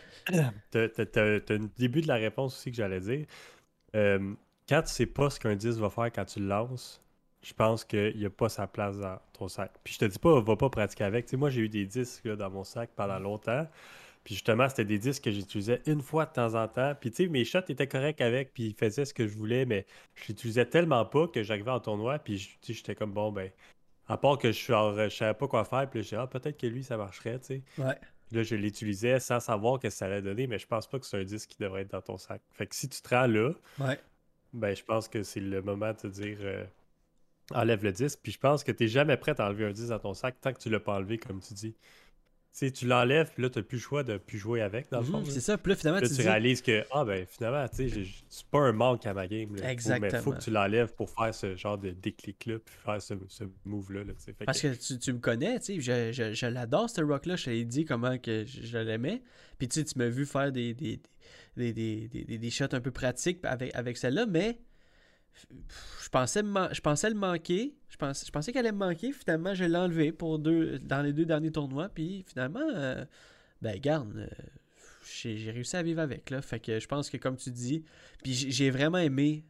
T'as 0.71 0.89
t'as- 0.89 1.05
t'as- 1.07 1.41
t'as 1.41 1.55
un 1.57 1.69
début 1.77 2.01
de 2.01 2.09
la 2.09 2.15
réponse 2.15 2.57
aussi 2.57 2.71
que 2.71 2.77
j'allais 2.79 3.01
dire. 3.01 3.27
Euh, 3.95 4.33
quand 4.67 4.81
tu 4.83 4.89
sais 4.93 5.05
pas 5.07 5.29
ce 5.29 5.39
qu'un 5.39 5.55
10 5.57 5.79
va 5.79 5.91
faire 5.91 6.11
quand 6.11 6.25
tu 6.25 6.41
le 6.41 6.47
lances, 6.47 7.03
je 7.43 7.53
pense 7.53 7.85
qu'il 7.85 8.17
n'y 8.17 8.25
a 8.25 8.31
pas 8.31 8.49
sa 8.49 8.67
place 8.67 8.97
dans 8.99 9.19
ton 9.35 9.49
sac. 9.49 9.71
Puis 9.85 9.95
je 9.95 9.99
te 9.99 10.05
dis 10.07 10.19
pas, 10.19 10.41
va 10.41 10.57
pas 10.57 10.71
pratiquer 10.71 11.05
avec. 11.05 11.27
Tu 11.27 11.33
sais, 11.33 11.37
moi, 11.37 11.51
j'ai 11.51 11.61
eu 11.63 11.69
des 11.69 11.85
disques 11.85 12.25
là, 12.25 12.37
dans 12.37 12.49
mon 12.49 12.65
sac 12.65 12.89
pendant 12.97 13.19
longtemps. 13.19 13.69
Puis 14.25 14.35
justement, 14.35 14.69
c'était 14.69 14.87
des 14.87 14.99
disques 14.99 15.25
que 15.25 15.31
j'utilisais 15.31 15.83
une 15.87 16.01
fois 16.01 16.25
de 16.25 16.33
temps 16.33 16.55
en 16.55 16.67
temps. 16.67 16.95
Puis 16.99 17.11
tu 17.11 17.25
sais, 17.25 17.29
mes 17.29 17.45
shots 17.45 17.69
étaient 17.69 17.87
corrects 17.87 18.23
avec, 18.23 18.55
puis 18.55 18.69
ils 18.69 18.75
faisaient 18.75 19.05
ce 19.05 19.13
que 19.13 19.27
je 19.27 19.37
voulais, 19.37 19.67
mais 19.67 19.87
je 20.15 20.29
l'utilisais 20.29 20.65
tellement 20.65 21.05
pas 21.05 21.29
que 21.29 21.43
j'arrivais 21.43 21.71
en 21.71 21.81
tournoi, 21.81 22.19
puis 22.19 22.57
j'étais 22.63 22.95
comme 22.95 23.13
bon, 23.13 23.33
ben, 23.33 23.51
à 24.09 24.17
part 24.17 24.39
que 24.39 24.49
je, 24.49 24.57
suis 24.59 24.73
je 24.73 25.09
savais 25.15 25.35
pas 25.35 25.47
quoi 25.47 25.65
faire, 25.65 25.89
puis 25.89 26.03
j'ai 26.03 26.17
ah, 26.17 26.27
peut-être 26.27 26.59
que 26.59 26.67
lui, 26.67 26.83
ça 26.83 26.97
marcherait, 26.97 27.39
tu 27.41 27.47
sais. 27.47 27.63
Ouais. 27.79 27.99
Là, 28.33 28.43
je 28.43 28.57
l'utilisais 28.57 29.21
sans 29.21 29.41
savoir 29.41 29.77
ce 29.77 29.83
que 29.83 29.91
ça 29.91 30.07
allait 30.07 30.23
donner, 30.23 30.47
mais 30.47 30.59
je 30.59 30.67
pense 30.67 30.89
pas 30.89 30.99
que 30.99 31.07
c'est 31.07 31.19
un 31.19 31.25
disque 31.25 31.51
qui 31.51 31.59
devrait 31.63 31.83
être 31.83 31.91
dans 31.91 32.01
ton 32.01 32.17
sac. 32.17 32.43
Fait 32.53 32.67
que 32.67 32.75
si 32.75 32.89
tu 32.89 33.01
te 33.01 33.15
rends 33.15 33.27
là, 33.27 33.53
Ouais. 33.79 33.99
ben 34.55 34.75
je 34.75 34.83
pense 34.83 35.09
que 35.09 35.23
c'est 35.23 35.41
le 35.41 35.63
moment 35.63 35.93
de 35.93 35.99
te 35.99 36.07
dire 36.07 36.39
euh, 36.41 36.65
enlève 37.53 37.85
le 37.85 37.93
disque. 37.93 38.21
Puis 38.23 38.33
je 38.33 38.39
pense 38.39 38.65
que 38.65 38.73
tu 38.73 38.89
jamais 38.89 39.17
prêt 39.17 39.39
à 39.39 39.47
enlever 39.49 39.67
un 39.67 39.73
disque 39.73 39.91
dans 39.91 39.99
ton 39.99 40.15
sac 40.15 40.41
tant 40.41 40.53
que 40.53 40.59
tu 40.59 40.71
l'as 40.71 40.81
pas 40.81 40.95
enlevé, 40.95 41.19
comme 41.19 41.41
tu 41.41 41.55
dis. 41.55 41.75
Tu 42.57 42.59
sais, 42.67 42.71
tu 42.71 42.87
l'enlèves, 42.87 43.33
puis 43.35 43.43
là, 43.43 43.51
tu 43.51 43.61
plus 43.65 43.79
le 43.79 43.83
choix 43.83 44.05
de 44.05 44.17
plus 44.17 44.39
jouer 44.39 44.61
avec, 44.63 44.89
dans 44.89 45.01
le 45.01 45.05
fond. 45.05 45.19
Mhm, 45.19 45.25
là. 45.27 45.31
c'est 45.33 45.41
ça. 45.41 45.59
Puis 45.59 45.71
là, 45.71 45.77
finalement, 45.77 45.99
Là, 46.01 46.07
tu 46.07 46.15
tu 46.15 46.21
dis, 46.23 46.29
réalises 46.29 46.63
que, 46.63 46.85
ah 46.93 47.05
ben 47.05 47.27
finalement, 47.27 47.67
tu 47.69 47.91
sais, 47.91 48.05
c'est 48.29 48.47
pas 48.47 48.61
un 48.61 48.71
manque 48.73 49.05
à 49.07 49.13
ma 49.13 49.27
game. 49.27 49.57
Là. 49.57 49.57
Faut- 49.57 49.65
mais 49.65 49.73
Exactement. 49.73 50.23
faut 50.23 50.33
que 50.35 50.39
tu 50.41 50.51
l'enlèves 50.53 50.95
pour 50.95 51.11
faire 51.11 51.35
ce 51.35 51.57
genre 51.57 51.77
de 51.79 51.91
déclic-là, 51.91 52.61
puis 52.65 52.75
faire 52.85 53.03
ce, 53.03 53.15
ce 53.27 53.43
move-là. 53.65 54.05
là, 54.05 54.13
Parce 54.47 54.61
que- 54.63 54.69
que 54.69 54.75
tu, 54.81 54.99
tu 55.01 55.13
me 55.13 55.19
connais, 55.19 55.59
tu 55.59 55.81
sais, 55.81 55.81
je, 55.81 56.13
je, 56.13 56.33
je 56.33 56.47
l'adore 56.47 56.89
ce 56.89 57.01
rock-là, 57.03 57.35
je 57.35 57.47
t'ai 57.47 57.65
dit 57.65 57.85
comment 57.85 58.19
que 58.19 58.45
je, 58.47 58.63
je 58.63 58.79
l'aimais. 58.79 59.21
Puis 59.59 59.67
tu 59.67 59.81
sais, 59.81 59.85
tu 59.85 59.99
m'as 59.99 60.09
vu 60.09 60.25
faire 60.25 60.53
des, 60.53 60.75
des, 60.75 61.01
des, 61.57 61.73
des, 61.73 62.07
des, 62.09 62.25
des- 62.25 62.39
des 62.39 62.51
shots 62.51 62.67
un 62.71 62.81
peu 62.81 62.93
pratiques 62.93 63.41
avec, 63.43 63.75
avec 63.75 63.97
celle-là, 63.97 64.27
mais 64.27 64.61
je 66.03 66.09
pensais, 66.09 66.43
je 66.43 66.81
pensais 66.81 67.09
le 67.09 67.17
manquer. 67.17 67.75
Je, 67.89 67.97
pense, 67.97 68.25
je 68.27 68.31
pensais 68.31 68.53
qu'elle 68.53 68.67
allait 68.67 68.73
me 68.73 68.79
manquer. 68.79 69.13
Finalement, 69.13 69.55
je 69.55 69.65
l'ai 69.65 69.77
enlevé 69.77 70.13
pour 70.13 70.39
deux, 70.39 70.79
dans 70.81 71.03
les 71.03 71.13
deux 71.13 71.25
derniers 71.25 71.53
tournois. 71.53 71.89
Puis 71.89 72.25
finalement, 72.27 72.67
euh, 72.75 73.05
ben 73.63 73.79
garde, 73.79 74.17
euh, 74.17 74.27
j'ai 75.07 75.51
réussi 75.51 75.77
à 75.77 75.83
vivre 75.83 76.01
avec. 76.01 76.31
Là. 76.31 76.43
Fait 76.43 76.61
que 76.61 76.79
je 76.79 76.87
pense 76.87 77.11
que 77.11 77.17
comme 77.17 77.37
tu 77.37 77.51
dis, 77.51 77.85
puis 78.23 78.33
j'ai 78.33 78.71
vraiment 78.71 78.99
aimé 78.99 79.45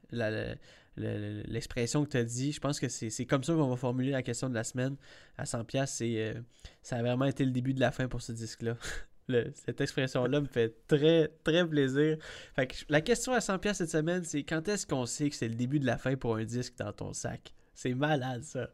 l'expression 0.96 2.04
que 2.04 2.10
tu 2.10 2.16
as 2.16 2.24
dit. 2.24 2.52
Je 2.52 2.60
pense 2.60 2.80
que 2.80 2.88
c'est 2.88 3.26
comme 3.26 3.44
ça 3.44 3.54
qu'on 3.54 3.68
va 3.68 3.76
formuler 3.76 4.10
la 4.10 4.22
question 4.22 4.48
de 4.48 4.54
la 4.54 4.64
semaine 4.64 4.96
à 5.38 5.44
100$. 5.44 5.64
piastres. 5.64 5.96
C'est, 5.98 6.16
euh, 6.18 6.40
ça 6.82 6.96
a 6.96 7.02
vraiment 7.02 7.26
été 7.26 7.44
le 7.44 7.50
début 7.50 7.74
de 7.74 7.80
la 7.80 7.92
fin 7.92 8.08
pour 8.08 8.22
ce 8.22 8.32
disque-là. 8.32 8.76
Le- 9.28 9.50
cette 9.54 9.80
expression-là 9.80 10.40
me 10.40 10.46
fait 10.46 10.74
très, 10.86 11.28
très 11.44 11.66
plaisir. 11.66 12.18
Fait 12.54 12.66
que 12.66 12.74
la 12.88 13.00
question 13.00 13.32
à 13.32 13.38
100$ 13.40 13.58
piastres 13.58 13.84
cette 13.84 13.90
semaine, 13.90 14.22
c'est 14.24 14.42
quand 14.42 14.68
est-ce 14.68 14.86
qu'on 14.86 15.06
sait 15.06 15.30
que 15.30 15.36
c'est 15.36 15.48
le 15.48 15.54
début 15.54 15.78
de 15.80 15.86
la 15.86 15.96
fin 15.96 16.14
pour 16.16 16.36
un 16.36 16.44
disque 16.44 16.74
dans 16.76 16.92
ton 16.92 17.12
sac? 17.14 17.54
C'est 17.74 17.94
malade, 17.94 18.42
ça. 18.42 18.68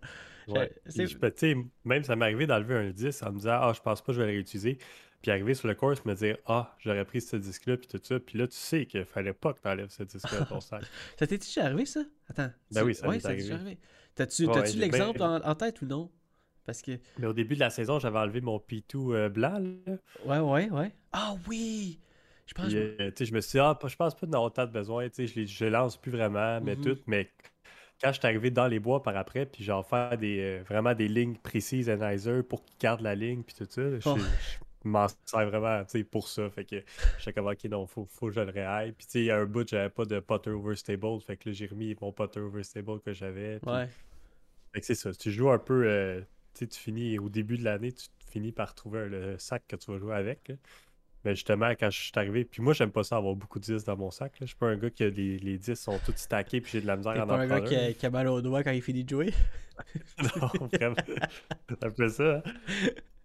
Ouais. 0.48 0.72
Je- 0.86 0.92
Puis 0.92 1.06
je 1.06 1.16
peux- 1.18 1.30
tu 1.30 1.52
sais, 1.52 1.56
même 1.84 2.02
ça 2.02 2.16
m'est 2.16 2.24
arrivé 2.24 2.46
d'enlever 2.46 2.74
un 2.74 2.90
disque 2.90 3.22
en 3.22 3.30
me 3.32 3.38
disant 3.38 3.58
Ah, 3.60 3.72
je 3.74 3.80
pense 3.80 4.00
pas 4.02 4.06
que 4.08 4.12
je 4.14 4.20
vais 4.20 4.26
le 4.26 4.32
réutiliser. 4.32 4.78
Puis 5.22 5.30
arriver 5.30 5.54
sur 5.54 5.68
le 5.68 5.74
course, 5.74 6.04
me 6.04 6.14
dire 6.14 6.36
Ah, 6.46 6.74
j'aurais 6.80 7.04
pris 7.04 7.20
ce 7.20 7.36
disque-là, 7.36 7.76
puis 7.76 7.86
tout 7.86 8.00
ça. 8.02 8.18
Puis 8.18 8.36
là, 8.38 8.48
tu 8.48 8.56
sais 8.56 8.86
qu'il 8.86 9.04
fallait 9.04 9.32
pas 9.34 9.52
que 9.54 9.60
tu 9.60 9.68
enlèves 9.68 9.90
ce 9.90 10.02
disque-là 10.02 10.40
de 10.40 10.44
ton 10.46 10.60
sac. 10.60 10.82
Ça 11.18 11.26
t'est 11.26 11.38
déjà 11.38 11.66
arrivé, 11.66 11.86
ça? 11.86 12.00
Attends. 12.28 12.50
Ben 12.72 12.80
tu- 12.80 12.86
oui, 12.86 12.94
ça 12.94 13.06
ouais, 13.08 13.18
t'est 13.18 13.26
arrivé. 13.26 13.42
déjà 13.42 13.54
arrivé. 13.54 13.78
T'as-tu 14.16 14.46
Ouais, 14.46 14.72
l'exemple 14.72 15.18
ben- 15.20 15.40
en, 15.44 15.50
en 15.50 15.54
tête 15.54 15.80
ou 15.82 15.86
non? 15.86 16.10
Parce 16.70 16.82
que. 16.82 16.92
Mais 17.18 17.26
au 17.26 17.32
début 17.32 17.54
de 17.56 17.60
la 17.60 17.70
saison, 17.70 17.98
j'avais 17.98 18.18
enlevé 18.20 18.40
mon 18.40 18.58
P2 18.58 19.12
euh, 19.12 19.28
blanc. 19.28 19.58
là. 19.58 19.96
Ouais, 20.24 20.38
ouais, 20.38 20.70
ouais. 20.70 20.92
Ah 21.12 21.34
oui! 21.48 21.98
Je 22.46 22.54
pense 22.54 22.72
que. 22.72 22.76
euh, 23.02 23.10
tu 23.10 23.16
sais, 23.16 23.24
je 23.26 23.34
me 23.34 23.40
suis 23.40 23.52
dit, 23.52 23.58
ah, 23.58 23.76
je 23.84 23.96
pense 23.96 24.14
pas 24.14 24.26
d'en 24.26 24.38
avoir 24.38 24.52
tant 24.52 24.66
de 24.66 24.70
besoin. 24.72 25.08
tu 25.08 25.26
sais, 25.26 25.44
Je, 25.46 25.46
je 25.46 25.64
lance 25.64 25.96
plus 25.96 26.12
vraiment, 26.12 26.60
mais 26.60 26.76
Mhm. 26.76 26.82
tout. 26.84 26.98
Mais 27.08 27.28
quand 28.00 28.12
je 28.12 28.18
suis 28.18 28.26
arrivé 28.26 28.50
dans 28.52 28.68
les 28.68 28.78
bois 28.78 29.02
par 29.02 29.16
après, 29.16 29.46
puis 29.46 29.64
genre 29.64 29.84
faire 29.86 30.16
des, 30.16 30.38
euh, 30.40 30.62
vraiment 30.68 30.94
des 30.94 31.08
lignes 31.08 31.36
précises 31.36 31.90
à 31.90 31.96
Nizer 31.96 32.44
pour 32.46 32.64
qu'il 32.64 32.76
garde 32.78 33.00
la 33.00 33.14
ligne, 33.16 33.42
puis 33.42 33.54
tout 33.56 33.66
ça, 33.68 33.82
je, 33.98 34.08
Oh. 34.08 34.16
je 34.16 34.88
m'en 34.88 35.06
sers 35.26 35.46
vraiment 35.50 35.84
tu 35.84 35.98
sais, 35.98 36.04
pour 36.04 36.28
ça. 36.28 36.48
Fait 36.50 36.64
que 36.64 36.76
j'étais 37.18 37.32
comme, 37.32 37.48
ok, 37.48 37.64
non, 37.64 37.86
faut, 37.86 38.06
faut 38.08 38.28
que 38.28 38.32
je 38.32 38.40
le 38.40 38.50
réaille. 38.52 38.92
Puis 38.92 39.06
tu 39.06 39.12
sais, 39.12 39.18
il 39.20 39.24
y 39.26 39.30
a 39.32 39.38
un 39.38 39.44
bout, 39.44 39.68
j'avais 39.68 39.90
pas 39.90 40.04
de 40.04 40.20
putter 40.20 40.50
overstable. 40.50 41.20
Fait 41.20 41.36
que 41.36 41.48
là, 41.48 41.52
j'ai 41.52 41.66
remis 41.66 41.96
mon 42.00 42.12
putter 42.12 42.38
overstable 42.40 43.00
que 43.00 43.12
j'avais. 43.12 43.58
Ouais. 43.66 43.88
Fait 44.72 44.80
que 44.80 44.86
c'est 44.86 44.94
ça. 44.94 45.12
Tu 45.12 45.30
joues 45.32 45.50
un 45.50 45.58
peu. 45.58 45.84
euh, 45.86 46.20
tu 46.54 46.66
finis 46.70 47.18
au 47.18 47.28
début 47.28 47.58
de 47.58 47.64
l'année, 47.64 47.92
tu 47.92 48.06
finis 48.30 48.52
par 48.52 48.74
trouver 48.74 49.08
le 49.08 49.38
sac 49.38 49.62
que 49.68 49.76
tu 49.76 49.90
vas 49.90 49.98
jouer 49.98 50.14
avec. 50.14 50.48
là. 50.48 50.54
Mais 51.24 51.34
justement, 51.34 51.68
quand 51.78 51.90
je 51.90 51.98
suis 52.00 52.12
arrivé, 52.16 52.44
puis 52.46 52.62
moi, 52.62 52.72
j'aime 52.72 52.90
pas 52.92 53.02
ça 53.04 53.16
avoir 53.18 53.34
beaucoup 53.34 53.58
de 53.58 53.64
disques 53.64 53.84
dans 53.86 53.96
mon 53.96 54.10
sac. 54.10 54.32
là. 54.40 54.46
Je 54.46 54.46
suis 54.46 54.56
pas 54.56 54.68
un 54.68 54.76
gars 54.76 54.88
que 54.88 55.04
les, 55.04 55.38
les 55.38 55.58
disques 55.58 55.82
sont 55.82 55.98
tous 56.04 56.14
stackés, 56.16 56.62
puis 56.62 56.72
j'ai 56.72 56.80
de 56.80 56.86
la 56.86 56.96
misère 56.96 57.12
à 57.12 57.24
en 57.24 57.26
pas 57.26 57.34
un 57.36 57.46
gars 57.46 57.56
prendre 57.56 57.68
qui 57.68 57.76
a, 57.76 57.92
qui 57.92 58.06
a 58.06 58.10
mal 58.10 58.26
au 58.28 58.40
doigt 58.40 58.62
quand 58.62 58.70
il 58.70 58.80
finit 58.80 59.04
de 59.04 59.10
jouer? 59.10 59.34
non, 60.22 60.66
vraiment. 60.72 60.96
C'est 61.68 61.84
un 61.84 61.90
peu 61.90 62.08
ça. 62.08 62.36
hein. 62.36 62.42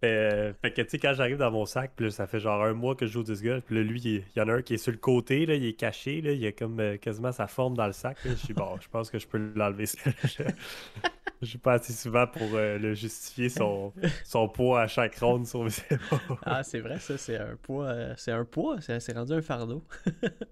Euh, 0.04 0.54
fait 0.62 0.72
que, 0.72 0.82
tu 0.82 0.90
sais, 0.90 1.00
quand 1.00 1.14
j'arrive 1.14 1.38
dans 1.38 1.52
mon 1.52 1.66
sac, 1.66 1.94
puis 1.96 2.06
là, 2.08 2.12
ça 2.12 2.28
fait 2.28 2.40
genre 2.42 2.62
un 2.64 2.74
mois 2.74 2.96
que 2.96 3.08
je 3.08 3.14
joue 3.14 3.22
au 3.22 3.24
disc 3.24 3.42
golf, 3.44 3.64
puis 3.64 3.76
là, 3.76 3.82
lui, 3.82 4.00
il, 4.02 4.16
il 4.18 4.24
y 4.36 4.42
en 4.42 4.50
a 4.50 4.56
un 4.56 4.62
qui 4.62 4.74
est 4.74 4.78
sur 4.78 4.92
le 4.92 4.98
côté, 4.98 5.46
là, 5.46 5.56
il 5.56 5.66
est 5.66 5.74
caché, 5.74 6.22
là, 6.22 6.32
il 6.34 6.46
a 6.46 6.52
comme 6.52 6.80
euh, 6.82 6.98
quasiment 6.98 7.32
sa 7.32 7.48
forme 7.48 7.76
dans 7.78 7.88
le 7.88 7.94
sac. 7.94 8.18
là. 8.26 8.32
Je 8.32 8.36
suis 8.36 8.54
bon, 8.54 8.78
je 8.82 8.90
pense 8.90 9.10
que 9.10 9.20
je 9.20 9.26
peux 9.28 9.38
l'enlever. 9.56 9.86
je 11.42 11.48
joue 11.52 11.60
pas 11.60 11.74
assez 11.74 11.94
souvent 11.94 12.26
pour 12.28 12.48
euh, 12.54 12.78
le 12.78 12.94
justifier 12.94 13.50
son, 13.50 13.94
son 14.24 14.48
poids 14.48 14.82
à 14.82 14.88
chaque 14.88 15.16
ronde 15.18 15.46
sur 15.46 15.64
mes 15.64 15.72
épaules. 15.90 16.38
Ah, 16.44 16.64
c'est 16.64 16.80
vrai, 16.80 17.00
ça, 17.00 17.18
c'est 17.18 17.38
un 17.38 17.56
poids. 17.62 17.86
euh, 17.88 18.14
c'est 18.18 18.32
un 18.32 18.46
poids, 18.46 18.78
c'est 18.82 19.00
c'est 19.00 19.14
rendu 19.14 19.34
un 19.34 19.42
fardeau. 19.42 19.84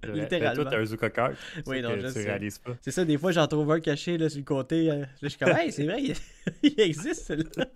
Littéralement. 0.04 0.64
toi, 0.70 1.10
t'as 1.10 1.26
un. 1.28 1.34
Oui, 1.66 1.82
non, 1.82 1.92
je 2.00 2.08
tu 2.08 2.14
sais. 2.14 2.24
réalises 2.24 2.60
pas. 2.60 2.72
C'est 2.82 2.92
ça, 2.92 3.06
des 3.06 3.18
fois, 3.18 3.32
j'en 3.32 3.48
trouve 3.48 3.72
un 3.72 3.80
caché 3.80 4.18
là, 4.18 4.30
sur 4.30 4.40
le 4.40 4.46
côté. 4.46 4.90
euh, 4.92 5.00
là, 5.02 5.08
je 5.22 5.28
suis 5.30 5.38
comme, 5.40 5.56
hey, 5.56 5.72
c'est 5.72 5.86
vrai, 5.86 6.02
il, 6.02 6.16
il 6.64 6.80
existe, 6.80 7.26
celui-là. 7.28 7.68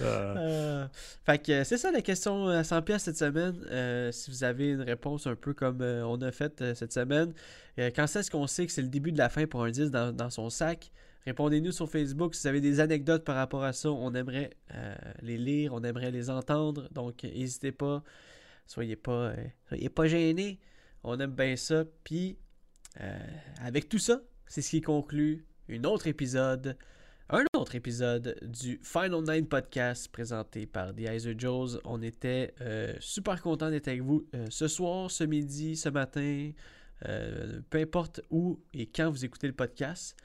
Ah. 0.00 0.04
Euh, 0.04 0.86
fait 1.24 1.38
que 1.38 1.64
c'est 1.64 1.76
ça 1.76 1.90
la 1.92 2.00
question 2.02 2.48
à 2.48 2.64
100 2.64 2.82
pièces 2.82 3.02
cette 3.04 3.18
semaine. 3.18 3.54
Euh, 3.70 4.10
si 4.12 4.30
vous 4.30 4.44
avez 4.44 4.70
une 4.70 4.80
réponse 4.82 5.26
un 5.26 5.36
peu 5.36 5.52
comme 5.52 5.80
euh, 5.82 6.02
on 6.04 6.20
a 6.22 6.32
fait 6.32 6.74
cette 6.74 6.92
semaine, 6.92 7.32
quand 7.78 8.04
est-ce 8.04 8.30
qu'on 8.30 8.46
sait 8.46 8.66
que 8.66 8.72
c'est 8.72 8.82
le 8.82 8.88
début 8.88 9.12
de 9.12 9.18
la 9.18 9.28
fin 9.28 9.46
pour 9.46 9.62
un 9.64 9.70
10 9.70 9.90
dans, 9.90 10.14
dans 10.14 10.30
son 10.30 10.50
sac? 10.50 10.90
Répondez-nous 11.26 11.72
sur 11.72 11.88
Facebook 11.88 12.34
si 12.34 12.42
vous 12.42 12.46
avez 12.48 12.60
des 12.60 12.80
anecdotes 12.80 13.24
par 13.24 13.36
rapport 13.36 13.62
à 13.62 13.72
ça. 13.72 13.90
On 13.90 14.14
aimerait 14.14 14.50
euh, 14.74 14.94
les 15.20 15.36
lire, 15.36 15.74
on 15.74 15.82
aimerait 15.84 16.10
les 16.10 16.30
entendre. 16.30 16.88
Donc, 16.92 17.24
n'hésitez 17.24 17.72
pas. 17.72 18.02
Soyez 18.66 18.96
pas, 18.96 19.30
euh, 19.30 19.36
soyez 19.68 19.90
pas 19.90 20.06
gênés. 20.06 20.60
On 21.04 21.18
aime 21.20 21.32
bien 21.32 21.56
ça. 21.56 21.84
Puis, 22.04 22.38
euh, 23.00 23.18
avec 23.60 23.88
tout 23.88 23.98
ça, 23.98 24.22
c'est 24.46 24.62
ce 24.62 24.70
qui 24.70 24.80
conclut 24.80 25.44
un 25.68 25.84
autre 25.84 26.06
épisode 26.06 26.76
un 27.32 27.44
autre 27.56 27.76
épisode 27.76 28.36
du 28.42 28.80
Final 28.82 29.22
Nine 29.22 29.46
Podcast 29.46 30.08
présenté 30.10 30.66
par 30.66 30.92
The 30.92 31.02
Iser 31.12 31.36
Joes. 31.38 31.78
On 31.84 32.02
était 32.02 32.52
super 32.98 33.40
content 33.40 33.70
d'être 33.70 33.86
avec 33.86 34.02
vous 34.02 34.26
ce 34.48 34.66
soir, 34.66 35.12
ce 35.12 35.22
midi, 35.22 35.76
ce 35.76 35.90
matin, 35.90 36.50
peu 36.98 37.78
importe 37.78 38.20
où 38.30 38.58
et 38.74 38.86
quand 38.86 39.10
vous 39.10 39.24
écoutez 39.24 39.46
le 39.46 39.52
podcast. 39.52 40.16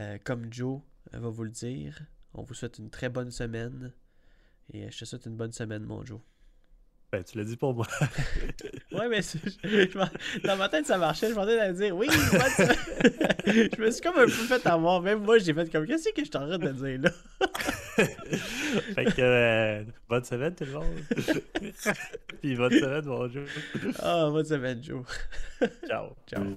Euh, 0.00 0.18
comme 0.24 0.52
Joe 0.52 0.80
euh, 1.12 1.18
va 1.18 1.28
vous 1.28 1.44
le 1.44 1.50
dire, 1.50 2.02
on 2.32 2.42
vous 2.42 2.54
souhaite 2.54 2.78
une 2.78 2.90
très 2.90 3.08
bonne 3.08 3.30
semaine. 3.30 3.92
Et 4.72 4.90
je 4.90 4.98
te 4.98 5.04
souhaite 5.04 5.26
une 5.26 5.36
bonne 5.36 5.52
semaine, 5.52 5.84
mon 5.84 6.04
Joe. 6.04 6.20
Ben, 7.14 7.22
tu 7.22 7.38
l'as 7.38 7.44
dit 7.44 7.56
pour 7.56 7.74
moi. 7.74 7.86
Ouais, 8.92 9.08
mais 9.08 9.20
je- 9.22 9.38
je 9.68 10.46
dans 10.46 10.56
ma 10.56 10.68
tête, 10.68 10.84
ça 10.86 10.98
marchait. 10.98 11.28
Je 11.28 11.34
m'entendais 11.34 11.56
d'aller 11.56 11.74
dire 11.74 11.96
oui, 11.96 12.08
je 13.46 13.80
me 13.80 13.90
suis 13.90 14.00
comme 14.02 14.16
un 14.18 14.24
peu 14.24 14.30
fait 14.30 14.66
avoir. 14.66 15.00
Même 15.00 15.20
moi, 15.20 15.38
j'ai 15.38 15.52
fait 15.54 15.70
comme 15.70 15.86
qu'est-ce 15.86 16.08
que 16.10 16.24
je 16.24 16.30
train 16.30 16.58
de 16.58 16.72
dire 16.72 17.00
là? 17.02 17.10
fait 18.94 19.04
que, 19.04 19.20
euh, 19.20 19.82
bonne 20.08 20.24
semaine, 20.24 20.54
tout 20.56 20.64
le 20.64 20.72
monde. 20.72 20.86
Puis 22.40 22.56
bonne 22.56 22.72
semaine, 22.72 23.04
mon 23.04 23.28
Joe. 23.28 23.48
Ah, 24.00 24.28
bonne 24.30 24.44
semaine, 24.44 24.82
Joe. 24.82 25.04
Ciao. 25.88 26.16
Ciao. 26.28 26.56